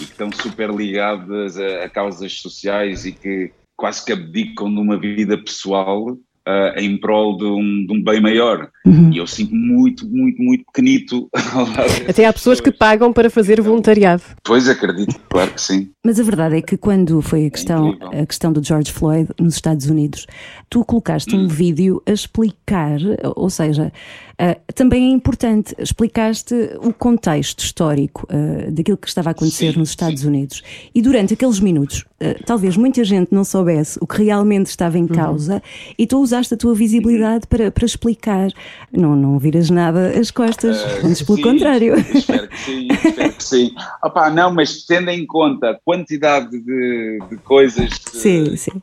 e 0.00 0.04
que 0.06 0.10
estão 0.12 0.30
super 0.32 0.70
ligadas 0.70 1.56
a, 1.58 1.84
a 1.84 1.88
causas 1.88 2.32
sociais 2.40 3.04
e 3.06 3.12
que 3.12 3.52
quase 3.78 4.04
que 4.04 4.12
abdicam 4.12 4.68
de 4.74 4.80
uma 4.80 4.98
vida 4.98 5.38
pessoal 5.38 6.18
eh, 6.50 6.74
em 6.82 6.96
prol 6.96 7.36
de 7.36 7.44
um, 7.44 7.86
de 7.86 7.92
um 7.92 8.02
bem 8.02 8.20
maior. 8.20 8.70
Uhum. 8.84 9.12
E 9.12 9.18
eu 9.18 9.26
sinto 9.26 9.54
muito, 9.54 10.08
muito, 10.08 10.42
muito 10.42 10.64
pequenito. 10.64 11.28
ao 11.52 11.66
lado 11.66 11.76
dessas 11.76 12.08
Até 12.08 12.24
há 12.24 12.32
pessoas 12.32 12.58
que 12.58 12.72
pagam 12.72 13.12
para 13.12 13.28
fazer 13.30 13.60
voluntariado. 13.60 14.22
Pois 14.42 14.68
acredito, 14.68 15.14
claro 15.28 15.50
que 15.52 15.60
sim. 15.60 15.90
Mas 16.04 16.18
a 16.18 16.22
verdade 16.22 16.56
é 16.56 16.62
que 16.62 16.76
quando 16.76 17.20
foi 17.22 17.46
a 17.46 17.50
questão, 17.50 17.90
incrível. 17.90 18.22
a 18.22 18.26
questão 18.26 18.52
do 18.52 18.64
George 18.64 18.90
Floyd 18.90 19.28
nos 19.38 19.54
Estados 19.54 19.86
Unidos, 19.90 20.26
tu 20.68 20.84
colocaste 20.84 21.36
Hum. 21.36 21.44
um 21.44 21.48
vídeo 21.48 22.02
a 22.06 22.12
explicar, 22.12 22.98
ou 23.36 23.50
seja, 23.50 23.92
ah, 24.38 24.56
também 24.72 25.06
é 25.06 25.08
importante, 25.08 25.74
explicaste 25.78 26.54
o 26.80 26.92
contexto 26.92 27.58
histórico 27.58 28.24
ah, 28.30 28.70
daquilo 28.70 28.96
que 28.96 29.08
estava 29.08 29.30
a 29.30 29.32
acontecer 29.32 29.72
Sim, 29.72 29.80
nos 29.80 29.90
Estados 29.90 30.22
Unidos. 30.22 30.62
E 30.94 31.02
durante 31.02 31.34
aqueles 31.34 31.58
minutos, 31.58 32.04
ah, 32.20 32.36
talvez 32.46 32.76
muita 32.76 33.02
gente 33.02 33.34
não 33.34 33.42
soubesse 33.42 33.98
o 34.00 34.06
que 34.06 34.22
realmente 34.22 34.66
estava 34.66 34.96
em 34.96 35.08
causa 35.08 35.60
e 35.98 36.06
tu 36.06 36.20
usaste 36.20 36.54
a 36.54 36.56
tua 36.56 36.72
visibilidade 36.72 37.48
para, 37.48 37.72
para 37.72 37.84
explicar. 37.84 38.50
Não, 38.92 39.16
não 39.16 39.40
viras 39.40 39.70
nada 39.70 40.10
as 40.16 40.30
costas, 40.30 40.76
antes 41.04 41.20
pelo 41.22 41.38
Sim, 41.38 41.42
contrário. 41.42 41.94
Espero 41.98 42.48
que 42.48 42.58
sim, 42.58 42.88
espero 42.92 43.32
que 43.32 43.44
sim. 43.44 43.74
Opá, 44.04 44.30
não, 44.30 44.54
mas 44.54 44.84
tendo 44.84 45.10
em 45.10 45.26
conta 45.26 45.70
a 45.70 45.74
quantidade 45.74 46.50
de, 46.60 47.18
de 47.28 47.36
coisas 47.38 47.98
que, 47.98 48.16
Sim, 48.16 48.56
sim. 48.56 48.82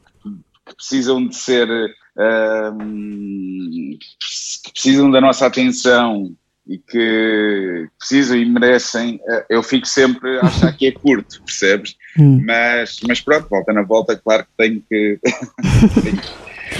que 0.65 0.75
precisam 0.75 1.25
de 1.25 1.35
ser, 1.35 1.67
que 4.63 4.71
precisam 4.71 5.11
da 5.11 5.19
nossa 5.19 5.45
atenção 5.45 6.33
e 6.67 6.79
que 6.79 7.87
precisam 7.99 8.37
e 8.37 8.45
merecem, 8.45 9.19
eh, 9.27 9.45
eu 9.49 9.61
fico 9.61 9.87
sempre 9.87 10.39
a 10.39 10.47
achar 10.47 10.75
que 10.75 10.87
é 10.87 10.91
curto, 10.91 11.41
percebes? 11.43 11.95
Hum. 12.17 12.41
Mas, 12.45 13.01
mas 13.05 13.19
pronto, 13.19 13.45
volta 13.49 13.73
na 13.73 13.81
volta, 13.81 14.15
claro 14.15 14.45
que 14.45 14.49
tenho 14.55 14.81
que, 14.89 15.19
tenho, 16.01 16.21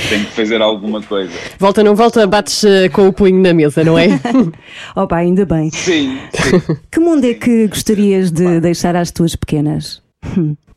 tenho 0.08 0.26
que 0.28 0.32
fazer 0.32 0.62
alguma 0.62 1.02
coisa. 1.02 1.34
Volta, 1.60 1.84
não 1.84 1.93
volta, 1.93 2.26
bates 2.26 2.63
eh, 2.63 2.88
com 2.88 3.10
o 3.10 3.12
punho 3.12 3.41
na 3.41 3.54
mesa, 3.54 3.84
não 3.84 4.00
é? 4.00 4.08
Opa, 4.95 5.17
ainda 5.17 5.45
bem. 5.45 5.69
Sim, 5.71 6.17
sim. 6.32 6.78
Que 6.89 7.02
mundo 7.02 7.26
é 7.26 7.34
que 7.34 7.67
gostarias 7.67 8.32
de 8.32 8.62
deixar 8.62 8.95
às 8.95 9.12
tuas 9.12 9.36
pequenas? 9.36 10.02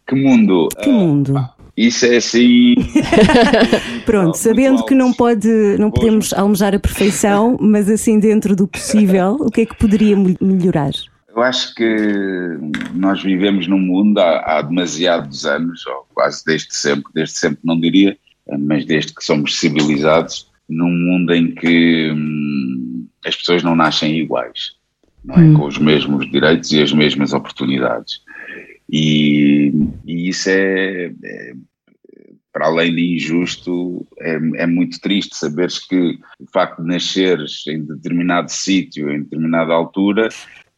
Que 0.08 0.16
mundo? 0.16 0.66
Que 0.82 0.90
mundo? 0.90 1.48
Isso 1.78 2.06
é 2.06 2.16
assim. 2.16 2.74
Pronto, 4.04 4.36
sabendo 4.36 4.84
que 4.84 4.96
não 4.96 5.12
pode, 5.12 5.48
não 5.78 5.92
podemos 5.92 6.32
almejar 6.32 6.74
a 6.74 6.78
perfeição, 6.80 7.56
mas 7.62 7.88
assim 7.88 8.18
dentro 8.18 8.56
do 8.56 8.66
possível, 8.66 9.36
o 9.38 9.48
que 9.48 9.60
é 9.60 9.66
que 9.66 9.76
poderia 9.76 10.16
mel- 10.16 10.36
melhorar? 10.40 10.90
Eu 11.28 11.40
acho 11.40 11.72
que 11.76 12.58
nós 12.94 13.22
vivemos 13.22 13.68
num 13.68 13.78
mundo 13.78 14.18
há, 14.18 14.58
há 14.58 14.62
demasiados 14.62 15.46
anos, 15.46 15.86
ou 15.86 16.04
quase 16.12 16.44
desde 16.44 16.74
sempre, 16.74 17.12
desde 17.14 17.38
sempre 17.38 17.60
não 17.62 17.78
diria, 17.78 18.18
mas 18.58 18.84
desde 18.84 19.14
que 19.14 19.22
somos 19.22 19.56
civilizados, 19.56 20.50
num 20.68 20.90
mundo 20.90 21.32
em 21.32 21.54
que 21.54 22.10
hum, 22.10 23.06
as 23.24 23.36
pessoas 23.36 23.62
não 23.62 23.76
nascem 23.76 24.18
iguais, 24.18 24.72
não 25.24 25.36
é? 25.36 25.56
Com 25.56 25.66
os 25.66 25.78
mesmos 25.78 26.28
direitos 26.28 26.72
e 26.72 26.82
as 26.82 26.92
mesmas 26.92 27.32
oportunidades. 27.32 28.20
E, 28.90 29.72
e 30.06 30.28
isso 30.28 30.48
é, 30.48 31.12
é, 31.22 31.52
para 32.58 32.66
além 32.66 32.92
de 32.92 33.14
injusto, 33.14 34.04
é, 34.18 34.34
é 34.56 34.66
muito 34.66 35.00
triste 35.00 35.36
saberes 35.36 35.78
que 35.78 36.18
o 36.40 36.46
facto 36.52 36.82
de 36.82 36.88
nasceres 36.88 37.64
em 37.68 37.84
determinado 37.84 38.50
sítio, 38.50 39.08
em 39.08 39.22
determinada 39.22 39.72
altura, 39.72 40.28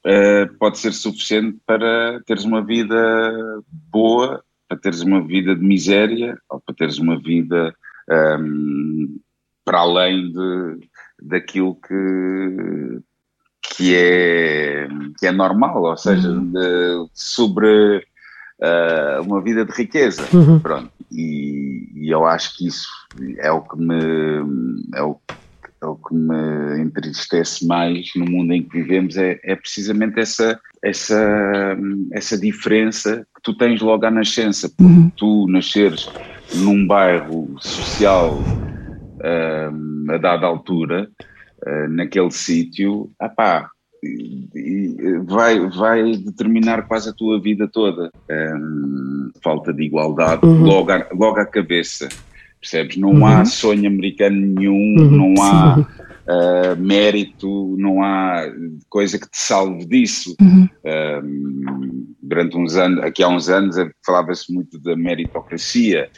eh, 0.04 0.44
pode 0.58 0.78
ser 0.78 0.92
suficiente 0.92 1.56
para 1.64 2.20
teres 2.26 2.44
uma 2.44 2.62
vida 2.62 3.62
boa, 3.90 4.44
para 4.68 4.76
teres 4.76 5.00
uma 5.00 5.26
vida 5.26 5.56
de 5.56 5.64
miséria, 5.64 6.36
ou 6.50 6.60
para 6.60 6.74
teres 6.74 6.98
uma 6.98 7.18
vida 7.18 7.74
ahm, 8.10 9.16
para 9.64 9.78
além 9.78 10.30
de, 10.32 10.86
daquilo 11.22 11.76
que, 11.76 13.00
que, 13.74 13.94
é, 13.96 14.86
que 15.18 15.26
é 15.26 15.32
normal, 15.32 15.82
ou 15.82 15.96
seja, 15.96 16.30
de- 16.30 17.08
sobre 17.14 18.04
ah, 18.62 19.20
uma 19.22 19.40
vida 19.40 19.64
de 19.64 19.72
riqueza. 19.72 20.24
Pronto. 20.62 20.99
E, 21.12 21.88
e 21.94 22.10
eu 22.10 22.24
acho 22.24 22.56
que 22.56 22.66
isso 22.66 22.88
é 23.38 23.50
o 23.50 23.62
que 23.62 23.76
me 23.76 24.00
é 24.94 25.02
o, 25.02 25.20
é 25.82 25.86
o 25.86 25.96
que 25.96 26.14
me 26.14 26.80
entristece 26.80 27.66
mais 27.66 28.10
no 28.14 28.24
mundo 28.24 28.52
em 28.52 28.62
que 28.62 28.80
vivemos 28.80 29.16
é, 29.16 29.40
é 29.42 29.56
precisamente 29.56 30.20
essa 30.20 30.60
essa 30.82 31.76
essa 32.12 32.38
diferença 32.38 33.26
que 33.34 33.42
tu 33.42 33.56
tens 33.56 33.80
logo 33.80 34.06
à 34.06 34.10
nascença 34.10 34.70
porque 34.76 35.12
tu 35.16 35.46
nasceres 35.48 36.08
num 36.54 36.86
bairro 36.86 37.56
social 37.60 38.38
ah, 39.22 40.14
a 40.14 40.16
dada 40.16 40.46
altura 40.46 41.10
ah, 41.66 41.88
naquele 41.88 42.30
sítio 42.30 43.10
ah 43.18 43.28
pá, 43.28 43.70
vai, 45.24 45.68
vai 45.70 46.16
determinar 46.16 46.82
quase 46.86 47.10
a 47.10 47.12
tua 47.12 47.40
vida 47.40 47.68
toda. 47.68 48.10
Hum, 48.30 49.30
falta 49.42 49.72
de 49.72 49.84
igualdade 49.84 50.44
logo, 50.44 50.90
à, 50.90 51.06
logo 51.12 51.38
à 51.38 51.46
cabeça. 51.46 52.08
Percebes? 52.60 52.96
Não 52.96 53.24
há 53.24 53.44
sonho 53.44 53.88
americano 53.88 54.36
nenhum, 54.36 54.96
não 55.10 55.42
há 55.42 55.86
ah, 56.30 56.76
mérito, 56.76 57.74
não 57.76 58.02
há 58.04 58.44
coisa 58.88 59.18
que 59.18 59.28
te 59.28 59.38
salve 59.38 59.84
disso. 59.84 60.36
Hum, 60.40 62.06
durante 62.22 62.56
uns 62.56 62.76
anos, 62.76 63.02
aqui 63.02 63.22
há 63.22 63.28
uns 63.28 63.48
anos, 63.48 63.76
falava-se 64.06 64.52
muito 64.52 64.78
da 64.78 64.94
meritocracia. 64.94 66.08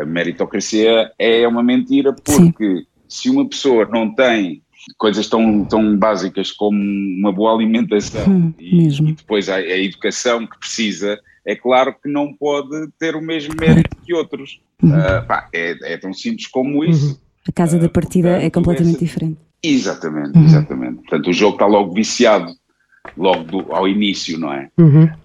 A 0.00 0.04
meritocracia 0.04 1.12
é 1.18 1.46
uma 1.46 1.62
mentira 1.62 2.12
porque 2.12 2.84
se 3.08 3.30
uma 3.30 3.48
pessoa 3.48 3.86
não 3.86 4.12
tem 4.12 4.62
coisas 4.98 5.26
tão, 5.28 5.64
tão 5.64 5.96
básicas 5.96 6.50
como 6.50 6.78
uma 6.78 7.32
boa 7.32 7.52
alimentação 7.54 8.26
Hum, 8.28 8.54
e, 8.58 8.76
mesmo. 8.76 9.08
e 9.08 9.12
depois 9.12 9.48
a, 9.48 9.56
a 9.56 9.78
educação 9.78 10.46
que 10.46 10.58
precisa, 10.58 11.18
é 11.44 11.54
claro 11.56 11.94
que 12.02 12.08
não 12.10 12.32
pode 12.32 12.88
ter 12.98 13.14
o 13.14 13.20
mesmo 13.22 13.54
mérito 13.58 13.96
que 14.04 14.14
outros. 14.14 14.60
Ah, 14.84 15.24
pá, 15.26 15.48
é, 15.52 15.94
é 15.94 15.96
tão 15.98 16.12
simples 16.12 16.46
como 16.46 16.84
isso. 16.84 17.20
A 17.48 17.52
casa 17.52 17.78
da 17.78 17.88
partida 17.88 18.28
é 18.28 18.32
portanto, 18.32 18.52
completamente 18.54 18.96
essa- 18.96 19.04
diferente. 19.04 19.38
Exatamente, 19.62 20.38
exatamente. 20.38 20.96
Portanto, 21.02 21.28
o 21.28 21.32
jogo 21.32 21.54
está 21.56 21.66
logo 21.66 21.92
viciado, 21.92 22.50
logo 23.16 23.44
do- 23.44 23.72
ao 23.72 23.86
início, 23.88 24.38
não 24.38 24.52
é? 24.52 24.70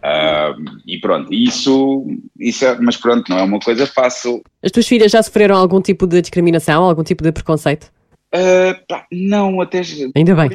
Ah, 0.03 0.53
e 0.85 0.97
pronto, 0.99 1.33
isso, 1.33 2.05
isso 2.39 2.65
é, 2.65 2.77
mas 2.79 2.97
pronto, 2.97 3.29
não 3.29 3.37
é 3.39 3.43
uma 3.43 3.59
coisa 3.59 3.85
fácil. 3.87 4.41
As 4.63 4.71
tuas 4.71 4.87
filhas 4.87 5.11
já 5.11 5.21
sofreram 5.23 5.55
algum 5.55 5.81
tipo 5.81 6.05
de 6.07 6.21
discriminação, 6.21 6.83
algum 6.83 7.03
tipo 7.03 7.23
de 7.23 7.31
preconceito? 7.31 7.91
Ah, 8.33 8.79
pá, 8.87 9.05
não, 9.11 9.61
até 9.61 9.81
Ainda 10.15 10.35
bem. 10.35 10.49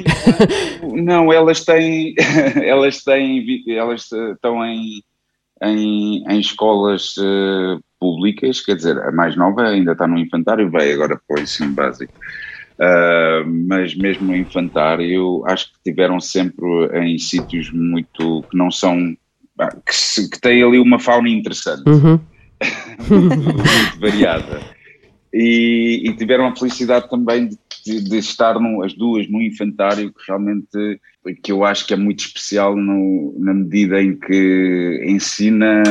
não, 1.03 1.31
elas 1.31 1.63
têm, 1.65 2.13
elas 2.63 3.03
têm, 3.03 3.45
elas 3.67 4.11
eh, 4.11 4.31
estão 4.33 4.63
em, 4.65 5.01
em, 5.63 6.23
em 6.29 6.39
escolas 6.39 7.15
eh, 7.19 7.77
públicas, 7.99 8.61
quer 8.61 8.75
dizer, 8.75 8.97
a 8.99 9.11
mais 9.11 9.35
nova 9.35 9.63
ainda 9.67 9.93
está 9.93 10.07
no 10.07 10.17
infantário, 10.17 10.69
vai 10.69 10.91
agora 10.91 11.19
para 11.27 11.39
o 11.39 11.43
ensino 11.43 11.73
básico. 11.73 12.11
Ah, 12.79 13.43
mas 13.45 13.95
mesmo 13.95 14.27
no 14.27 14.35
infantário, 14.35 15.43
acho 15.47 15.67
que 15.73 15.91
tiveram 15.91 16.19
sempre 16.19 16.65
em 16.99 17.17
sítios 17.17 17.71
muito 17.71 18.43
que 18.49 18.57
não 18.57 18.71
são 18.71 19.15
que, 19.85 19.95
se- 19.95 20.27
que 20.29 20.39
têm 20.41 20.63
ali 20.63 20.79
uma 20.79 20.97
fauna 20.99 21.29
interessante 21.29 21.83
Uhum. 21.87 22.19
muito 23.09 23.99
variada. 23.99 24.61
E, 25.33 26.01
e 26.05 26.13
tiveram 26.15 26.45
a 26.47 26.55
felicidade 26.55 27.09
também 27.09 27.47
de, 27.47 27.57
de- 27.85 28.03
de 28.09 28.17
estar 28.17 28.59
no- 28.59 28.83
as 28.83 28.93
duas 28.93 29.29
no 29.29 29.41
infantário, 29.41 30.11
que 30.13 30.21
realmente 30.27 30.99
que 31.43 31.51
eu 31.51 31.63
acho 31.63 31.85
que 31.85 31.93
é 31.93 31.97
muito 31.97 32.19
especial 32.19 32.75
no- 32.75 33.35
na 33.39 33.53
medida 33.53 34.01
em 34.01 34.15
que 34.17 35.03
ensina 35.07 35.83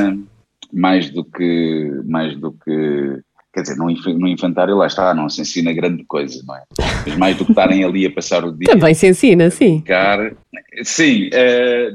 mais 0.73 1.09
do 1.11 1.25
que 1.25 1.91
mais 2.07 2.37
do 2.37 2.53
que 2.53 3.21
quer 3.53 3.63
dizer, 3.63 3.77
no, 3.77 3.91
inf- 3.91 4.07
no 4.07 4.29
infantário 4.29 4.77
lá 4.77 4.87
está, 4.87 5.13
não 5.13 5.29
se 5.29 5.41
ensina 5.41 5.73
grande 5.73 6.05
coisa, 6.05 6.41
não 6.47 6.55
é? 6.55 6.63
Mas 7.05 7.17
mais 7.17 7.37
do 7.37 7.45
que 7.45 7.51
estarem 7.51 7.83
ali 7.83 8.07
a 8.07 8.11
passar 8.13 8.45
o 8.45 8.53
dia 8.57 8.69
Também 8.73 8.95
se 8.95 9.09
ensina, 9.09 9.51
sim. 9.51 9.79
brincar. 9.79 10.37
Sim, 10.85 11.29
eh, 11.33 11.91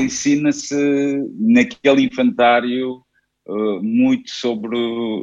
ensina-se 0.00 0.74
naquele 1.38 2.02
infantário 2.02 3.02
eh, 3.48 3.78
muito 3.82 4.30
sobre, 4.30 4.76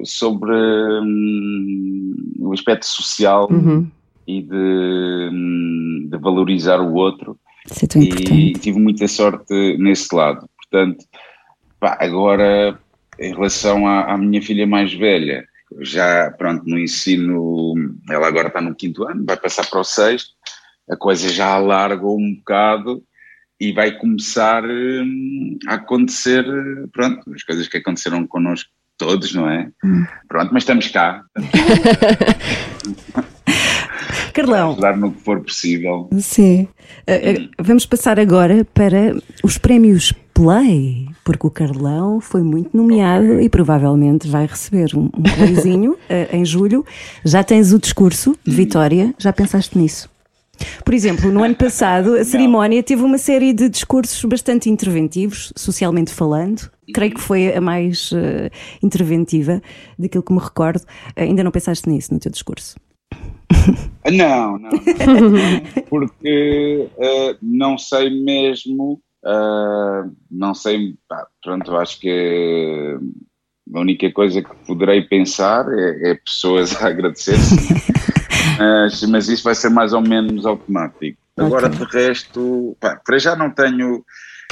sobre 0.06 0.52
hum, 0.52 2.16
o 2.40 2.54
aspecto 2.54 2.86
social 2.86 3.48
Uhum. 3.52 3.88
e 4.28 4.42
de, 4.42 5.30
hum, 5.34 6.08
de 6.12 6.18
valorizar 6.18 6.80
o 6.80 6.94
outro 6.94 7.38
Isso 7.70 7.86
é 7.86 7.88
tão 7.88 8.02
e 8.02 8.06
importante. 8.08 8.60
tive 8.60 8.80
muita 8.80 9.08
sorte 9.08 9.78
nesse 9.78 10.14
lado. 10.16 10.48
Portanto, 10.58 11.06
pá, 11.80 11.98
agora 12.00 12.80
em 13.20 13.34
relação 13.34 13.88
à, 13.88 14.14
à 14.14 14.18
minha 14.18 14.42
filha 14.42 14.66
mais 14.66 14.94
velha, 14.94 15.46
já, 15.80 16.30
pronto, 16.38 16.64
no 16.68 16.78
ensino, 16.78 17.74
ela 18.10 18.28
agora 18.28 18.48
está 18.48 18.60
no 18.62 18.76
quinto 18.76 19.04
ano, 19.08 19.24
vai 19.26 19.38
passar 19.38 19.70
para 19.70 19.80
o 19.80 19.84
sexto, 19.84 20.32
a 20.90 20.96
coisa 20.96 21.30
já 21.30 21.54
alargou 21.54 22.18
um 22.20 22.36
bocado 22.36 23.04
e 23.62 23.72
vai 23.72 23.92
começar 23.92 24.66
hum, 24.66 25.60
a 25.68 25.76
acontecer, 25.76 26.44
pronto, 26.92 27.32
as 27.32 27.44
coisas 27.44 27.68
que 27.68 27.78
aconteceram 27.78 28.26
connosco 28.26 28.72
todos, 28.98 29.36
não 29.36 29.48
é? 29.48 29.70
Pronto, 30.28 30.52
mas 30.52 30.64
estamos 30.64 30.88
cá, 30.88 31.24
Carlão, 34.34 34.72
ajudar 34.72 34.98
no 34.98 35.12
que 35.12 35.22
for 35.22 35.42
possível. 35.42 36.10
sim. 36.20 36.68
Uh, 37.08 37.44
uh, 37.44 37.50
vamos 37.60 37.86
passar 37.86 38.20
agora 38.20 38.66
para 38.74 39.16
os 39.44 39.60
prémios 39.60 40.12
Play, 40.34 41.08
porque 41.24 41.46
o 41.46 41.52
Carlão 41.52 42.20
foi 42.20 42.42
muito 42.42 42.76
nomeado 42.76 43.40
e 43.42 43.48
provavelmente 43.48 44.28
vai 44.28 44.48
receber 44.48 44.90
um, 44.96 45.06
um 45.06 45.22
playzinho 45.38 45.92
uh, 45.92 46.36
em 46.36 46.44
julho. 46.44 46.84
Já 47.24 47.44
tens 47.44 47.72
o 47.74 47.80
discurso 47.80 48.36
de 48.44 48.56
vitória, 48.56 49.14
já 49.20 49.32
pensaste 49.32 49.78
nisso? 49.78 50.11
Por 50.84 50.94
exemplo, 50.94 51.32
no 51.32 51.44
ano 51.44 51.56
passado, 51.56 52.16
a 52.16 52.24
cerimónia 52.24 52.82
teve 52.84 53.04
uma 53.04 53.18
série 53.18 53.54
de 53.54 53.70
discursos 53.70 54.24
bastante 54.26 54.70
interventivos, 54.70 55.52
socialmente 55.56 56.12
falando. 56.12 56.70
Creio 56.94 57.14
que 57.14 57.22
foi 57.22 57.54
a 57.54 57.62
mais 57.62 58.12
eh, 58.14 58.50
interventiva 58.84 59.62
daquilo 59.98 60.24
que 60.24 60.34
me 60.34 60.40
recordo. 60.40 60.84
Eh, 61.16 61.24
ainda 61.24 61.44
não 61.44 61.52
pensaste 61.52 61.88
nisso 61.88 62.14
no 62.14 62.20
teu 62.20 62.32
discurso? 62.32 62.76
Não, 64.12 64.58
não, 64.58 64.72
não. 64.72 65.84
porque 65.88 66.90
eh, 66.98 67.36
não 67.40 67.78
sei 67.78 68.10
mesmo, 68.10 69.00
eh, 69.24 70.10
não 70.30 70.56
sei, 70.56 70.96
pá, 71.08 71.28
pronto, 71.44 71.76
acho 71.78 72.00
que 72.00 72.98
a 73.74 73.80
única 73.80 74.12
coisa 74.12 74.42
que 74.42 74.50
poderei 74.66 75.02
pensar 75.04 75.66
é, 75.72 76.12
é 76.12 76.16
pessoas 76.16 76.76
a 76.82 76.88
agradecer, 76.88 77.38
mas, 78.58 79.04
mas 79.04 79.30
isso 79.30 79.44
vai 79.44 79.56
ser 79.56 79.70
mais 79.70 79.94
ou 79.94 80.02
menos 80.02 80.46
automático. 80.46 81.18
Agora, 81.38 81.70
de 81.70 81.84
resto, 81.84 82.76
pá, 82.80 83.00
para 83.04 83.18
já 83.18 83.36
não 83.36 83.50
tenho, 83.50 84.04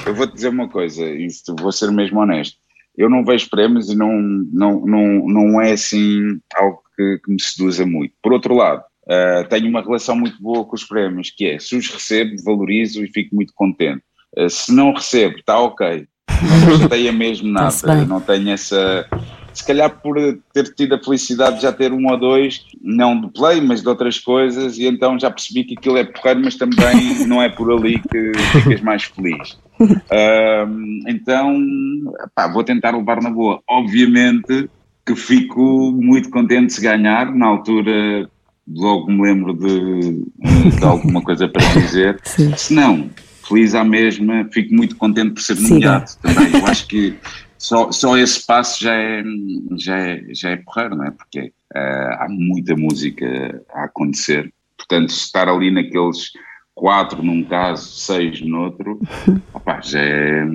eu 0.05 0.15
vou-te 0.15 0.33
dizer 0.33 0.49
uma 0.49 0.69
coisa, 0.69 1.05
isto, 1.05 1.55
vou 1.59 1.71
ser 1.71 1.91
mesmo 1.91 2.19
honesto, 2.19 2.57
eu 2.97 3.09
não 3.09 3.23
vejo 3.23 3.49
prémios 3.49 3.89
e 3.89 3.95
não, 3.95 4.11
não, 4.51 4.85
não, 4.85 5.27
não 5.27 5.61
é 5.61 5.73
assim 5.73 6.39
algo 6.55 6.81
que, 6.95 7.19
que 7.23 7.31
me 7.31 7.41
seduza 7.41 7.85
muito. 7.85 8.13
Por 8.21 8.33
outro 8.33 8.55
lado, 8.55 8.83
Uh, 9.09 9.43
tenho 9.49 9.67
uma 9.67 9.81
relação 9.81 10.15
muito 10.15 10.39
boa 10.39 10.63
com 10.63 10.75
os 10.75 10.83
prémios, 10.83 11.31
que 11.31 11.43
é, 11.47 11.57
se 11.57 11.75
os 11.75 11.87
recebo, 11.87 12.35
valorizo 12.45 13.03
e 13.03 13.07
fico 13.07 13.35
muito 13.35 13.51
contente. 13.55 14.03
Uh, 14.37 14.47
se 14.47 14.71
não 14.71 14.93
recebo, 14.93 15.37
está 15.37 15.57
ok. 15.57 16.07
Não 16.29 16.73
me 16.73 16.77
chateia 16.77 17.11
mesmo 17.11 17.49
nada. 17.49 18.05
Não 18.05 18.21
tenho 18.21 18.51
essa... 18.51 19.09
Se 19.59 19.67
calhar 19.67 19.89
por 19.89 20.15
ter 20.53 20.73
tido 20.73 20.95
a 20.95 21.03
felicidade 21.03 21.57
de 21.57 21.63
já 21.63 21.73
ter 21.73 21.91
um 21.91 22.09
ou 22.09 22.17
dois, 22.17 22.65
não 22.81 23.19
de 23.19 23.27
play, 23.27 23.59
mas 23.59 23.81
de 23.81 23.89
outras 23.89 24.17
coisas, 24.17 24.77
e 24.77 24.85
então 24.85 25.19
já 25.19 25.29
percebi 25.29 25.65
que 25.65 25.75
aquilo 25.77 25.97
é 25.97 26.05
porreiro, 26.05 26.39
mas 26.45 26.55
também 26.55 27.25
não 27.27 27.41
é 27.41 27.49
por 27.49 27.69
ali 27.69 27.99
que 27.99 28.31
ficas 28.53 28.79
mais 28.79 29.03
feliz. 29.03 29.59
Um, 29.79 31.01
então, 31.07 31.61
pá, 32.33 32.47
vou 32.47 32.63
tentar 32.63 32.95
levar 32.95 33.21
na 33.21 33.29
boa. 33.29 33.61
Obviamente 33.67 34.69
que 35.05 35.13
fico 35.13 35.91
muito 35.91 36.29
contente 36.29 36.71
se 36.71 36.81
ganhar, 36.81 37.35
na 37.35 37.47
altura 37.47 38.29
logo 38.65 39.11
me 39.11 39.23
lembro 39.23 39.53
de, 39.53 40.23
de 40.77 40.85
alguma 40.85 41.21
coisa 41.21 41.49
para 41.49 41.65
dizer. 41.73 42.17
Sim. 42.23 42.55
Se 42.55 42.73
não, 42.73 43.09
feliz 43.45 43.75
à 43.75 43.83
mesma, 43.83 44.47
fico 44.53 44.73
muito 44.73 44.95
contente 44.95 45.31
por 45.31 45.41
ser 45.41 45.59
nomeado 45.59 46.11
também. 46.21 46.53
Eu 46.53 46.65
acho 46.65 46.87
que 46.87 47.17
só, 47.59 47.91
só 47.91 48.17
esse 48.17 48.45
passo 48.45 48.81
já 48.81 48.95
é, 48.95 49.21
já 49.77 49.97
é, 49.97 50.23
já 50.29 50.49
é 50.51 50.55
porreiro, 50.55 50.95
não 50.95 51.05
é? 51.05 51.11
Porque 51.11 51.51
eh, 51.75 52.17
há 52.17 52.27
muita 52.29 52.73
música 52.75 53.61
a 53.73 53.83
acontecer. 53.83 54.51
Portanto, 54.77 55.09
estar 55.09 55.49
ali 55.49 55.69
naqueles 55.69 56.31
quatro 56.73 57.21
num 57.21 57.43
caso, 57.43 57.85
seis 57.99 58.39
no 58.41 58.61
outro, 58.61 58.99
opá, 59.53 59.81
já, 59.81 59.99
é, 59.99 60.45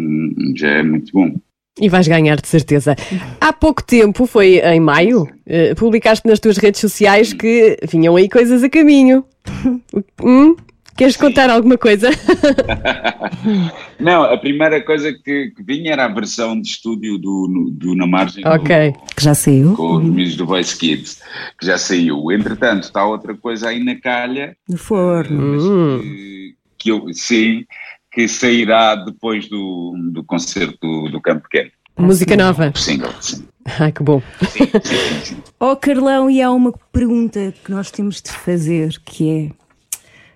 já 0.56 0.68
é 0.68 0.82
muito 0.82 1.12
bom. 1.12 1.36
E 1.78 1.90
vais 1.90 2.08
ganhar 2.08 2.40
de 2.40 2.48
certeza. 2.48 2.96
Há 3.38 3.52
pouco 3.52 3.82
tempo, 3.82 4.26
foi 4.26 4.60
em 4.60 4.80
maio, 4.80 5.28
eh, 5.44 5.74
publicaste 5.74 6.26
nas 6.26 6.40
tuas 6.40 6.56
redes 6.56 6.80
sociais 6.80 7.34
que 7.34 7.76
vinham 7.86 8.16
aí 8.16 8.28
coisas 8.30 8.62
a 8.62 8.68
caminho. 8.70 9.24
Hum? 10.22 10.56
Queres 10.96 11.16
contar 11.16 11.50
alguma 11.50 11.76
coisa? 11.76 12.08
Não, 13.98 14.22
a 14.24 14.36
primeira 14.36 14.80
coisa 14.82 15.12
que, 15.12 15.50
que 15.50 15.62
vinha 15.62 15.92
era 15.92 16.04
a 16.04 16.08
versão 16.08 16.60
de 16.60 16.68
estúdio 16.68 17.18
do, 17.18 17.70
do 17.72 17.94
Na 17.94 18.06
Margem 18.06 18.42
do- 18.44 18.48
ok. 18.50 18.92
Que 19.16 19.24
já 19.24 19.34
saiu 19.34 19.74
com 19.74 19.96
os 19.96 20.04
miúdos 20.04 20.36
do 20.36 20.46
Voice 20.46 20.76
Kids, 20.76 21.20
que 21.58 21.66
já 21.66 21.78
saiu. 21.78 22.30
Entretanto, 22.30 22.84
está 22.84 23.04
outra 23.04 23.34
coisa 23.34 23.68
aí 23.68 23.82
na 23.82 23.96
calha, 23.96 24.56
no 24.68 24.76
forno. 24.76 25.40
Hum. 25.42 26.00
que, 26.00 26.54
que 26.78 26.90
eu 26.90 27.06
sim, 27.12 27.64
que 28.12 28.28
sairá 28.28 28.94
depois 28.94 29.48
do, 29.48 29.94
do 30.12 30.22
concerto 30.24 30.78
do, 30.80 31.08
do 31.10 31.20
Campo 31.20 31.42
Pequeno. 31.48 31.70
Música 31.96 32.36
nova. 32.36 32.72
Single, 32.74 33.12
sim. 33.20 33.44
Ai, 33.78 33.90
que 33.92 34.02
bom. 34.02 34.20
Sim, 34.48 34.64
sim, 34.64 34.80
sim, 34.82 35.20
sim. 35.24 35.36
Oh 35.60 35.74
Carlão, 35.76 36.28
e 36.28 36.42
há 36.42 36.50
uma 36.50 36.72
pergunta 36.92 37.54
que 37.64 37.70
nós 37.70 37.90
temos 37.90 38.20
de 38.20 38.30
fazer, 38.30 39.00
que 39.04 39.30
é 39.30 39.63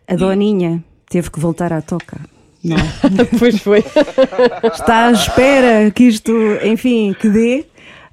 a 0.09 0.15
Doninha 0.17 0.83
teve 1.09 1.31
que 1.31 1.39
voltar 1.39 1.73
à 1.73 1.81
toca. 1.83 2.19
Não. 2.65 2.77
pois 3.39 3.59
foi. 3.61 3.85
Está 4.73 5.07
à 5.07 5.13
espera 5.13 5.91
que 5.91 6.05
isto, 6.05 6.33
enfim, 6.65 7.15
que 7.19 7.29
dê. 7.29 7.65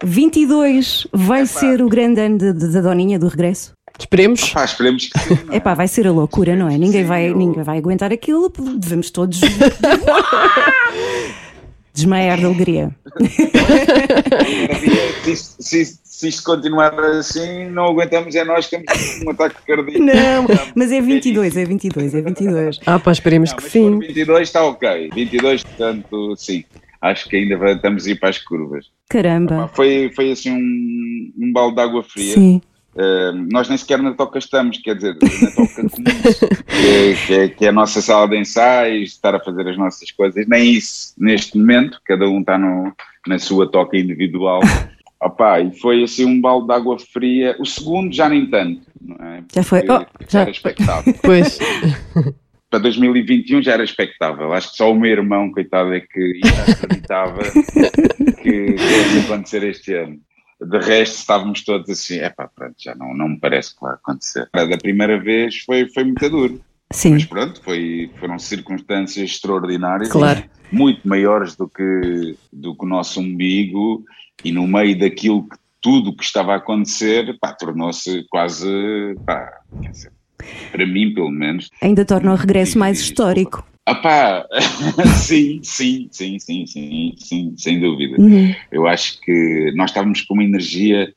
22 0.04 1.08
vai 1.14 1.46
ser 1.46 1.82
o 1.82 1.88
grande 1.88 2.20
ano 2.20 2.38
de- 2.38 2.52
de- 2.54 2.68
da 2.68 2.82
Doninha 2.82 3.18
do 3.18 3.28
regresso? 3.30 3.72
Esperemos. 3.98 4.50
Pá, 4.50 4.66
esperemos 4.66 5.08
que 5.08 5.18
sim. 5.20 5.38
é? 5.50 5.56
Epá, 5.56 5.74
vai 5.74 5.88
ser 5.88 6.06
a 6.06 6.12
loucura, 6.12 6.54
não 6.54 6.68
é? 6.68 6.78
Ninguém 6.78 7.04
Sim, 7.04 7.08
vai, 7.08 7.30
eu- 7.30 7.36
ninguém 7.36 7.64
vai 7.64 7.78
aguentar 7.78 8.12
aquilo, 8.12 8.52
devemos 8.78 9.10
todos 9.10 9.40
desmaiar 11.94 12.38
de 12.38 12.46
alegria. 12.46 12.92
Se 15.24 15.86
se 15.86 16.00
se 16.16 16.30
isto 16.30 16.44
continuar 16.44 16.98
assim, 16.98 17.66
não 17.70 17.88
aguentamos, 17.88 18.34
é 18.36 18.46
nós 18.46 18.68
que 18.68 18.78
temos 18.78 19.22
um 19.26 19.32
ataque 19.32 19.56
cardíaco. 19.68 20.00
Não, 20.02 20.46
mas 20.74 20.90
é 20.90 21.02
22, 21.02 21.58
é 21.58 21.66
22, 21.66 22.16
é 22.16 22.22
22. 22.22 22.80
Ah, 22.86 22.98
pá, 22.98 23.12
esperemos 23.12 23.50
Não, 23.50 23.58
que 23.58 23.70
sim. 23.70 24.00
22 24.00 24.42
está 24.48 24.64
ok. 24.64 25.10
22, 25.14 25.64
portanto, 25.64 26.36
sim. 26.38 26.64
Acho 27.02 27.28
que 27.28 27.36
ainda 27.36 27.72
estamos 27.74 28.08
a 28.08 28.12
ir 28.12 28.16
para 28.16 28.30
as 28.30 28.38
curvas. 28.38 28.86
Caramba. 29.10 29.70
Foi, 29.74 30.10
foi 30.16 30.32
assim 30.32 30.52
um, 30.52 31.34
um 31.38 31.52
balde 31.52 31.76
de 31.76 31.82
água 31.82 32.02
fria. 32.02 32.34
Sim. 32.34 32.62
Uh, 32.96 33.34
nós 33.52 33.68
nem 33.68 33.78
sequer 33.78 34.02
na 34.02 34.14
toca 34.14 34.40
estamos, 34.40 34.78
quer 34.78 34.96
dizer, 34.96 35.16
na 35.16 35.52
toca 35.52 35.82
comum, 35.92 36.06
que, 36.66 36.88
é- 36.88 37.14
que, 37.28 37.34
é, 37.34 37.48
que 37.50 37.66
é 37.66 37.68
a 37.68 37.74
nossa 37.74 38.02
sala 38.02 38.26
de 38.30 38.38
ensaios, 38.38 39.10
estar 39.10 39.36
a 39.36 39.40
fazer 39.42 39.68
as 39.68 39.78
nossas 39.78 40.10
coisas, 40.12 40.48
nem 40.48 40.72
isso 40.72 41.14
neste 41.18 41.58
momento, 41.58 42.00
cada 42.06 42.26
um 42.26 42.40
está 42.40 42.58
no, 42.58 42.94
na 43.28 43.38
sua 43.38 43.70
toca 43.70 43.98
individual. 43.98 44.62
Opa, 45.26 45.60
e 45.60 45.72
foi 45.80 46.04
assim 46.04 46.26
um 46.26 46.40
balde 46.40 46.68
de 46.68 46.74
água 46.74 46.98
fria. 47.00 47.56
O 47.60 47.66
segundo 47.66 48.14
já 48.14 48.30
nem 48.30 48.46
tanto, 48.50 48.82
não 49.02 49.16
é? 49.26 49.44
Já 49.54 49.64
foi. 49.64 49.80
Oh, 49.90 50.06
já- 50.30 50.42
era 50.42 50.52
expectável. 50.52 51.14
Pois. 51.24 51.58
Para 52.70 52.80
2021 52.80 53.62
já 53.62 53.74
era 53.74 53.84
expectável. 53.84 54.52
Acho 54.52 54.72
que 54.72 54.78
só 54.78 54.92
o 54.92 55.00
meu 55.00 55.10
irmão, 55.12 55.52
coitado, 55.52 55.94
é 55.94 56.02
que 56.02 56.42
acreditava 56.72 57.40
que 57.44 58.34
que 58.44 58.76
ia 58.76 59.22
acontecer 59.24 59.64
este 59.64 59.94
ano. 59.94 60.20
De 60.62 60.78
resto, 60.80 61.16
estávamos 61.20 61.64
todos 61.64 61.90
assim, 61.90 62.18
é 62.18 62.30
pá, 62.30 62.50
pronto, 62.54 62.76
já 62.80 62.94
não, 62.96 63.14
não 63.16 63.30
me 63.30 63.40
parece 63.40 63.76
que 63.76 63.82
vai 63.82 63.94
acontecer. 63.94 64.48
Da 64.54 64.78
primeira 64.78 65.20
vez 65.20 65.60
foi, 65.60 65.88
foi 65.90 66.04
muito 66.06 66.30
duro, 66.30 66.62
Sim. 66.92 67.12
mas 67.12 67.26
pronto, 67.26 67.62
foi, 67.62 68.10
foram 68.20 68.40
circunstâncias 68.40 69.32
extraordinárias, 69.32 70.10
Claro. 70.10 70.44
muito 70.72 71.06
maiores 71.08 71.56
do 71.56 71.68
que, 71.68 72.36
do 72.54 72.74
que 72.76 72.86
o 72.86 72.88
nosso 72.88 73.20
umbigo, 73.20 74.04
e 74.44 74.52
no 74.52 74.68
meio 74.68 74.98
daquilo 74.98 75.48
que 75.48 75.58
tudo 75.82 76.16
que 76.16 76.24
estava 76.24 76.54
a 76.54 76.58
acontecer, 76.58 77.38
tornou-se 77.60 78.24
quase, 78.30 78.68
pá, 79.26 79.62
dizer, 79.92 80.12
para 80.72 80.86
mim 80.86 81.14
pelo 81.14 81.30
menos, 81.30 81.70
Ainda 81.82 82.04
torna 82.06 82.34
o 82.34 82.36
regresso 82.36 82.78
mais 82.80 83.00
histórico. 83.00 83.64
ah 83.86 83.96
pá, 83.96 84.48
sim, 85.16 85.60
sim, 85.64 86.08
sim, 86.12 86.40
sim, 86.40 86.66
sim, 86.66 87.14
sim, 87.18 87.54
sem 87.58 87.80
dúvida. 87.80 88.20
Uhum. 88.20 88.54
Eu 88.72 88.88
acho 88.88 89.20
que 89.22 89.72
nós 89.76 89.92
estávamos 89.92 90.22
com 90.24 90.34
uma 90.34 90.44
energia 90.44 91.14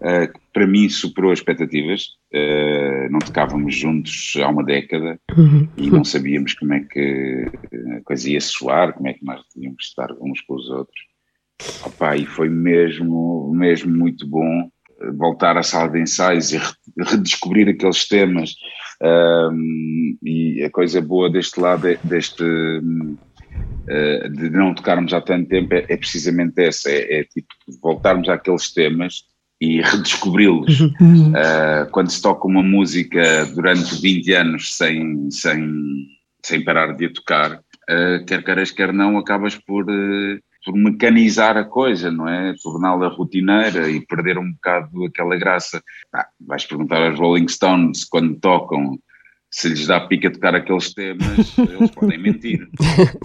eh, 0.00 0.26
que 0.28 0.38
para 0.52 0.66
mim 0.66 0.88
superou 0.88 1.32
as 1.32 1.40
expectativas. 1.40 2.10
Eh, 2.32 3.08
não 3.10 3.18
tocávamos 3.18 3.74
juntos 3.74 4.34
há 4.40 4.48
uma 4.48 4.62
década 4.64 5.18
Uhum. 5.36 5.68
e 5.76 5.90
não 5.90 6.04
sabíamos 6.04 6.54
como 6.54 6.74
é 6.74 6.80
que 6.80 7.46
a 7.98 8.00
coisa 8.04 8.30
ia 8.30 8.40
soar, 8.40 8.92
como 8.92 9.08
é 9.08 9.14
que 9.14 9.24
nós 9.24 9.40
devíamos 9.54 9.84
estar 9.84 10.12
uns 10.20 10.40
com 10.42 10.54
os 10.54 10.68
outros. 10.70 11.00
Opa, 11.84 12.16
e 12.16 12.26
foi 12.26 12.48
mesmo, 12.48 13.52
mesmo 13.54 13.96
muito 13.96 14.26
bom 14.26 14.68
eh, 15.00 15.10
voltar 15.12 15.56
à 15.56 15.62
sala 15.62 15.90
de 15.90 16.00
ensaios 16.00 16.52
e 16.52 16.58
re- 16.58 16.74
redescobrir 16.98 17.68
aqueles 17.68 18.06
temas. 18.06 18.54
Ahm, 19.02 20.16
e 20.22 20.62
a 20.64 20.70
coisa 20.70 21.00
boa 21.00 21.30
deste 21.30 21.60
lado, 21.60 21.88
é, 21.88 21.98
deste, 22.02 22.44
eh, 23.88 24.28
de 24.28 24.50
não 24.50 24.74
tocarmos 24.74 25.12
há 25.12 25.20
tanto 25.20 25.48
tempo, 25.48 25.74
é, 25.74 25.86
é 25.88 25.96
precisamente 25.96 26.60
essa: 26.62 26.90
é, 26.90 27.20
é 27.20 27.24
tipo 27.24 27.48
voltarmos 27.82 28.28
àqueles 28.28 28.72
temas 28.72 29.24
e 29.60 29.80
redescobri-los. 29.80 30.80
Uh, 31.26 31.90
quando 31.90 32.08
se 32.10 32.22
toca 32.22 32.46
uma 32.46 32.62
música 32.62 33.44
durante 33.54 34.00
20 34.00 34.32
anos 34.32 34.74
sem, 34.74 35.30
sem, 35.30 36.06
sem 36.42 36.64
parar 36.64 36.96
de 36.96 37.06
a 37.06 37.12
tocar, 37.12 37.52
uh, 37.54 38.24
quer 38.26 38.42
queiras, 38.42 38.70
quer 38.70 38.90
não, 38.90 39.18
acabas 39.18 39.54
por, 39.54 39.84
uh, 39.84 40.38
por 40.66 40.74
mecanizar 40.76 41.56
a 41.56 41.64
coisa, 41.64 42.10
não 42.10 42.28
é? 42.28 42.52
Torná-la 42.60 43.06
rotineira 43.06 43.88
e 43.88 44.04
perder 44.04 44.36
um 44.36 44.52
bocado 44.52 45.04
aquela 45.04 45.36
graça. 45.36 45.80
Ah, 46.12 46.26
vais 46.40 46.66
perguntar 46.66 47.00
aos 47.06 47.16
Rolling 47.16 47.46
Stones 47.46 48.04
quando 48.04 48.34
tocam 48.40 48.98
se 49.48 49.68
lhes 49.68 49.86
dá 49.86 50.00
pica 50.00 50.30
tocar 50.30 50.56
aqueles 50.56 50.92
temas, 50.92 51.56
eles 51.56 51.90
podem 51.92 52.18
mentir. 52.18 52.68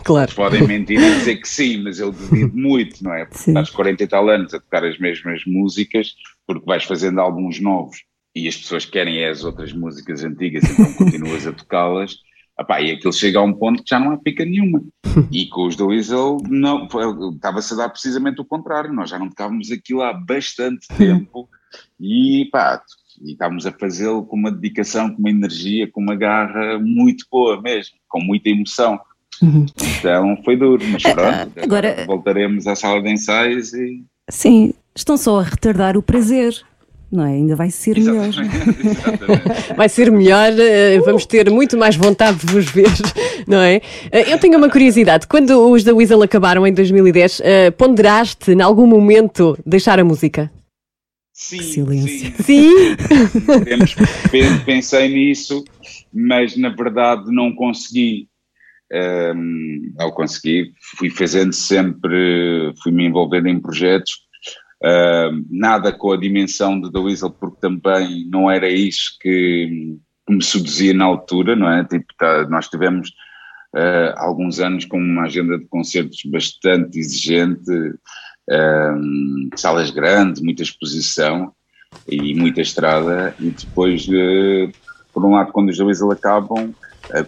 Claro. 0.03 0.25
Eles 0.25 0.33
podem 0.35 0.67
mentir 0.67 0.99
e 0.99 1.15
dizer 1.15 1.37
que 1.37 1.47
sim, 1.47 1.83
mas 1.83 1.99
eu 1.99 2.11
duvido 2.11 2.55
muito, 2.55 3.03
não 3.03 3.13
é? 3.13 3.25
Porque 3.25 3.39
Sim. 3.39 3.51
estás 3.51 3.69
40 3.69 4.03
e 4.03 4.07
tal 4.07 4.29
anos 4.29 4.53
a 4.53 4.59
tocar 4.59 4.83
as 4.85 4.97
mesmas 4.99 5.43
músicas, 5.45 6.13
porque 6.45 6.65
vais 6.65 6.83
fazendo 6.83 7.19
álbuns 7.19 7.59
novos 7.59 8.03
e 8.35 8.47
as 8.47 8.55
pessoas 8.55 8.85
querem 8.85 9.19
é 9.19 9.29
as 9.29 9.43
outras 9.43 9.73
músicas 9.73 10.23
antigas, 10.23 10.63
então 10.63 10.93
continuas 10.93 11.45
a 11.47 11.51
tocá-las. 11.51 12.17
Epá, 12.61 12.81
e 12.81 12.91
aquilo 12.91 13.11
chega 13.13 13.39
a 13.39 13.43
um 13.43 13.53
ponto 13.53 13.83
que 13.83 13.89
já 13.89 13.99
não 13.99 14.11
há 14.11 14.17
pica 14.17 14.45
nenhuma. 14.45 14.81
E 15.31 15.47
com 15.47 15.65
os 15.67 15.75
do 15.75 15.87
Weasel, 15.87 16.37
não, 16.49 16.87
estava-se 17.35 17.73
a 17.73 17.77
dar 17.77 17.89
precisamente 17.89 18.39
o 18.39 18.45
contrário. 18.45 18.93
Nós 18.93 19.09
já 19.09 19.19
não 19.19 19.27
tocávamos 19.29 19.69
aquilo 19.71 20.01
há 20.01 20.13
bastante 20.13 20.87
tempo 20.97 21.49
e 21.99 22.47
pá, 22.51 22.81
e 23.21 23.33
estávamos 23.33 23.65
a 23.65 23.71
fazê-lo 23.73 24.23
com 24.25 24.37
uma 24.37 24.51
dedicação, 24.51 25.09
com 25.09 25.19
uma 25.19 25.29
energia, 25.29 25.89
com 25.91 25.99
uma 26.01 26.15
garra 26.15 26.79
muito 26.79 27.25
boa 27.29 27.61
mesmo, 27.61 27.95
com 28.07 28.21
muita 28.21 28.49
emoção. 28.49 28.99
Então 29.43 30.37
foi 30.45 30.55
duro, 30.55 30.83
mas 30.87 31.03
pronto, 31.03 31.19
agora, 31.19 31.49
Uhum. 31.57 31.63
agora- 31.63 32.05
voltaremos 32.05 32.67
à 32.67 32.75
sala 32.75 33.01
de 33.01 33.09
ensaios 33.11 33.73
e. 33.73 34.03
Sim, 34.29 34.73
estão 34.95 35.17
só 35.17 35.39
a 35.39 35.43
retardar 35.43 35.97
o 35.97 36.01
prazer, 36.03 36.53
não 37.11 37.25
é? 37.25 37.33
Ainda 37.33 37.55
vai 37.55 37.69
ser 37.69 37.97
melhor. 37.99 38.29
Exatamente, 38.29 38.87
exatamente. 38.87 39.73
Vai 39.75 39.89
ser 39.89 40.11
melhor, 40.11 40.51
eh, 40.57 40.99
vamos 40.99 41.25
ter 41.25 41.49
muito 41.49 41.77
mais 41.77 41.95
vontade 41.95 42.39
de 42.45 42.53
vos 42.53 42.65
ver, 42.71 42.87
não 43.47 43.59
é? 43.61 43.81
Eh, 44.11 44.33
Eu 44.33 44.39
tenho 44.39 44.57
uma 44.57 44.69
curiosidade. 44.69 45.27
Quando 45.27 45.51
os 45.71 45.83
da 45.83 45.93
Weasel 45.93 46.21
acabaram 46.23 46.65
em 46.65 46.73
2010, 46.73 47.41
eh, 47.43 47.71
ponderaste 47.71 48.51
em 48.51 48.61
algum 48.61 48.87
momento 48.87 49.57
deixar 49.65 49.99
a 49.99 50.03
música? 50.03 50.51
Sim, 51.33 51.57
Que 51.57 51.63
silêncio. 51.63 52.33
sim. 52.43 52.43
Sim? 52.43 52.95
Pensei 54.65 55.09
nisso, 55.09 55.63
mas 56.13 56.55
na 56.55 56.69
verdade 56.69 57.33
não 57.33 57.53
consegui. 57.53 58.27
Ahm, 58.93 59.93
não 59.97 60.11
consegui, 60.11 60.73
fui 60.97 61.09
fazendo 61.09 61.53
sempre, 61.53 62.73
fui 62.83 62.91
me 62.91 63.05
envolvendo 63.05 63.47
em 63.47 63.57
projetos, 63.57 64.17
ahm, 64.83 65.45
nada 65.49 65.91
com 65.91 66.11
a 66.11 66.17
dimensão 66.17 66.79
de 66.79 66.91
The 66.91 66.99
Weasel, 66.99 67.31
porque 67.31 67.57
também 67.61 68.27
não 68.29 68.49
era 68.49 68.69
isso 68.69 69.17
que, 69.19 69.97
que 70.27 70.33
me 70.33 70.43
seduzia 70.43 70.93
na 70.93 71.05
altura, 71.05 71.55
não 71.55 71.69
é? 71.71 71.83
Tipo, 71.85 72.05
tá, 72.17 72.47
nós 72.49 72.67
tivemos 72.67 73.11
ah, 73.75 74.13
alguns 74.17 74.59
anos 74.59 74.85
com 74.85 74.97
uma 74.97 75.23
agenda 75.23 75.57
de 75.57 75.65
concertos 75.65 76.21
bastante 76.25 76.99
exigente, 76.99 77.71
ahm, 78.49 79.49
salas 79.55 79.91
grandes, 79.91 80.41
muita 80.41 80.63
exposição 80.63 81.53
e 82.07 82.33
muita 82.35 82.61
estrada 82.61 83.35
e 83.39 83.51
depois 83.51 84.07
eh, 84.11 84.73
por 85.13 85.23
um 85.25 85.31
lado 85.31 85.51
quando 85.51 85.69
os 85.69 85.77
dois 85.77 86.01
ele 86.01 86.13
acabam 86.13 86.73
eh, 87.13 87.25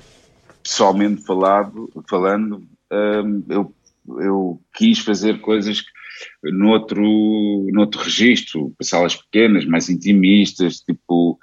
pessoalmente 0.63 1.23
falado, 1.23 1.91
falando 2.09 2.63
eu, 3.49 3.73
eu 4.19 4.61
quis 4.75 4.99
fazer 4.99 5.39
coisas 5.41 5.81
que- 5.81 5.87
noutro, 6.43 7.67
noutro 7.71 8.01
registro, 8.01 8.73
salas 8.81 9.15
pequenas, 9.15 9.65
mais 9.65 9.89
intimistas, 9.89 10.77
tipo 10.79 11.39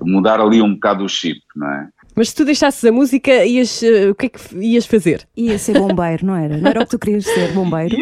mudar 0.00 0.40
ali 0.40 0.62
um 0.62 0.74
bocado 0.74 1.04
o 1.04 1.08
chip, 1.08 1.40
não 1.54 1.68
é? 1.68 1.88
Mas 2.14 2.30
se 2.30 2.34
tu 2.34 2.44
deixasses 2.46 2.82
a 2.84 2.90
música, 2.90 3.44
ias, 3.44 3.82
eh, 3.82 4.08
o 4.08 4.14
que 4.14 4.26
é 4.26 4.28
que 4.30 4.56
ias 4.56 4.86
fazer? 4.86 5.28
Ia 5.36 5.58
ser 5.58 5.78
bombeiro, 5.78 6.24
não 6.24 6.34
era? 6.34 6.56
Não 6.56 6.70
era 6.70 6.80
o 6.80 6.84
que 6.84 6.90
tu 6.90 6.98
querias 6.98 7.24
ser, 7.24 7.52
bombeiro? 7.52 7.94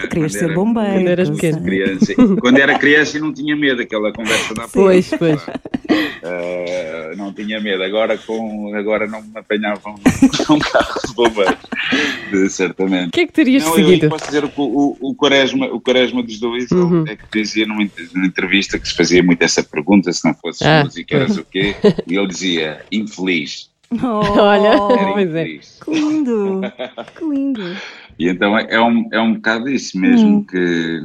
Tu 0.00 0.08
querias 0.08 0.32
ser 0.32 0.44
era- 0.44 0.54
bombeiro. 0.54 0.92
Quando 0.92 1.08
eras 1.08 1.28
eu 1.28 1.34
pequeno. 1.34 1.62
Criança. 1.62 2.14
Quando 2.40 2.58
era 2.58 2.78
criança 2.78 3.16
eu 3.18 3.22
não 3.22 3.32
tinha 3.32 3.56
medo 3.56 3.76
daquela 3.78 4.12
conversa 4.12 4.54
da 4.54 4.68
Pois, 4.68 5.10
pois. 5.18 5.40
Uh, 6.22 7.16
não 7.16 7.32
tinha 7.32 7.60
medo, 7.60 7.82
agora, 7.82 8.16
com, 8.18 8.74
agora 8.74 9.06
não 9.06 9.22
me 9.22 9.30
apanhavam 9.34 9.94
num 10.48 10.58
carro 10.60 11.00
de 11.06 11.14
bombeiros, 11.14 12.52
certamente. 12.52 13.08
O 13.08 13.10
que 13.12 13.20
é 13.20 13.26
que 13.26 13.32
terias 13.32 13.64
Não, 13.64 13.70
eu 13.78 13.86
seguido? 13.86 14.08
posso 14.08 14.26
dizer 14.26 14.44
o, 14.44 14.50
o, 14.56 14.96
o, 15.00 15.14
quaresma, 15.14 15.66
o 15.66 15.80
quaresma 15.80 16.22
dos 16.22 16.38
dois 16.38 16.70
Uhum. 16.70 17.04
é 17.08 17.16
que 17.16 17.24
dizia 17.32 17.66
numa, 17.66 17.86
numa 18.14 18.26
entrevista 18.26 18.78
que 18.78 18.86
se 18.88 18.94
fazia 18.94 19.22
muito 19.22 19.42
essa 19.42 19.62
pergunta, 19.62 20.12
se 20.12 20.24
não 20.26 20.34
fosse 20.34 20.62
Ah, 20.64 20.84
música, 20.84 21.16
eras 21.16 21.36
o 21.36 21.44
quê? 21.44 21.74
E 22.06 22.14
ele 22.16 22.26
dizia, 22.26 22.80
infeliz. 22.92 23.70
Olha. 24.02 24.68
Era 24.68 25.12
Pois 25.14 25.34
é. 25.34 25.44
Que 25.44 25.90
lindo, 25.90 26.60
que 27.18 27.24
lindo. 27.24 27.76
E 28.20 28.28
então 28.28 28.56
é, 28.56 28.66
é 28.68 28.78
um, 28.78 29.08
é 29.10 29.18
um 29.18 29.32
bocado 29.32 29.66
isso, 29.66 29.98
mesmo 29.98 30.46
que 30.46 31.00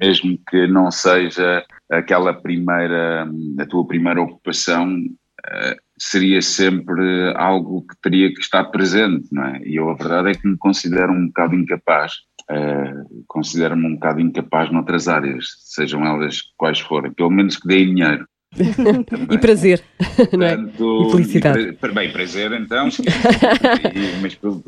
mesmo 0.00 0.36
que 0.50 0.66
não 0.66 0.90
seja 0.90 1.64
aquela 1.88 2.34
primeira, 2.34 3.24
a 3.56 3.66
tua 3.66 3.86
primeira 3.86 4.20
ocupação, 4.20 4.98
eh, 5.46 5.76
seria 5.96 6.42
sempre 6.42 7.32
algo 7.36 7.82
que 7.82 7.94
teria 8.02 8.34
que 8.34 8.40
estar 8.40 8.64
presente, 8.64 9.28
não 9.30 9.44
é? 9.44 9.62
E 9.64 9.76
eu 9.76 9.88
a 9.88 9.94
verdade 9.94 10.30
é 10.30 10.34
que 10.34 10.48
me 10.48 10.58
considero 10.58 11.12
um 11.12 11.28
bocado 11.28 11.54
incapaz, 11.54 12.14
eh, 12.50 12.94
considero-me 13.28 13.86
um 13.86 13.94
bocado 13.94 14.20
incapaz 14.20 14.72
noutras 14.72 15.06
áreas, 15.06 15.46
sejam 15.60 16.04
elas 16.04 16.42
quais 16.56 16.80
forem, 16.80 17.12
pelo 17.12 17.30
menos 17.30 17.56
que 17.56 17.68
deem 17.68 17.94
dinheiro. 17.94 18.26
E 19.30 19.38
prazer, 19.38 19.82
não 20.32 20.46
é? 20.46 20.56
Portanto, 20.56 21.08
E 21.08 21.10
felicidade. 21.10 21.60
e 21.60 21.72
pra- 21.72 21.92
Bem, 21.92 22.10
prazer 22.12 22.52
então. 22.52 22.88
E- 23.94 24.20
mas 24.22 24.34
pronto. 24.34 24.64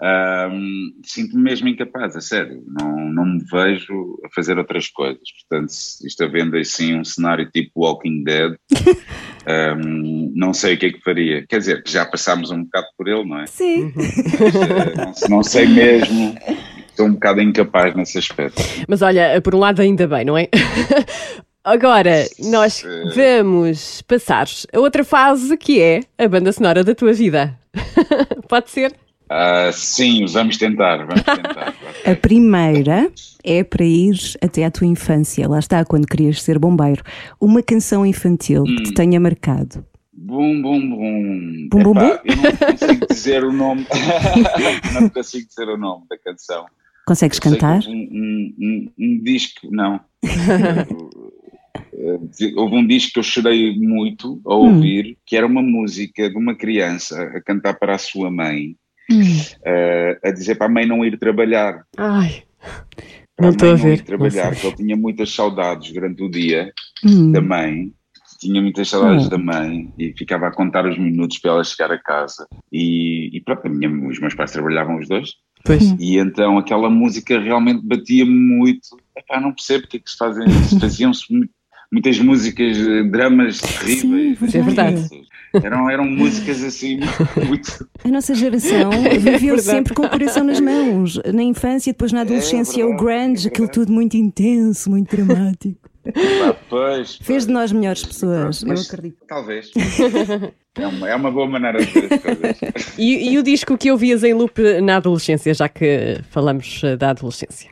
Ahm, 0.00 0.92
Sinto-me 1.04 1.42
mesmo 1.42 1.68
incapaz, 1.68 2.14
a 2.16 2.20
sério. 2.20 2.62
Não, 2.66 2.96
não 3.10 3.24
me 3.24 3.42
vejo 3.50 4.18
a 4.24 4.28
fazer 4.34 4.58
outras 4.58 4.88
coisas. 4.88 5.20
Portanto, 5.48 5.70
isto 6.04 6.24
havendo 6.24 6.56
assim 6.56 6.96
um 6.96 7.04
cenário 7.04 7.48
tipo 7.50 7.70
Walking 7.76 8.22
Dead, 8.24 8.54
ahm, 9.46 10.32
não 10.34 10.52
sei 10.52 10.74
o 10.74 10.78
que 10.78 10.86
é 10.86 10.92
que 10.92 11.00
faria. 11.02 11.46
Quer 11.48 11.58
dizer, 11.58 11.82
já 11.86 12.04
passámos 12.04 12.50
um 12.50 12.62
bocado 12.64 12.86
por 12.96 13.08
ele, 13.08 13.24
não 13.24 13.38
é? 13.40 13.46
Sim. 13.46 13.92
Mas, 13.96 14.54
eh, 14.54 14.94
não, 15.28 15.36
não 15.36 15.42
sei 15.42 15.66
mesmo. 15.66 16.34
Estou 16.90 17.06
um 17.06 17.12
bocado 17.12 17.40
incapaz 17.40 17.94
nesse 17.94 18.18
aspecto. 18.18 18.60
Mas 18.88 19.02
olha, 19.02 19.40
por 19.40 19.54
um 19.54 19.58
lado 19.58 19.80
ainda 19.80 20.06
bem, 20.08 20.24
não 20.24 20.36
é? 20.36 20.48
Agora, 21.64 22.24
nós 22.38 22.84
vamos 23.14 24.02
passar 24.02 24.46
a 24.72 24.78
outra 24.78 25.04
fase 25.04 25.56
que 25.56 25.80
é 25.80 26.00
a 26.16 26.28
banda 26.28 26.52
sonora 26.52 26.82
da 26.82 26.94
tua 26.94 27.12
vida. 27.12 27.58
Pode 28.48 28.70
ser? 28.70 28.94
Ah, 29.30 29.70
sim, 29.72 30.24
vamos 30.26 30.56
tentar, 30.56 31.04
vamos 31.04 31.22
tentar. 31.24 31.74
A 32.06 32.16
primeira 32.16 33.10
é 33.44 33.62
para 33.62 33.84
ir 33.84 34.16
até 34.42 34.64
à 34.64 34.70
tua 34.70 34.86
infância. 34.86 35.46
Lá 35.46 35.58
está, 35.58 35.84
quando 35.84 36.06
querias 36.06 36.42
ser 36.42 36.58
bombeiro. 36.58 37.02
Uma 37.40 37.62
canção 37.62 38.06
infantil 38.06 38.64
que 38.64 38.84
te 38.84 38.94
tenha 38.94 39.20
marcado. 39.20 39.84
Bum, 40.12 40.62
bum, 40.62 40.80
bum. 40.90 41.68
Bum, 41.70 41.82
bum, 41.82 42.00
Epá, 42.00 42.22
Eu 42.24 42.36
não 42.36 42.52
consigo 42.56 43.06
dizer 43.06 43.44
o 43.44 43.52
nome. 43.52 43.86
não 44.94 45.08
consigo 45.10 45.46
dizer 45.46 45.68
o 45.68 45.76
nome 45.76 46.06
da 46.08 46.18
canção. 46.18 46.66
Consegues 47.06 47.38
cantar? 47.38 47.80
Um, 47.86 47.92
um, 47.92 48.54
um, 48.60 48.92
um 48.98 49.22
disco, 49.22 49.68
não. 49.70 50.00
Eh, 51.92 52.52
houve 52.56 52.76
um 52.76 52.86
disco 52.86 53.12
que 53.14 53.18
eu 53.18 53.22
chorei 53.22 53.78
muito 53.78 54.40
a 54.46 54.54
ouvir, 54.54 55.16
que 55.26 55.36
era 55.36 55.46
uma 55.46 55.62
música 55.62 56.28
de 56.28 56.36
uma 56.36 56.54
criança 56.54 57.22
a 57.22 57.40
cantar 57.42 57.74
para 57.78 57.94
a 57.94 57.98
sua 57.98 58.30
mãe, 58.30 58.76
eh, 59.64 60.18
a 60.22 60.30
dizer 60.30 60.56
para 60.56 60.66
a 60.66 60.70
mãe 60.70 60.86
não 60.86 61.04
ir 61.04 61.18
trabalhar. 61.18 61.84
Ai, 61.96 62.42
Para 63.36 63.46
Não 63.46 63.48
a 63.48 63.52
estou 63.52 63.68
a 63.68 63.72
mãe 63.72 63.80
não 63.82 63.88
ver, 63.88 63.98
ir 63.98 64.02
trabalhar, 64.04 64.44
não 64.44 64.50
porque 64.52 64.66
ele 64.66 64.76
tinha 64.76 64.96
muitas 64.96 65.30
saudades 65.32 65.92
durante 65.92 66.22
o 66.22 66.30
dia 66.30 66.72
Hum. 67.04 67.30
da 67.32 67.40
mãe, 67.40 67.92
tinha 68.40 68.60
muitas 68.60 68.88
saudades 68.88 69.26
Hum. 69.26 69.30
da 69.30 69.38
mãe 69.38 69.92
e 69.96 70.12
ficava 70.16 70.48
a 70.48 70.52
contar 70.52 70.86
os 70.86 70.98
minutos 70.98 71.38
para 71.38 71.52
ela 71.52 71.64
chegar 71.64 71.92
a 71.92 71.98
casa. 72.02 72.48
E, 72.72 73.30
e 73.36 73.40
pronto, 73.40 73.68
minha, 73.68 73.88
os 74.08 74.20
meus 74.20 74.34
pais 74.34 74.50
trabalhavam 74.52 74.98
os 74.98 75.08
dois, 75.08 75.30
pois. 75.64 75.82
e 75.98 76.18
então 76.18 76.58
aquela 76.58 76.90
música 76.90 77.38
realmente 77.40 77.80
batia-me 77.86 78.30
muito. 78.34 78.88
Epá, 79.16 79.40
não 79.40 79.52
percebo 79.54 79.82
porque 79.82 79.96
é 79.96 80.00
que 80.00 80.10
se 80.10 80.16
fazem, 80.16 80.46
se 80.50 80.78
faziam-se 80.80 81.32
mu- 81.32 81.48
muitas 81.92 82.18
músicas, 82.18 82.76
eh, 82.76 83.02
dramas 83.04 83.58
terríveis. 83.58 84.38
Sim, 84.50 84.58
é 84.58 84.62
verdade. 84.62 85.08
Eram, 85.62 85.88
eram 85.88 86.04
músicas 86.04 86.62
assim 86.62 87.00
muito. 87.46 87.88
A 88.04 88.08
nossa 88.08 88.34
geração 88.34 88.90
viveu 89.12 89.56
verdade. 89.56 89.62
sempre 89.62 89.94
com 89.94 90.02
o 90.02 90.08
coração 90.08 90.44
nas 90.44 90.60
mãos. 90.60 91.18
Na 91.32 91.42
infância, 91.42 91.92
depois 91.92 92.12
na 92.12 92.20
adolescência, 92.20 92.84
o 92.84 92.90
verdade, 92.90 93.10
é 93.12 93.26
grunge, 93.26 93.48
aquilo 93.48 93.68
tudo 93.68 93.90
muito 93.92 94.16
intenso, 94.16 94.90
muito 94.90 95.16
dramático. 95.16 95.88
Pá, 96.04 96.56
pois, 96.68 97.16
Fez 97.16 97.46
de 97.46 97.52
pois. 97.52 97.60
nós 97.60 97.72
melhores 97.72 98.04
pessoas, 98.04 98.62
eu 98.62 98.68
Mas 98.68 98.86
acredito. 98.86 99.16
Talvez. 99.26 99.70
É 100.78 100.86
uma, 100.86 101.08
é 101.08 101.14
uma 101.14 101.30
boa 101.30 101.46
maneira 101.48 101.84
de 101.84 101.86
ver 101.90 102.12
as 102.14 102.20
coisas. 102.22 102.98
E, 102.98 103.30
e 103.32 103.38
o 103.38 103.42
disco 103.42 103.76
que 103.76 103.90
ouvias 103.90 104.22
em 104.22 104.32
loop 104.32 104.60
na 104.82 104.96
adolescência, 104.96 105.52
já 105.52 105.68
que 105.68 106.20
falamos 106.30 106.82
eh, 106.84 106.96
da 106.96 107.10
adolescência? 107.10 107.70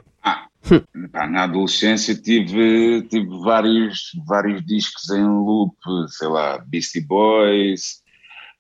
Pá, 1.13 1.27
na 1.27 1.45
adolescência 1.45 2.15
tive, 2.15 3.03
tive 3.03 3.29
vários, 3.43 4.11
vários 4.27 4.65
discos 4.65 5.11
em 5.11 5.25
loop, 5.25 5.75
sei 6.09 6.29
lá, 6.29 6.59
Beastie 6.59 7.01
Boys, 7.01 8.03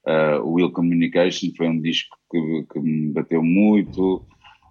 uh, 0.07 0.47
Will 0.47 0.71
Communication 0.71 1.51
foi 1.57 1.69
um 1.69 1.81
disco 1.81 2.17
que, 2.31 2.67
que 2.73 2.81
me 2.81 3.13
bateu 3.13 3.43
muito. 3.43 4.25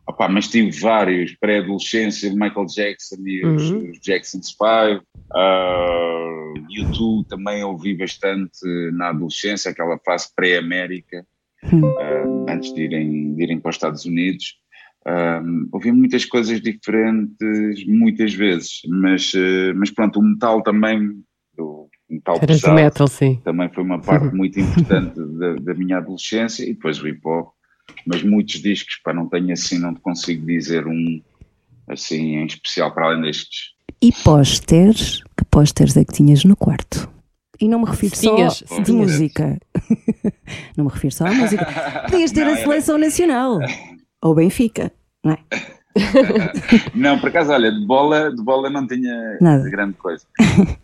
Opá, 0.07 0.29
mas 0.29 0.47
tive 0.47 0.69
vários, 0.79 1.33
pré-adolescência, 1.33 2.29
Michael 2.31 2.67
Jackson 2.67 3.15
e 3.25 3.43
os, 3.43 3.71
Uhum. 3.71 3.89
os 3.89 3.99
Jackson's 3.99 4.51
Five, 4.51 5.01
uh, 5.33 6.53
YouTube 6.69 7.27
também 7.27 7.63
ouvi 7.63 7.95
bastante 7.95 8.59
na 8.93 9.09
adolescência, 9.09 9.71
aquela 9.71 9.97
fase 10.05 10.29
pré-América, 10.35 11.25
uh, 11.73 12.45
antes 12.47 12.71
de 12.73 12.83
irem, 12.83 13.33
de 13.33 13.43
irem 13.43 13.59
para 13.59 13.69
os 13.69 13.75
Estados 13.75 14.05
Unidos. 14.05 14.59
Um, 15.07 15.67
ouvi 15.71 15.91
muitas 15.91 16.25
coisas 16.25 16.59
diferentes, 16.59 17.85
muitas 17.85 18.33
vezes, 18.33 18.81
mas, 18.87 19.31
uh, 19.35 19.73
mas 19.75 19.91
pronto, 19.91 20.19
o 20.19 20.23
metal 20.23 20.63
também, 20.63 21.21
o 21.59 21.87
metal 22.09 22.39
pesado, 22.39 22.73
metal, 22.73 23.07
sim. 23.07 23.39
também 23.43 23.69
foi 23.69 23.83
uma 23.83 23.99
parte 23.99 24.33
muito 24.35 24.59
importante 24.59 25.13
da, 25.37 25.53
da 25.57 25.73
minha 25.75 25.97
adolescência 25.97 26.63
e 26.63 26.73
depois 26.73 26.99
o 26.99 27.07
hip 27.07 27.21
hop, 27.23 27.49
mas 28.07 28.23
muitos 28.23 28.59
discos, 28.61 28.99
para 29.03 29.13
não 29.13 29.29
tenho 29.29 29.53
assim, 29.53 29.77
não 29.77 29.93
te 29.93 29.99
consigo 29.99 30.43
dizer 30.45 30.87
um 30.87 31.21
assim 31.87 32.37
em 32.37 32.45
especial 32.47 32.91
para 32.91 33.05
além 33.05 33.21
destes. 33.21 33.73
E 34.01 34.11
pósteres? 34.11 35.21
Que 35.37 35.45
pósteres 35.45 35.95
é 35.97 36.03
que 36.03 36.13
tinhas 36.13 36.43
no 36.43 36.55
quarto? 36.55 37.07
E 37.61 37.67
não 37.67 37.79
me 37.79 37.85
refiro 37.85 38.15
só 38.15 38.81
de 38.81 38.91
música. 38.91 39.59
não 40.75 40.85
me 40.85 40.91
refiro 40.91 41.13
só 41.13 41.27
à 41.27 41.31
música. 41.33 41.65
Podias 42.09 42.31
ter 42.31 42.41
Não, 42.41 42.47
a 42.47 42.51
era- 42.57 42.61
seleção 42.63 42.97
nacional. 42.97 43.59
Ou 44.25 44.33
Benfica, 44.33 44.91
não 45.23 45.33
é? 45.33 45.37
Não, 46.95 47.19
por 47.19 47.29
acaso, 47.29 47.51
olha, 47.53 47.71
de 47.71 47.85
bola, 47.85 48.33
de 48.33 48.41
bola 48.43 48.69
não 48.71 48.85
tinha 48.87 49.37
Nada. 49.39 49.69
grande 49.69 49.93
coisa. 49.93 50.25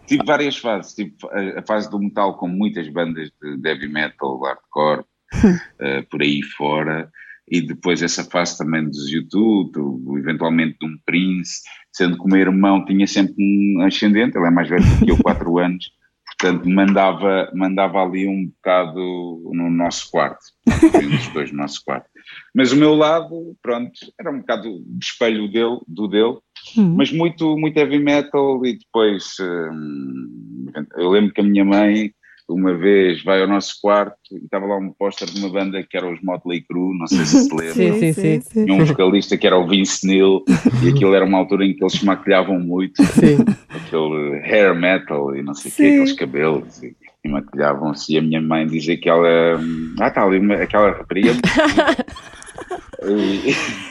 Tive 0.05 0.23
várias 0.23 0.55
fases, 0.57 0.93
tive 0.93 1.15
a, 1.57 1.61
fase 1.63 1.89
do 1.89 1.99
metal 1.99 2.37
com 2.37 2.47
muitas 2.47 2.87
bandas 2.87 3.29
de 3.41 3.67
heavy 3.67 3.87
metal, 3.89 4.39
hardcore, 4.39 5.03
eh, 5.81 6.03
por 6.03 6.21
aí 6.21 6.41
fora, 6.55 7.09
e 7.49 7.61
depois 7.61 8.03
essa 8.03 8.23
fase 8.23 8.57
também 8.59 8.85
dos 8.85 9.11
YouTube, 9.11 9.71
do- 9.73 10.17
eventualmente 10.19 10.77
de 10.79 10.85
um 10.85 10.95
Prince, 11.03 11.61
sendo 11.91 12.15
que 12.17 12.23
o 12.23 12.27
meu 12.27 12.39
irmão 12.39 12.85
tinha 12.85 13.07
sempre 13.07 13.33
um 13.39 13.81
ascendente, 13.81 14.37
ele 14.37 14.47
é 14.47 14.51
mais 14.51 14.69
velho 14.69 14.85
que 15.03 15.11
eu, 15.11 15.17
4 15.23 15.57
anos, 15.57 15.91
portanto 16.39 16.69
mandava, 16.69 17.51
mandava 17.53 18.01
ali 18.01 18.27
um 18.27 18.45
bocado 18.47 19.51
no 19.53 19.69
nosso 19.69 20.09
quarto, 20.09 20.39
dos 20.65 21.27
dois 21.33 21.51
no 21.51 21.57
nosso 21.57 21.83
quarto. 21.83 22.10
Mas 22.53 22.71
o 22.71 22.75
meu 22.75 22.95
lado, 22.95 23.55
pronto, 23.61 23.91
era 24.19 24.29
um 24.31 24.39
bocado 24.39 24.83
de 24.85 25.05
espelho 25.05 25.49
dele, 25.51 25.79
do 25.87 26.07
dele, 26.07 26.37
Hum. 26.77 26.93
mas 26.95 27.11
muito, 27.11 27.57
muito 27.57 27.75
heavy 27.77 27.97
metal 27.97 28.63
e 28.65 28.77
depois 28.77 29.35
hum, 29.39 30.67
eu 30.97 31.09
lembro 31.09 31.33
que 31.33 31.41
a 31.41 31.43
minha 31.43 31.65
mãe 31.65 32.11
uma 32.47 32.73
vez 32.77 33.23
vai 33.23 33.41
ao 33.41 33.47
nosso 33.47 33.75
quarto 33.81 34.17
e 34.31 34.43
estava 34.43 34.65
lá 34.65 34.77
um 34.77 34.91
póster 34.91 35.27
de 35.29 35.39
uma 35.39 35.49
banda 35.49 35.81
que 35.89 35.95
era 35.97 36.11
os 36.11 36.21
Motley 36.21 36.61
Crue, 36.61 36.97
não 36.99 37.07
sei 37.07 37.25
se 37.25 37.45
se 37.45 37.49
lembra. 37.55 37.73
Sim, 37.73 38.13
sim, 38.13 38.41
sim. 38.41 38.65
Tinha 38.65 38.75
um 38.77 38.85
vocalista 38.85 39.37
que 39.37 39.47
era 39.47 39.57
o 39.57 39.65
Vince 39.67 40.05
Neil 40.05 40.43
e 40.83 40.89
aquilo 40.89 41.13
era 41.15 41.23
uma 41.25 41.37
altura 41.39 41.65
em 41.65 41.73
que 41.73 41.81
eles 41.83 41.93
se 41.93 42.05
maquilhavam 42.05 42.59
muito, 42.59 43.01
Sim. 43.05 43.37
aquele 43.69 44.35
hair 44.43 44.75
metal 44.75 45.33
e 45.35 45.41
não 45.41 45.53
sei 45.55 45.71
o 45.71 45.75
quê, 45.75 45.81
Sim. 45.83 45.91
aqueles 45.93 46.13
cabelos 46.13 46.83
e, 46.83 46.95
e 47.23 47.29
maquilhavam-se 47.29 48.13
e 48.13 48.17
a 48.17 48.21
minha 48.21 48.41
mãe 48.41 48.67
dizia 48.67 48.97
que 48.99 49.09
ela, 49.09 49.57
hum, 49.59 49.95
ah 49.99 50.09
está 50.09 50.23
ali 50.25 50.37
uma- 50.39 50.55
aquela 50.55 50.91
rapariga 50.91 51.31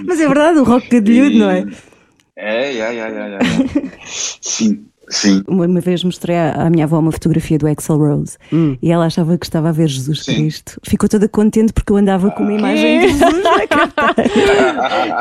Mas 0.04 0.20
é 0.20 0.26
verdade, 0.26 0.58
o 0.58 0.64
rock 0.64 0.88
gadilhudo, 0.88 1.38
não 1.38 1.50
é? 1.50 1.66
É, 2.36 2.74
é, 2.76 2.78
é, 2.78 2.98
é, 2.98 3.34
é. 3.34 3.38
Sim, 4.06 4.86
sim. 5.08 5.42
Uma, 5.46 5.80
vez 5.80 6.02
mostrei 6.02 6.36
à, 6.36 6.70
minha 6.70 6.84
avó 6.84 6.98
uma 6.98 7.12
fotografia 7.12 7.58
do 7.58 7.66
Axel 7.66 7.98
Rose 7.98 8.38
e 8.80 8.90
ela 8.90 9.04
achava 9.04 9.36
que 9.36 9.44
estava 9.44 9.68
a 9.68 9.72
ver 9.72 9.88
Jesus 9.88 10.24
Sim. 10.24 10.36
Cristo. 10.36 10.80
Ficou 10.82 11.06
toda 11.06 11.28
contente 11.28 11.72
porque 11.72 11.92
eu 11.92 11.96
andava 11.96 12.30
com 12.30 12.42
uma 12.42 12.54
imagem 12.54 13.00
de 13.00 13.08
Jesus 13.08 13.42
na 13.42 13.66
carteira. 13.66 14.30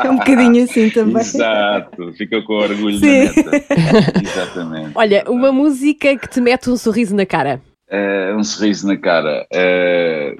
É 0.02 0.10
um 0.10 0.16
bocadinho 0.16 0.64
assim 0.64 0.88
também. 0.88 1.20
Exato, 1.20 2.12
fica 2.14 2.40
com 2.42 2.54
orgulho 2.54 2.98
Sim. 2.98 3.26
da 3.26 3.50
neta. 3.50 4.22
Exatamente. 4.22 4.90
Olha, 4.94 5.24
uma 5.28 5.52
música 5.52 6.16
que 6.16 6.28
te 6.28 6.40
mete 6.40 6.70
um 6.70 6.76
sorriso 6.76 7.14
na 7.14 7.26
cara. 7.26 7.60
É, 7.88 8.34
um 8.34 8.42
sorriso 8.42 8.86
na 8.86 8.96
cara. 8.96 9.46
É, 9.52 10.36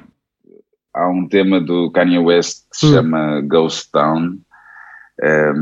há 0.95 1.09
um 1.09 1.26
tema 1.28 1.61
do 1.61 1.91
Kanye 1.91 2.18
West 2.18 2.64
que 2.70 2.76
se 2.78 2.86
Hum. 2.86 2.93
chama 2.95 3.41
Ghost 3.43 3.91
Town. 3.93 4.38
é, 5.22 5.53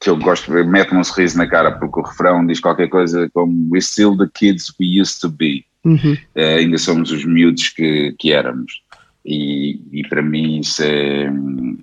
que 0.00 0.08
eu 0.08 0.16
gosto, 0.16 0.50
mete-me 0.50 0.98
um 1.00 1.04
sorriso 1.04 1.36
na 1.36 1.46
cara 1.46 1.72
porque 1.72 2.00
o 2.00 2.02
refrão 2.02 2.46
diz 2.46 2.58
qualquer 2.60 2.88
coisa 2.88 3.28
como 3.34 3.52
We're 3.70 3.82
still 3.82 4.16
the 4.16 4.28
kids 4.34 4.72
we 4.80 5.00
used 5.00 5.20
to 5.20 5.28
be. 5.28 5.64
Uhum. 5.84 6.16
Eh, 6.34 6.56
ainda 6.56 6.78
somos 6.78 7.10
os 7.10 7.24
miúdos 7.24 7.68
que, 7.70 8.14
que 8.18 8.32
éramos. 8.32 8.82
E, 9.24 9.78
e 9.92 10.08
para 10.08 10.22
mim 10.22 10.60
isso 10.60 10.82
é, 10.82 11.30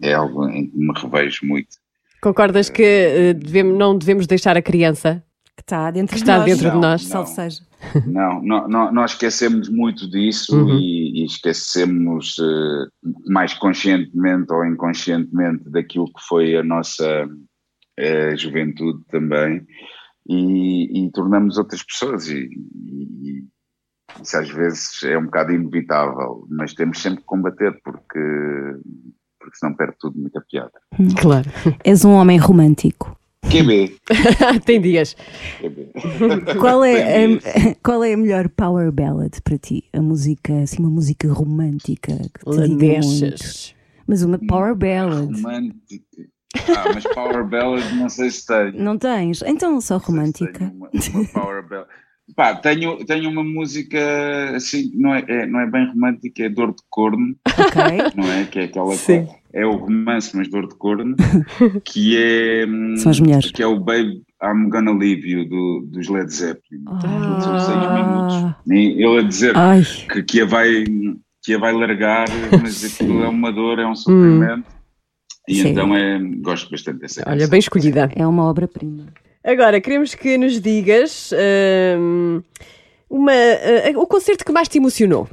é 0.02 0.14
algo 0.14 0.48
em 0.50 0.68
que 0.68 0.78
me 0.78 0.92
revejo 1.00 1.46
muito. 1.46 1.78
Concordas 2.22 2.70
que 2.70 2.82
eh, 2.84 3.34
devemos- 3.34 3.78
não 3.78 3.96
devemos 3.96 4.26
deixar 4.26 4.58
a 4.58 4.62
criança? 4.64 5.24
Está 5.70 5.92
dentro 5.92 6.16
Que 6.16 6.24
de 6.24 6.30
está 6.30 6.38
nós. 6.38 6.46
dentro 6.46 6.64
de 6.70 6.74
Não, 6.76 6.82
nós. 6.82 7.04
não. 7.04 7.10
Salve 7.10 7.30
seja. 7.32 7.62
Não, 8.08 8.42
nó- 8.42 8.68
nó- 8.70 8.90
nós 8.90 9.12
esquecemos 9.12 9.68
muito 9.68 10.10
disso 10.10 10.56
Uhum. 10.58 10.80
e, 10.80 11.22
e 11.22 11.26
esquecemos 11.26 12.38
eh, 12.40 13.10
mais 13.30 13.54
conscientemente 13.54 14.52
ou 14.54 14.66
inconscientemente 14.66 15.70
daquilo 15.70 16.06
que 16.06 16.22
foi 16.26 16.56
a 16.56 16.64
nossa 16.64 17.28
eh, 18.00 18.34
juventude 18.38 19.04
também 19.10 19.68
e, 20.30 21.06
e 21.06 21.12
tornamos 21.12 21.58
outras 21.58 21.84
pessoas 21.84 22.30
e, 22.30 22.46
e- 22.46 23.30
e 23.42 23.48
isso 24.24 24.38
às 24.38 24.50
vezes 24.50 25.04
é 25.04 25.18
um 25.18 25.26
bocado 25.26 25.52
inevitável, 25.52 26.48
mas 26.50 26.74
temos 26.74 27.02
sempre 27.02 27.20
que 27.20 27.26
combater 27.26 27.78
porque, 27.84 28.20
porque 29.38 29.58
senão 29.58 29.76
perde 29.76 29.98
tudo 30.00 30.18
muita 30.18 30.42
piada. 30.50 30.72
Claro. 31.20 31.50
És 31.84 32.06
um 32.06 32.12
homem 32.14 32.38
romântico. 32.38 33.17
QB. 33.50 33.96
Tem 34.66 34.82
dias. 34.82 35.16
QB. 35.60 35.92
Qual 36.60 36.84
é, 36.84 37.14
Tem 37.14 37.36
a, 37.72 37.76
qual 37.84 38.04
é 38.04 38.14
a 38.14 38.18
melhor 38.18 38.50
power 38.50 38.92
ballad 38.92 39.32
para 39.44 39.58
ti? 39.58 39.84
A 39.94 40.02
música, 40.02 40.62
assim, 40.62 40.80
uma 40.82 40.90
música 40.90 41.32
romântica 41.32 42.14
que 42.18 42.46
te 42.52 42.68
diga 42.68 42.76
muito. 42.76 43.06
Lamechas. 43.06 43.76
Mas 44.08 44.24
uma 44.24 44.40
power 44.40 44.76
ballad. 44.76 45.34
Romântica. 45.34 46.28
Ah, 46.76 46.92
mas 46.94 47.04
Power 47.04 47.46
Ballad 47.46 47.84
não 47.96 48.10
sei 48.10 48.32
se 48.32 48.46
tenho. 48.48 48.74
Não 48.82 48.98
tens? 48.98 49.42
Então 49.44 49.80
só 49.82 50.00
se 50.00 50.06
romântica. 50.08 50.52
tenho 50.60 50.72
Uma, 50.74 50.90
uma 51.14 51.26
power 51.28 51.68
ballad. 51.68 51.88
Pá, 52.36 52.56
tenho, 52.56 53.06
tenho 53.06 53.30
uma 53.30 53.44
música 53.44 54.00
assim, 54.56 54.92
não 54.96 55.14
é, 55.14 55.24
é- 55.28 55.46
não 55.46 55.60
é 55.60 55.70
bem 55.70 55.88
romântica, 55.88 56.44
é 56.44 56.50
Dor 56.50 56.70
de 56.72 56.82
Corno, 56.90 57.36
Ok. 57.48 57.82
não 58.16 58.32
é? 58.32 58.46
Que 58.46 58.60
é 58.60 58.64
aquela 58.64 58.94
Sim. 58.96 59.28
É 59.58 59.66
o 59.66 59.76
romance, 59.76 60.36
mas 60.38 60.48
Dor 60.50 60.68
de 60.68 60.76
Corno, 60.76 61.16
que 61.84 62.18
é 62.18 62.66
hum, 62.68 62.96
São 62.98 63.10
as 63.12 63.20
melhores. 63.20 63.52
que 63.52 63.64
é 63.64 63.68
o 63.68 63.80
Babe 63.80 64.22
I'm 64.44 64.70
Gonna 64.70 64.92
Leave 64.94 65.28
You 65.28 65.50
do, 65.50 65.88
dos 65.92 66.08
Led 66.10 66.32
Zeppelin. 66.32 66.84
Aquilo 66.88 67.42
são 67.42 67.60
seis 67.60 67.78
minutos. 67.78 68.36
Ah, 68.36 68.56
E 68.68 69.04
ele 69.04 69.20
a 69.20 69.22
dizer 69.24 69.58
ai, 69.58 69.82
que, 70.12 70.24
que, 70.24 70.42
a 70.42 70.46
vai, 70.46 70.84
que 71.44 71.54
a 71.56 71.58
vai 71.58 71.74
largar, 71.74 72.28
mas 72.62 72.84
aquilo 72.86 73.24
é 73.24 73.28
uma 73.28 73.52
dor, 73.52 73.80
é 73.80 73.88
um 73.88 73.96
sofrimento. 73.96 74.66
E 75.50 75.56
Sim. 75.56 75.70
então 75.70 75.96
é, 75.96 76.20
gosto 76.42 76.70
bastante 76.70 77.00
dessa 77.00 77.22
Olha, 77.22 77.32
canção. 77.38 77.50
bem 77.50 77.60
escolhida. 77.60 78.12
é 78.16 78.28
uma 78.28 78.44
obra-prima. 78.44 79.06
Agora, 79.44 79.80
queremos 79.80 80.14
que 80.14 80.38
nos 80.38 80.60
digas 80.62 81.32
hum, 81.98 82.42
uma, 83.10 83.32
eh, 83.34 83.94
o 83.96 84.06
concerto 84.06 84.44
que 84.44 84.52
mais 84.52 84.68
te 84.68 84.78
emocionou. 84.78 85.28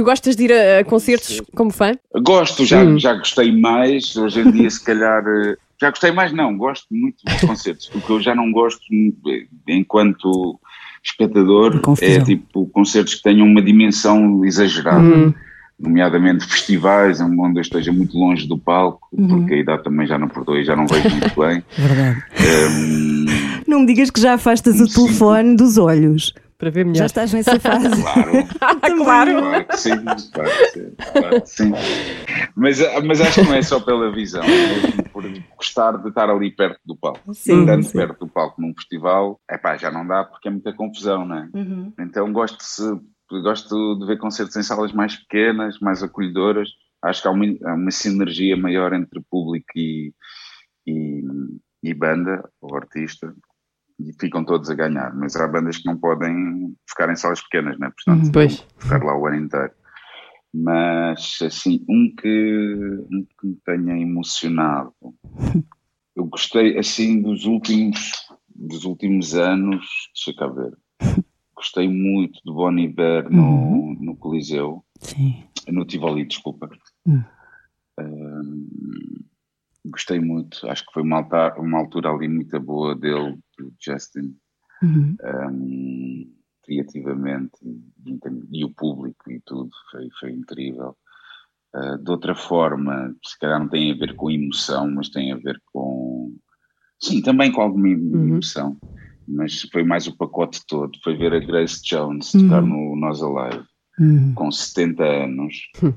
Tu 0.00 0.04
gostas 0.04 0.34
de 0.34 0.44
ir 0.44 0.52
a, 0.52 0.78
a 0.78 0.84
concertos 0.84 1.42
como 1.54 1.70
fã? 1.70 1.92
Gosto, 2.22 2.64
já, 2.64 2.82
Hum. 2.82 2.98
já 2.98 3.12
gostei 3.12 3.52
mais. 3.52 4.16
Hoje 4.16 4.40
em 4.40 4.50
dia, 4.50 4.70
se 4.70 4.82
calhar. 4.82 5.22
eh, 5.26 5.56
Já 5.78 5.90
gostei 5.90 6.10
mais, 6.10 6.32
não. 6.32 6.56
Gosto 6.56 6.86
muito 6.90 7.16
de 7.26 7.46
concertos. 7.46 7.90
O 7.94 8.00
que 8.00 8.10
eu 8.10 8.18
já 8.20 8.34
não 8.34 8.50
gosto, 8.50 8.80
eh, 9.28 9.44
enquanto 9.68 10.58
espectador, 11.04 11.80
Confusão. 11.82 12.08
é 12.14 12.20
tipo 12.24 12.66
concertos 12.68 13.14
que 13.14 13.22
tenham 13.22 13.46
uma 13.46 13.60
dimensão 13.60 14.42
exagerada. 14.42 15.02
Hum. 15.04 15.34
Nomeadamente 15.78 16.46
festivais, 16.46 17.20
onde 17.20 17.58
eu 17.58 17.62
esteja 17.62 17.92
muito 17.92 18.16
longe 18.18 18.46
do 18.48 18.56
palco, 18.58 19.06
Uhum. 19.12 19.28
porque 19.28 19.54
a 19.54 19.58
idade 19.58 19.84
também 19.84 20.06
já 20.06 20.18
não 20.18 20.28
perdoa 20.28 20.58
e 20.60 20.64
já 20.64 20.74
não 20.76 20.86
vejo 20.86 21.10
muito 21.10 21.38
bem. 21.40 21.62
Verdade. 21.76 22.22
Hum, 22.70 23.26
Não 23.66 23.80
me 23.80 23.86
digas 23.86 24.10
que 24.10 24.20
já 24.20 24.32
afastas 24.34 24.80
o 24.80 24.86
telefone 24.86 25.56
dos 25.56 25.76
olhos. 25.78 26.32
Para 26.60 26.70
ver 26.70 26.84
Já 26.84 26.92
melhor. 26.92 27.06
estás 27.06 27.32
nessa 27.32 27.58
fase. 27.58 27.88
claro. 28.02 28.32
claro. 29.02 29.40
Claro 29.40 29.66
que 29.66 29.76
sim, 29.78 30.04
claro 30.04 30.50
que 30.50 30.66
sim, 30.68 30.94
claro 31.12 31.40
que 31.40 31.48
sim. 31.48 31.72
Mas, 32.54 32.78
mas 33.02 33.20
acho 33.22 33.40
que 33.40 33.46
não 33.46 33.54
é 33.54 33.62
só 33.62 33.80
pela 33.80 34.12
visão, 34.12 34.42
é 34.44 35.02
por 35.10 35.24
gostar 35.56 35.92
de 35.96 36.10
estar 36.10 36.28
ali 36.28 36.50
perto 36.54 36.78
do 36.84 36.94
palco. 36.94 37.32
Sim, 37.32 37.60
Estando 37.60 37.82
sim. 37.82 37.96
perto 37.96 38.26
do 38.26 38.28
palco 38.28 38.60
num 38.60 38.74
festival, 38.74 39.40
epá, 39.50 39.78
já 39.78 39.90
não 39.90 40.06
dá 40.06 40.22
porque 40.22 40.48
é 40.48 40.50
muita 40.50 40.74
confusão, 40.74 41.24
não 41.24 41.36
é? 41.36 41.48
Uhum. 41.54 41.94
Então 41.98 42.30
gosto 42.30 42.58
de, 42.58 43.40
gosto 43.40 43.98
de 43.98 44.06
ver 44.06 44.18
concertos 44.18 44.54
em 44.54 44.62
salas 44.62 44.92
mais 44.92 45.16
pequenas, 45.16 45.78
mais 45.80 46.02
acolhedoras. 46.02 46.68
Acho 47.02 47.22
que 47.22 47.28
há 47.28 47.30
uma, 47.30 47.46
há 47.64 47.74
uma 47.74 47.90
sinergia 47.90 48.54
maior 48.54 48.92
entre 48.92 49.22
público 49.30 49.70
e, 49.74 50.12
e, 50.86 51.22
e 51.82 51.94
banda, 51.94 52.46
ou 52.60 52.76
artista, 52.76 53.34
e 54.06 54.12
ficam 54.20 54.44
todos 54.44 54.70
a 54.70 54.74
ganhar. 54.74 55.14
Mas 55.14 55.36
há 55.36 55.46
bandas 55.46 55.78
que 55.78 55.86
não 55.86 55.96
podem 55.98 56.74
ficar 56.88 57.10
em 57.10 57.16
salas 57.16 57.40
pequenas, 57.42 57.78
né? 57.78 57.90
portanto, 57.90 58.26
Uhum. 58.26 58.32
Pois. 58.32 58.66
ficar 58.78 59.02
lá 59.02 59.16
o 59.16 59.26
ano 59.26 59.36
inteiro. 59.44 59.72
Mas, 60.52 61.38
assim, 61.42 61.84
um 61.88 62.12
que, 62.14 63.04
um 63.12 63.24
que 63.24 63.46
me 63.46 63.56
tenha 63.64 63.96
emocionado, 63.98 64.92
eu 66.16 66.24
gostei, 66.26 66.76
assim, 66.76 67.22
dos 67.22 67.44
últimos, 67.44 68.10
dos 68.54 68.84
últimos 68.84 69.34
anos, 69.34 69.86
deixa 70.14 70.36
cá 70.38 70.48
ver, 70.48 70.76
gostei 71.54 71.88
muito 71.88 72.40
do 72.44 72.54
Bon 72.54 72.76
Iver 72.76 73.30
no, 73.30 73.94
no 74.00 74.16
Coliseu, 74.16 74.84
Sim. 74.98 75.44
no 75.68 75.84
Tivoli, 75.84 76.24
desculpa. 76.24 76.68
Hum. 77.06 77.22
Hum, 78.00 78.66
gostei 79.86 80.18
muito, 80.20 80.68
acho 80.68 80.84
que 80.86 80.92
foi 80.92 81.02
uma, 81.02 81.18
alta- 81.18 81.54
uma 81.60 81.78
altura 81.78 82.10
ali 82.10 82.28
muito 82.28 82.58
boa 82.60 82.94
dele, 82.96 83.38
do 83.64 83.74
Justin, 83.80 84.36
Uhum. 84.82 85.16
hum, 85.50 86.34
criativamente 86.64 87.52
e, 87.62 87.80
e 88.60 88.64
o 88.64 88.70
público 88.74 89.30
e 89.30 89.40
tudo, 89.40 89.70
foi, 89.90 90.08
foi 90.18 90.30
incrível. 90.32 90.96
Uh, 91.74 91.98
de 91.98 92.10
outra 92.10 92.34
forma, 92.34 93.14
se 93.24 93.38
calhar 93.38 93.60
não 93.60 93.68
tem 93.68 93.92
a 93.92 93.94
ver 93.96 94.14
com 94.16 94.30
emoção, 94.30 94.90
mas 94.90 95.08
tem 95.08 95.32
a 95.32 95.36
ver 95.36 95.60
com. 95.72 96.34
Sim, 97.00 97.20
também 97.22 97.52
com 97.52 97.60
alguma 97.62 97.88
Uhum. 97.88 98.28
emoção, 98.28 98.76
mas 99.26 99.62
foi 99.70 99.84
mais 99.84 100.06
o 100.06 100.16
pacote 100.16 100.60
todo. 100.66 100.98
Foi 101.04 101.16
ver 101.16 101.32
a 101.32 101.38
Grace 101.40 101.80
Jones 101.84 102.32
tocar 102.32 102.62
Uhum. 102.62 102.90
no 102.94 102.96
Nós 102.96 103.22
Alive 103.22 103.64
Uhum. 103.98 104.34
com 104.34 104.50
70 104.50 105.02
anos. 105.04 105.54
Hum. 105.82 105.92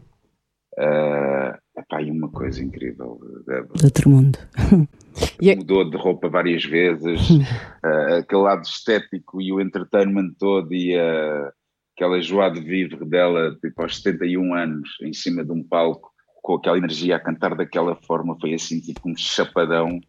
Uh, 0.77 1.57
epá, 1.79 2.01
e 2.01 2.09
uma 2.11 2.29
coisa 2.29 2.63
incrível, 2.63 3.19
Débora. 3.45 3.79
De 3.79 3.85
outro 3.85 4.09
mundo. 4.09 4.37
E 5.41 5.49
é- 5.49 5.55
Mudou 5.55 5.89
de 5.89 5.97
roupa 5.97 6.29
várias 6.29 6.63
vezes, 6.63 7.29
uh, 7.29 7.43
aquele 8.19 8.41
lado 8.41 8.63
estético 8.63 9.41
e 9.41 9.51
o 9.51 9.59
entertainment 9.61 10.31
todo 10.39 10.73
e 10.73 10.95
uh, 10.95 11.51
aquela 11.95 12.21
joie 12.21 12.51
de 12.51 12.61
vivre 12.61 13.05
dela, 13.05 13.55
tipo 13.61 13.81
aos 13.81 14.01
71 14.01 14.53
anos, 14.55 14.89
em 15.01 15.13
cima 15.13 15.43
de 15.43 15.51
um 15.51 15.63
palco, 15.63 16.11
com 16.41 16.55
aquela 16.55 16.77
energia 16.77 17.15
a 17.15 17.19
cantar 17.19 17.55
daquela 17.55 17.95
forma, 17.95 18.37
foi 18.39 18.53
assim 18.53 18.79
tipo 18.79 19.01
um 19.09 19.15
chapadão. 19.15 19.99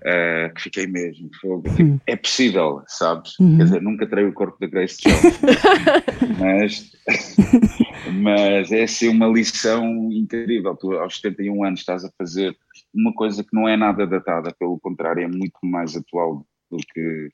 uh, 0.00 0.54
que 0.54 0.62
fiquei 0.62 0.86
mesmo, 0.86 1.30
fogo. 1.40 1.62
Tipo, 1.74 2.00
é 2.06 2.16
possível, 2.16 2.82
sabes? 2.86 3.38
Uhum. 3.40 3.56
Quer 3.56 3.64
dizer, 3.64 3.82
nunca 3.82 4.06
terei 4.06 4.26
o 4.26 4.32
corpo 4.32 4.58
da 4.60 4.66
Grace 4.66 4.98
Jones, 5.02 5.40
mas, 6.38 6.92
mas 8.22 8.72
é 8.72 8.82
assim 8.82 9.08
uma 9.08 9.26
lição 9.26 10.10
incrível. 10.12 10.76
Tu, 10.76 10.92
aos 10.98 11.16
71 11.16 11.64
anos, 11.64 11.80
estás 11.80 12.04
a 12.04 12.10
fazer 12.18 12.56
uma 12.96 13.12
coisa 13.14 13.42
que 13.44 13.54
não 13.54 13.68
é 13.68 13.76
nada 13.76 14.06
datada, 14.06 14.54
pelo 14.58 14.78
contrário, 14.80 15.22
é 15.22 15.28
muito 15.28 15.58
mais 15.62 15.94
atual 15.96 16.44
do 16.70 16.78
que, 16.92 17.28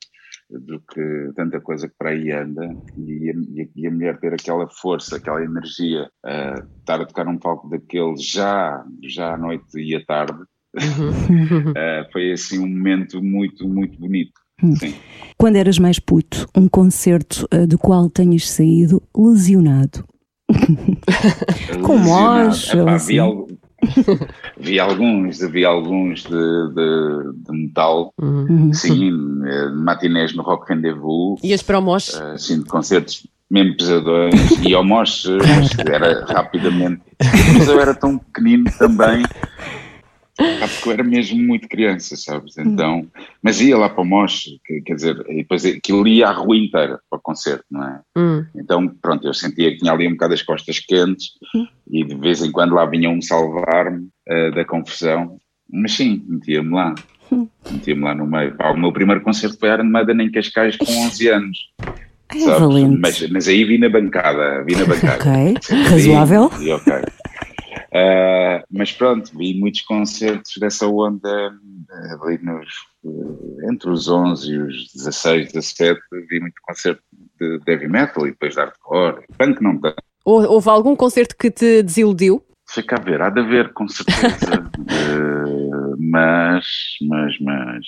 do 0.49 0.79
que 0.81 1.31
tanta 1.35 1.59
coisa 1.59 1.87
que 1.87 1.95
para 1.97 2.09
aí 2.11 2.31
anda. 2.31 2.75
E 2.97 3.29
a, 3.31 3.33
e 3.75 3.87
a- 3.87 3.91
mulher 3.91 4.19
ter 4.19 4.33
aquela 4.33 4.67
força, 4.69 5.15
aquela 5.17 5.43
energia, 5.43 6.09
ah, 6.25 6.63
estar 6.79 7.01
a 7.01 7.05
tocar 7.05 7.25
num 7.25 7.37
palco 7.37 7.67
daqueles 7.69 8.23
já, 8.23 8.83
já 9.03 9.33
à 9.33 9.37
noite 9.37 9.79
e 9.79 9.95
à 9.95 10.05
tarde, 10.05 10.37
ah, 10.77 12.07
foi 12.11 12.31
assim 12.31 12.59
um 12.59 12.67
momento 12.67 13.23
muito, 13.23 13.67
muito 13.67 13.99
bonito. 13.99 14.31
Sim. 14.79 14.93
Quando 15.37 15.55
eras 15.55 15.79
mais 15.79 15.97
puto, 15.99 16.47
um 16.55 16.69
concerto 16.69 17.47
eh, 17.51 17.65
do 17.65 17.77
qual 17.77 18.09
tenhas 18.09 18.49
saído 18.49 19.01
lesionado. 19.17 20.05
Com 21.83 21.97
mocha, 21.97 22.89
assim. 22.91 23.13
vi, 23.13 23.19
al- 23.19 23.47
vi 24.57 24.79
alguns, 24.79 25.39
vi 25.39 25.65
alguns 25.65 26.23
de, 26.23 26.29
de, 26.29 27.33
de 27.45 27.51
metal, 27.51 28.13
Uhum. 28.21 28.73
sim, 28.73 29.11
eh, 29.45 29.69
matinés 29.69 30.33
no 30.35 30.43
Rock 30.43 30.73
Rendezvous, 30.73 31.39
Ias 31.43 31.61
para 31.63 31.79
o 31.79 31.81
Mosh? 31.81 32.13
eh, 32.13 32.33
assim, 32.33 32.59
de 32.59 32.65
concertos 32.65 33.27
mesmo 33.49 33.77
pesadões, 33.77 34.51
e 34.65 34.73
mas 35.45 35.75
era 35.91 36.25
rapidamente, 36.25 37.01
mas 37.53 37.67
eu 37.67 37.79
era 37.79 37.93
tão 37.93 38.17
pequenino 38.17 38.65
também, 38.79 39.23
pá, 40.37 40.67
porque 40.67 40.89
eu 40.89 40.93
era 40.93 41.03
mesmo 41.03 41.41
muito 41.41 41.67
criança, 41.67 42.15
sabes, 42.15 42.57
então, 42.57 43.05
mas 43.41 43.61
ia 43.61 43.77
lá 43.77 43.87
para 43.89 44.01
o 44.01 44.05
Mosh, 44.05 44.45
que- 44.65 44.81
quer 44.81 44.95
dizer, 44.95 45.23
e 45.29 45.37
depois 45.37 45.65
aquilo 45.65 46.07
ia 46.07 46.27
à 46.27 46.31
rua 46.31 46.57
inteira 46.57 46.99
para 47.09 47.19
o 47.19 47.21
concerto, 47.21 47.65
não 47.69 47.83
é? 47.83 47.99
Hum. 48.17 48.45
Então, 48.55 48.87
pronto, 49.01 49.27
eu 49.27 49.33
sentia 49.33 49.71
que 49.71 49.77
tinha 49.77 49.91
ali 49.91 50.07
um 50.07 50.11
bocado 50.11 50.33
as 50.33 50.41
costas 50.41 50.79
quentes 50.79 51.27
e 51.89 52.03
de 52.03 52.15
vez 52.15 52.41
em 52.43 52.51
quando 52.51 52.73
lá 52.75 52.85
vinha 52.85 53.09
um 53.09 53.21
salvar-me 53.21 54.07
eh, 54.27 54.51
da 54.51 54.65
confusão. 54.65 55.37
Mas 55.71 55.93
sim, 55.93 56.23
metia-me 56.27 56.73
lá. 56.73 56.93
Metia-me 57.71 58.01
lá 58.03 58.13
no 58.13 58.27
meio. 58.27 58.55
Pá, 58.55 58.71
o 58.71 58.77
meu 58.77 58.91
primeiro 58.91 59.21
concerto 59.21 59.57
foi 59.59 59.69
Iron 59.69 59.85
Maiden 59.85 60.21
em 60.21 60.31
Cascais 60.31 60.75
com 60.77 60.85
11 61.05 61.27
anos. 61.29 61.57
É. 62.35 62.97
Mas, 62.99 63.29
mas 63.29 63.47
aí 63.47 63.63
vi 63.63 63.77
na 63.77 63.89
bancada. 63.89 64.63
Vi 64.63 64.75
na 64.75 64.85
bancada. 64.85 65.15
Ok, 65.17 65.53
razoável. 65.89 66.49
vi, 66.49 66.67
e 66.69 66.71
ok. 66.73 66.93
Ah, 67.93 68.63
mas 68.71 68.91
pronto, 68.91 69.31
vi 69.37 69.59
muitos 69.59 69.81
concertos 69.81 70.53
dessa 70.59 70.87
onda 70.87 71.29
eh, 71.91 72.15
ali 72.21 72.37
nos, 72.43 72.67
eh, 73.05 73.71
entre 73.71 73.89
os 73.91 74.07
11 74.07 74.51
e 74.51 74.57
os 74.57 74.91
16, 74.93 75.51
17, 75.53 75.99
vi 76.29 76.39
muito 76.39 76.55
concerto 76.63 77.03
de 77.39 77.59
heavy 77.67 77.87
metal 77.87 78.25
e 78.27 78.31
depois 78.31 78.53
de 78.55 78.59
hardcore. 78.59 79.23
Punk 79.37 79.61
não 79.61 79.79
tanto. 79.79 79.97
Ou- 80.25 80.43
Houve 80.53 80.69
algum 80.69 80.95
concerto 80.95 81.35
que 81.37 81.51
te 81.51 81.83
desiludiu? 81.83 82.43
Fica 82.69 82.95
a 82.95 82.99
ver, 83.03 83.21
há 83.21 83.29
de 83.29 83.41
haver, 83.41 83.73
com 83.73 83.87
certeza. 83.87 84.71
Eh, 84.89 85.95
mas, 85.99 86.65
mas, 87.07 87.39
mas. 87.39 87.85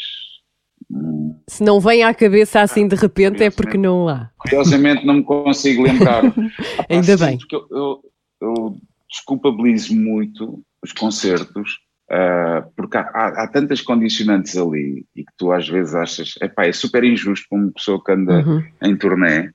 hum, 0.91 1.39
Se 1.49 1.63
não 1.63 1.79
vem 1.79 2.03
à 2.03 2.13
cabeça 2.13 2.61
assim 2.61 2.87
de 2.87 2.95
repente 2.95 3.43
é 3.43 3.49
porque 3.49 3.77
não 3.77 4.07
há. 4.07 4.29
Curiosamente 4.37 5.05
não 5.05 5.15
me 5.15 5.23
consigo 5.23 5.83
lembrar. 5.83 6.23
Ainda 6.89 7.17
bem. 7.17 7.37
Porque 7.37 7.55
eu, 7.55 7.67
eu, 7.71 8.01
eu 8.41 8.77
desculpabilizo 9.15 9.95
muito 9.95 10.61
os 10.83 10.91
concertos, 10.91 11.79
ah, 12.11 12.67
porque 12.75 12.97
há, 12.97 13.01
há- 13.13 13.43
há 13.43 13.47
tantas 13.47 13.81
condicionantes 13.81 14.55
ali 14.57 15.05
e 15.15 15.23
que 15.23 15.31
tu 15.37 15.51
às 15.51 15.67
vezes 15.67 15.95
achas, 15.95 16.33
epá, 16.41 16.65
é 16.65 16.71
super 16.73 17.03
injusto 17.03 17.47
para 17.49 17.57
uma 17.59 17.71
pessoa 17.71 18.03
que 18.03 18.11
anda 18.11 18.45
Uhum. 18.45 18.63
em 18.83 18.95
turnê 18.97 19.49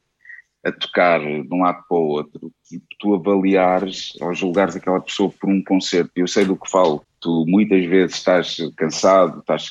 a 0.65 0.73
tocar 0.73 1.21
de 1.21 1.49
um 1.53 1.63
lado 1.63 1.83
para 1.89 1.97
o 1.97 2.01
outro, 2.09 2.53
tipo, 2.69 2.85
tu 2.99 3.15
avaliares 3.15 4.13
ou 4.21 4.35
julgares 4.35 4.77
aquela 4.77 5.01
pessoa 5.01 5.31
por 5.41 5.49
um 5.49 5.63
concerto. 5.65 6.11
Eu 6.15 6.27
sei 6.27 6.45
do 6.45 6.55
que 6.57 6.71
falo. 6.71 7.03
Tu 7.19 7.45
muitas 7.49 7.83
vezes 7.87 8.17
estás 8.17 8.57
cansado, 8.77 9.41
estás, 9.41 9.71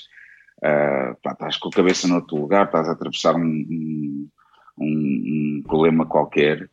pá, 1.22 1.32
estás 1.34 1.58
com 1.58 1.70
a 1.70 1.72
cabeça 1.72 2.08
no 2.08 2.16
outro 2.16 2.38
lugar, 2.38 2.66
estás 2.66 2.88
a 2.90 2.94
atravessar 2.94 3.36
um, 3.36 3.42
um- 3.42 4.28
um 4.80 5.64
problema 5.68 6.06
qualquer 6.08 6.68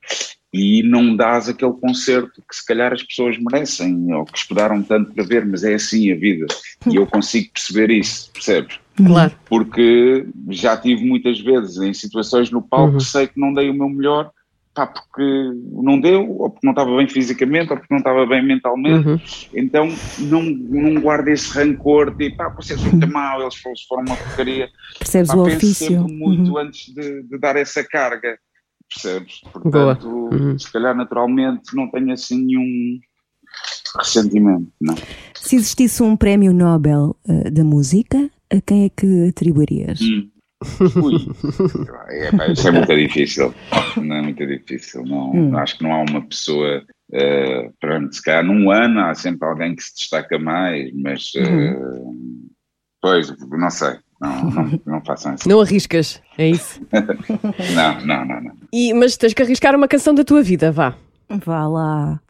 e 0.57 0.83
não 0.83 1.15
dás 1.15 1.49
aquele 1.49 1.73
concerto 1.75 2.43
que 2.49 2.57
se 2.57 2.65
calhar 2.65 2.93
as 2.93 3.03
pessoas 3.03 3.37
merecem 3.39 4.13
ou 4.15 4.25
que 4.25 4.39
esperaram 4.39 4.83
tanto 4.83 5.13
para 5.13 5.25
ver, 5.25 5.45
mas 5.45 5.63
é 5.65 5.75
assim 5.75 6.11
a 6.13 6.17
vida. 6.17 6.47
E 6.91 6.97
eu 6.97 7.07
consigo 7.07 7.51
perceber 7.53 7.91
isso, 7.91 8.31
percebes? 8.33 8.79
Claro. 8.97 9.33
porque 9.45 10.27
já 10.49 10.75
tive 10.75 11.05
muitas 11.05 11.39
vezes 11.39 11.77
em 11.77 11.93
situações 11.93 12.51
no 12.51 12.63
palco 12.63 12.93
Uhum. 12.93 12.97
que 12.99 13.05
sei 13.05 13.27
que 13.27 13.39
não 13.39 13.53
dei 13.53 13.69
o 13.69 13.75
meu 13.75 13.91
melhor, 13.91 14.31
pá, 14.75 14.87
porque 14.87 15.23
não 15.83 16.01
deu, 16.01 16.27
ou 16.31 16.49
porque 16.49 16.67
não 16.67 16.73
estava 16.73 16.97
bem 16.97 17.07
fisicamente, 17.07 17.71
ou 17.71 17.77
porque 17.79 17.93
não 17.93 17.99
estava 17.99 18.25
bem 18.27 18.43
mentalmente, 18.43 19.07
Uhum. 19.09 19.21
então 19.55 19.89
não, 20.19 20.43
não 20.43 20.99
guardo 21.01 21.29
esse 21.29 21.51
rancor 21.53 22.15
de 22.17 22.31
pá, 22.31 22.49
vocês 22.57 22.81
são 22.81 22.91
muito 22.91 23.07
mal, 23.13 23.43
eles 23.43 23.55
foram, 23.87 24.05
uma 24.07 24.17
porcaria. 24.17 24.69
Percebes 24.99 25.29
Pá, 25.29 25.37
o 25.37 25.45
penso 25.45 25.57
ofício. 25.57 25.87
sempre 25.89 26.13
muito 26.15 26.51
Uhum. 26.53 26.59
antes 26.59 26.95
de, 26.95 27.23
de 27.23 27.39
dar 27.39 27.57
essa 27.57 27.85
carga, 27.85 28.39
percebes? 28.89 29.41
Portanto, 29.53 30.09
Uhum. 30.33 30.59
se 30.59 30.71
calhar 30.73 30.95
naturalmente 30.97 31.75
não 31.75 31.91
tenho 31.91 32.13
assim 32.13 32.45
nenhum 32.45 32.99
ressentimento, 33.99 34.71
não. 34.81 34.95
Se 35.35 35.57
existisse 35.57 36.03
um 36.03 36.17
prémio 36.17 36.53
Nobel 36.53 37.17
eh, 37.29 37.51
da 37.51 37.65
música, 37.65 38.31
a 38.53 38.61
quem 38.61 38.85
é 38.85 38.89
que 38.89 39.29
atribuirias? 39.29 40.01
Hum. 40.01 40.31
Ui, 41.03 41.13
é, 42.09 42.33
pá, 42.33 42.49
isso 42.49 42.67
é 42.67 42.71
muito 42.71 42.95
difícil. 42.97 43.55
Não 44.03 44.17
é 44.17 44.23
muito 44.23 44.47
difícil. 44.47 45.05
Não, 45.05 45.31
Hum. 45.33 45.57
Acho 45.57 45.77
que 45.79 45.85
não 45.85 45.93
há 45.93 46.03
uma 46.03 46.27
pessoa. 46.27 46.83
eh, 47.13 47.71
pronto, 47.81 48.13
se 48.15 48.23
calhar 48.23 48.45
num 48.45 48.71
ano 48.71 49.01
há 49.01 49.15
sempre 49.15 49.47
alguém 49.47 49.77
que 49.77 49.83
se 49.83 49.95
destaca 49.95 50.39
mais, 50.39 50.91
mas. 50.95 51.31
eh, 51.37 51.77
pois, 53.01 53.33
não 53.49 53.71
sei. 53.71 53.97
Não, 54.21 54.51
não, 54.51 54.81
não 54.87 55.05
façam 55.05 55.35
isso. 55.35 55.49
Não 55.49 55.61
arriscas, 55.61 56.23
é 56.39 56.49
isso. 56.49 56.81
Não, 57.75 58.01
não, 58.07 58.25
não. 58.25 58.41
não. 58.41 58.53
E, 58.73 58.93
mas 58.95 59.17
tens 59.17 59.35
que 59.35 59.43
arriscar 59.43 59.75
uma 59.75 59.87
canção 59.89 60.15
da 60.15 60.25
tua 60.25 60.43
vida, 60.43 60.73
vá. 60.73 60.95
Vá 61.45 61.67
lá. 61.67 62.21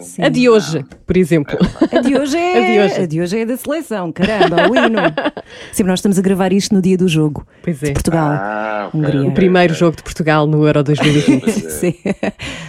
Sim. 0.00 0.22
A 0.22 0.28
de 0.28 0.48
hoje, 0.50 0.84
por 1.06 1.16
exemplo. 1.16 1.56
A 1.90 2.00
de 2.00 2.14
hoje 2.16 2.36
é, 2.36 2.58
A 2.58 2.60
de 2.70 2.78
hoje. 2.80 3.00
a 3.02 3.06
de 3.06 3.20
hoje 3.22 3.38
é 3.38 3.46
da 3.46 3.56
seleção, 3.56 4.12
caramba, 4.12 4.68
o 4.70 4.76
hino. 4.76 4.98
Sempre 5.72 5.90
nós 5.90 5.98
estamos 6.00 6.18
a 6.18 6.22
gravar 6.22 6.52
isto 6.52 6.74
no 6.74 6.82
dia 6.82 6.96
do 6.98 7.08
jogo 7.08 7.46
Pois 7.62 7.82
é. 7.82 7.86
de 7.86 7.92
Portugal. 7.94 8.28
Ah, 8.32 8.90
ok, 8.92 9.00
Hungria. 9.00 9.22
O 9.28 9.32
primeiro 9.32 9.72
jogo 9.74 9.96
de 9.96 10.02
Portugal 10.02 10.46
no 10.46 10.66
Euro 10.66 10.82
2020. 10.84 11.40
Pois 11.40 11.64
é. 11.64 11.70
Sim. 11.70 11.94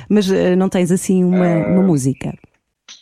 Mas 0.07 0.31
eh, 0.31 0.55
não 0.55 0.69
tens 0.69 0.91
assim 0.91 1.23
uma, 1.25 1.45
Ah. 1.45 1.67
uma 1.67 1.83
música. 1.83 2.33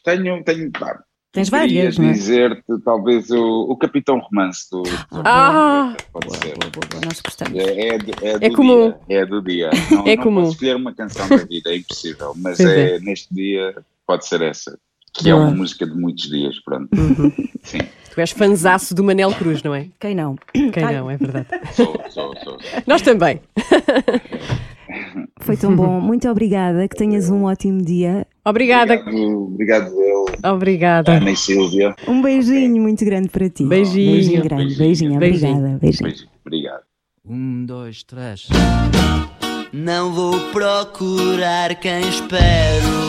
Tenho, 0.03 0.43
tenho, 0.43 0.71
pá, 0.71 0.99
Tens 1.37 1.49
Queria 1.51 1.67
várias, 1.83 1.97
não 1.99 2.05
é? 2.09 2.11
dizer-te 2.13 2.79
talvez 2.83 3.29
o, 3.29 3.67
o 3.69 3.77
Capitão 3.77 4.17
Romance 4.17 4.67
do, 4.71 4.81
do 4.81 4.89
Ah! 5.23 5.95
pode 6.11 6.35
ser. 6.35 6.57
Boa, 6.57 6.71
boa, 6.71 6.87
boa, 6.89 7.05
nós 7.05 7.21
gostamos. 7.21 7.59
É, 7.59 7.87
é, 7.89 7.97
do- 7.99 8.25
é 8.25 8.39
do 8.39 8.45
É 8.45 8.49
comum. 8.49 8.93
dia. 9.07 9.19
É 9.21 9.25
do 9.27 9.41
dia. 9.43 9.69
Não, 9.91 10.07
É 10.07 10.15
não 10.15 10.23
comum. 10.23 10.39
posso 10.41 10.53
escolher 10.53 10.75
uma 10.75 10.93
canção 10.95 11.29
da 11.29 11.35
vida, 11.37 11.69
é 11.69 11.75
impossível. 11.77 12.33
Mas 12.35 12.57
Pois 12.57 12.69
é, 12.69 12.99
neste 13.01 13.31
dia 13.33 13.75
pode 14.07 14.25
ser 14.25 14.41
essa. 14.41 14.79
Que 15.13 15.29
é 15.29 15.33
Boa. 15.33 15.45
uma 15.45 15.55
música 15.55 15.85
de 15.85 15.93
muitos 15.93 16.27
dias, 16.27 16.59
pronto. 16.59 16.89
Uhum. 16.95 17.31
Sim, 17.63 17.79
Tu 18.13 18.19
és 18.19 18.31
fanzaço 18.31 18.95
do 18.95 19.03
Manel 19.03 19.31
Cruz, 19.33 19.61
não 19.61 19.75
é? 19.75 19.87
Quem 19.99 20.15
não? 20.15 20.35
Quem 20.53 20.71
Ai, 20.83 20.95
não, 20.95 21.11
é 21.11 21.17
verdade. 21.17 21.47
sou, 21.73 22.01
sou, 22.09 22.33
sou. 22.43 22.57
Nós 22.87 23.01
também. 23.03 23.39
Foi 25.41 25.57
tão 25.57 25.75
bom. 25.75 25.99
Muito 26.01 26.27
obrigada. 26.29 26.87
Que 26.87 26.95
tenhas 26.95 27.29
um 27.29 27.43
ótimo 27.45 27.81
dia. 27.81 28.25
Obrigada. 28.45 28.95
Obrigado, 28.95 29.43
obrigado 29.53 30.01
eu, 30.01 30.25
Obrigada. 30.53 31.11
Ana 31.13 31.31
e 31.31 31.35
Silvia. 31.35 31.95
Um 32.07 32.21
beijinho 32.21 32.81
muito 32.81 33.03
grande 33.03 33.29
para 33.29 33.49
ti. 33.49 33.65
Beijinho. 33.65 34.11
Beijinho 34.11 34.43
grande. 34.43 34.75
Beijinho. 34.77 35.19
Beijinho. 35.19 35.51
Obrigada. 35.55 35.79
Beijinho. 35.79 36.09
Beijo, 36.09 36.27
Obrigado. 36.45 36.81
Um, 37.25 37.65
dois, 37.65 38.03
três. 38.03 38.47
Não 39.73 40.13
vou 40.13 40.39
procurar 40.51 41.75
quem 41.75 41.99
espero. 42.07 43.06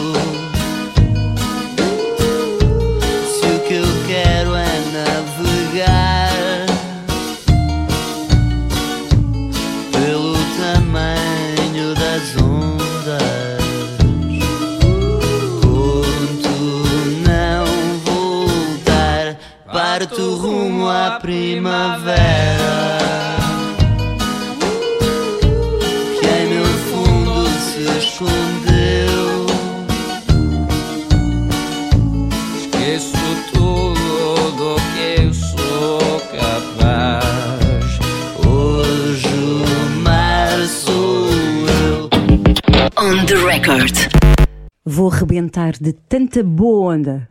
Parto 20.09 20.37
rumo 20.37 20.89
à 20.89 21.19
primavera 21.21 22.17
que 26.19 26.27
em 26.27 26.49
meu 26.49 26.65
fundo 26.65 27.47
se 27.59 27.83
escondeu. 27.99 29.47
Esqueço 32.57 33.19
tudo 33.53 34.51
do 34.57 34.77
que 34.95 35.21
eu 35.21 35.35
sou 35.35 36.21
capaz. 36.33 37.99
Hoje 38.47 39.29
o 39.29 40.01
mar 40.01 40.59
sou 40.67 41.29
eu. 41.85 42.09
On 42.97 43.27
the 43.27 43.35
record. 43.35 43.95
Vou 44.87 45.11
rebentar 45.11 45.73
de 45.79 45.93
tanta 45.93 46.43
boa 46.43 46.95
onda. 46.95 47.29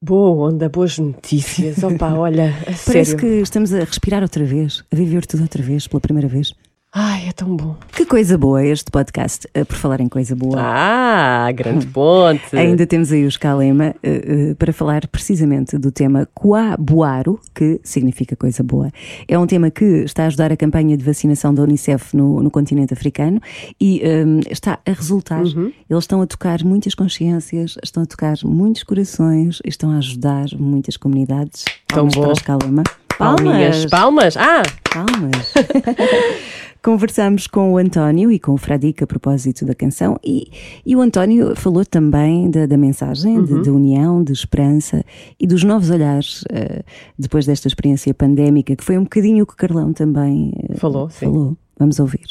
Boa 0.00 0.48
onda, 0.48 0.68
boas 0.68 0.96
notícias. 0.96 1.82
Opa, 1.82 2.14
olha, 2.14 2.54
Parece 2.86 3.12
sério. 3.12 3.16
que 3.18 3.26
estamos 3.40 3.72
a 3.72 3.80
respirar 3.80 4.22
outra 4.22 4.44
vez, 4.44 4.84
a 4.92 4.96
viver 4.96 5.26
tudo 5.26 5.42
outra 5.42 5.60
vez, 5.62 5.88
pela 5.88 6.00
primeira 6.00 6.28
vez. 6.28 6.54
Ai, 6.94 7.28
é 7.28 7.32
tão 7.32 7.54
bom. 7.54 7.76
Que 7.92 8.06
coisa 8.06 8.38
boa 8.38 8.64
este 8.64 8.90
podcast. 8.90 9.46
Eh, 9.52 9.62
Por 9.62 9.76
falar 9.76 10.00
em 10.00 10.08
coisa 10.08 10.34
boa. 10.34 10.56
Ah, 10.58 11.52
grande 11.52 11.86
ponte. 11.92 12.56
Ainda 12.56 12.86
temos 12.86 13.12
aí 13.12 13.26
o 13.26 13.30
Scalema 13.30 13.94
eh, 14.02 14.50
eh, 14.50 14.54
para 14.54 14.72
falar 14.72 15.06
precisamente 15.06 15.76
do 15.76 15.92
tema 15.92 16.26
Coabuaro, 16.32 17.38
que 17.54 17.78
significa 17.84 18.34
coisa 18.34 18.62
boa. 18.62 18.90
É 19.28 19.38
um 19.38 19.46
tema 19.46 19.70
que 19.70 19.84
está 19.84 20.24
a 20.24 20.26
ajudar 20.28 20.50
a 20.50 20.56
campanha 20.56 20.96
de 20.96 21.04
vacinação 21.04 21.52
da 21.52 21.62
Unicef 21.62 22.16
no, 22.16 22.42
no 22.42 22.50
continente 22.50 22.94
africano 22.94 23.38
e 23.78 24.00
eh, 24.02 24.24
está 24.50 24.78
a 24.86 24.90
resultar. 24.90 25.42
Uhum. 25.42 25.70
Eles 25.90 26.04
estão 26.04 26.22
a 26.22 26.26
tocar 26.26 26.64
muitas 26.64 26.94
consciências, 26.94 27.76
estão 27.84 28.02
a 28.02 28.06
tocar 28.06 28.36
muitos 28.44 28.82
corações, 28.82 29.60
estão 29.62 29.90
a 29.90 29.98
ajudar 29.98 30.46
muitas 30.58 30.96
comunidades. 30.96 31.66
Tão 31.86 32.08
Palmas 32.08 32.14
bom. 32.14 32.22
para 32.22 32.56
o 32.56 33.07
Scalema. 33.18 33.36
Palminhas, 33.36 33.86
palmas. 33.86 34.36
Ah, 34.36 34.62
Palmas. 34.92 35.52
Conversamos 36.82 37.48
com 37.48 37.72
o 37.72 37.76
António 37.76 38.30
e 38.30 38.38
com 38.38 38.52
o 38.52 38.56
Fradique 38.56 39.02
a 39.02 39.06
propósito 39.06 39.66
da 39.66 39.74
canção 39.74 40.18
e, 40.24 40.48
e 40.86 40.94
o 40.94 41.00
António 41.00 41.54
falou 41.56 41.84
também 41.84 42.48
da, 42.50 42.66
da 42.66 42.76
mensagem 42.78 43.42
de, 43.42 43.62
de 43.62 43.68
união, 43.70 44.22
de 44.22 44.32
esperança 44.32 45.04
e 45.40 45.46
dos 45.46 45.64
novos 45.64 45.90
olhares 45.90 46.44
eh, 46.50 46.84
depois 47.18 47.44
desta 47.46 47.66
experiência 47.66 48.14
pandémica, 48.14 48.76
que 48.76 48.84
foi 48.84 48.96
um 48.96 49.02
bocadinho 49.02 49.42
o 49.42 49.46
que 49.46 49.54
o 49.54 49.56
Carlão 49.56 49.92
também 49.92 50.52
eh, 50.70 50.76
Falou, 50.76 51.10
sim. 51.10 51.26
falou. 51.26 51.56
Vamos 51.76 51.98
ouvir. 51.98 52.26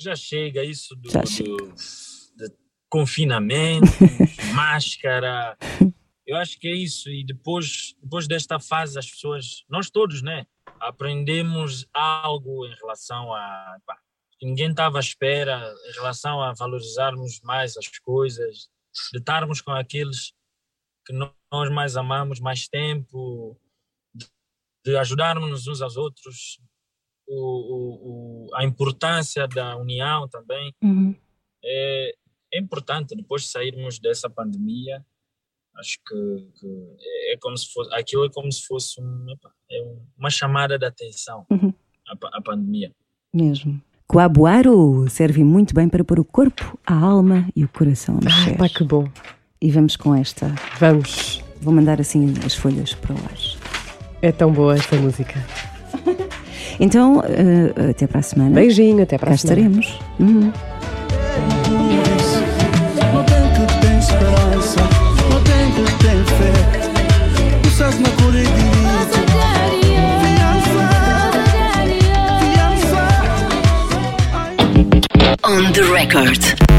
já 0.00 0.16
chega 0.16 0.64
isso 0.64 0.96
do, 0.96 1.08
Já 1.10 1.20
do- 1.20 1.28
chega. 1.28 1.50
de 1.50 2.50
confinamento, 2.90 3.86
máscara. 4.52 5.56
Eu 6.32 6.38
acho 6.38 6.58
que 6.58 6.66
é 6.66 6.74
isso. 6.74 7.10
E 7.10 7.22
depois, 7.22 7.94
depois 8.02 8.26
desta 8.26 8.58
fase, 8.58 8.98
as 8.98 9.10
pessoas, 9.10 9.64
nós 9.68 9.90
todos, 9.90 10.22
né, 10.22 10.46
aprendemos 10.80 11.86
algo 11.92 12.66
em 12.66 12.74
relação 12.76 13.34
a. 13.34 13.76
pá, 13.84 13.98
ninguém 14.40 14.70
estava 14.70 14.96
à 14.96 15.00
espera, 15.00 15.74
em 15.90 15.92
relação 15.92 16.42
a 16.42 16.54
valorizarmos 16.54 17.38
mais 17.42 17.76
as 17.76 17.86
coisas, 17.98 18.70
de 19.12 19.18
estarmos 19.18 19.60
com 19.60 19.72
aqueles 19.72 20.32
que 21.04 21.12
nós 21.12 21.70
mais 21.70 21.98
amamos 21.98 22.40
mais 22.40 22.66
tempo, 22.66 23.54
de, 24.14 24.26
de 24.86 24.96
ajudarmos 24.96 25.66
uns 25.66 25.82
aos 25.82 25.98
outros, 25.98 26.58
o, 27.28 27.36
o, 27.36 28.46
o, 28.46 28.54
a 28.54 28.64
importância 28.64 29.46
da 29.46 29.76
união 29.76 30.26
também 30.28 30.74
é, 31.62 32.14
é 32.54 32.58
importante 32.58 33.14
depois 33.14 33.42
de 33.42 33.48
sairmos 33.48 33.98
dessa 33.98 34.30
pandemia 34.30 35.04
acho 35.76 35.98
que, 36.06 36.14
que 36.60 36.66
é- 37.00 37.34
é 37.34 37.36
como 37.38 37.56
se 37.56 37.72
fosse 37.72 37.92
aquilo 37.94 38.24
é 38.26 38.30
como 38.30 38.50
se 38.52 38.66
fosse 38.66 39.00
um, 39.00 39.26
epá, 39.30 39.50
é 39.70 39.82
um- 39.82 40.00
uma 40.18 40.30
chamada 40.30 40.78
de 40.78 40.84
atenção 40.86 41.44
Uhum. 41.50 41.72
a, 42.08 42.16
pa- 42.16 42.30
a 42.32 42.40
pandemia 42.42 42.92
Mesmo. 43.34 43.80
Coabuaro 44.06 45.08
serve 45.08 45.42
muito 45.42 45.74
bem 45.74 45.88
para 45.88 46.04
pôr 46.04 46.20
o 46.20 46.24
corpo, 46.24 46.78
a 46.86 46.94
alma 46.94 47.48
e 47.56 47.64
o 47.64 47.68
coração 47.68 48.18
a 48.20 48.24
mexer. 48.24 48.58
pá, 48.58 48.68
que 48.68 48.84
bom. 48.84 49.08
E 49.60 49.70
vamos 49.70 49.96
com 49.96 50.14
esta. 50.14 50.54
Vamos. 50.78 51.42
Vou 51.62 51.72
mandar 51.72 51.98
assim 52.00 52.34
as 52.44 52.54
folhas 52.54 52.92
para 52.92 53.14
o 53.14 53.18
ar. 53.18 53.38
É 54.20 54.30
tão 54.30 54.52
boa 54.52 54.74
esta 54.74 54.96
música. 54.96 55.34
Então, 56.80 57.20
eh, 57.24 57.90
até 57.90 58.06
para 58.06 58.20
a 58.20 58.22
semana. 58.22 58.54
Beijinho, 58.54 59.02
até 59.02 59.18
para 59.18 59.28
Cá 59.28 59.34
a 59.34 59.38
semana. 59.38 59.60
estaremos. 59.78 59.98
Uhum. 60.18 60.52
On 75.44 75.72
the 75.72 75.82
record. 75.92 76.71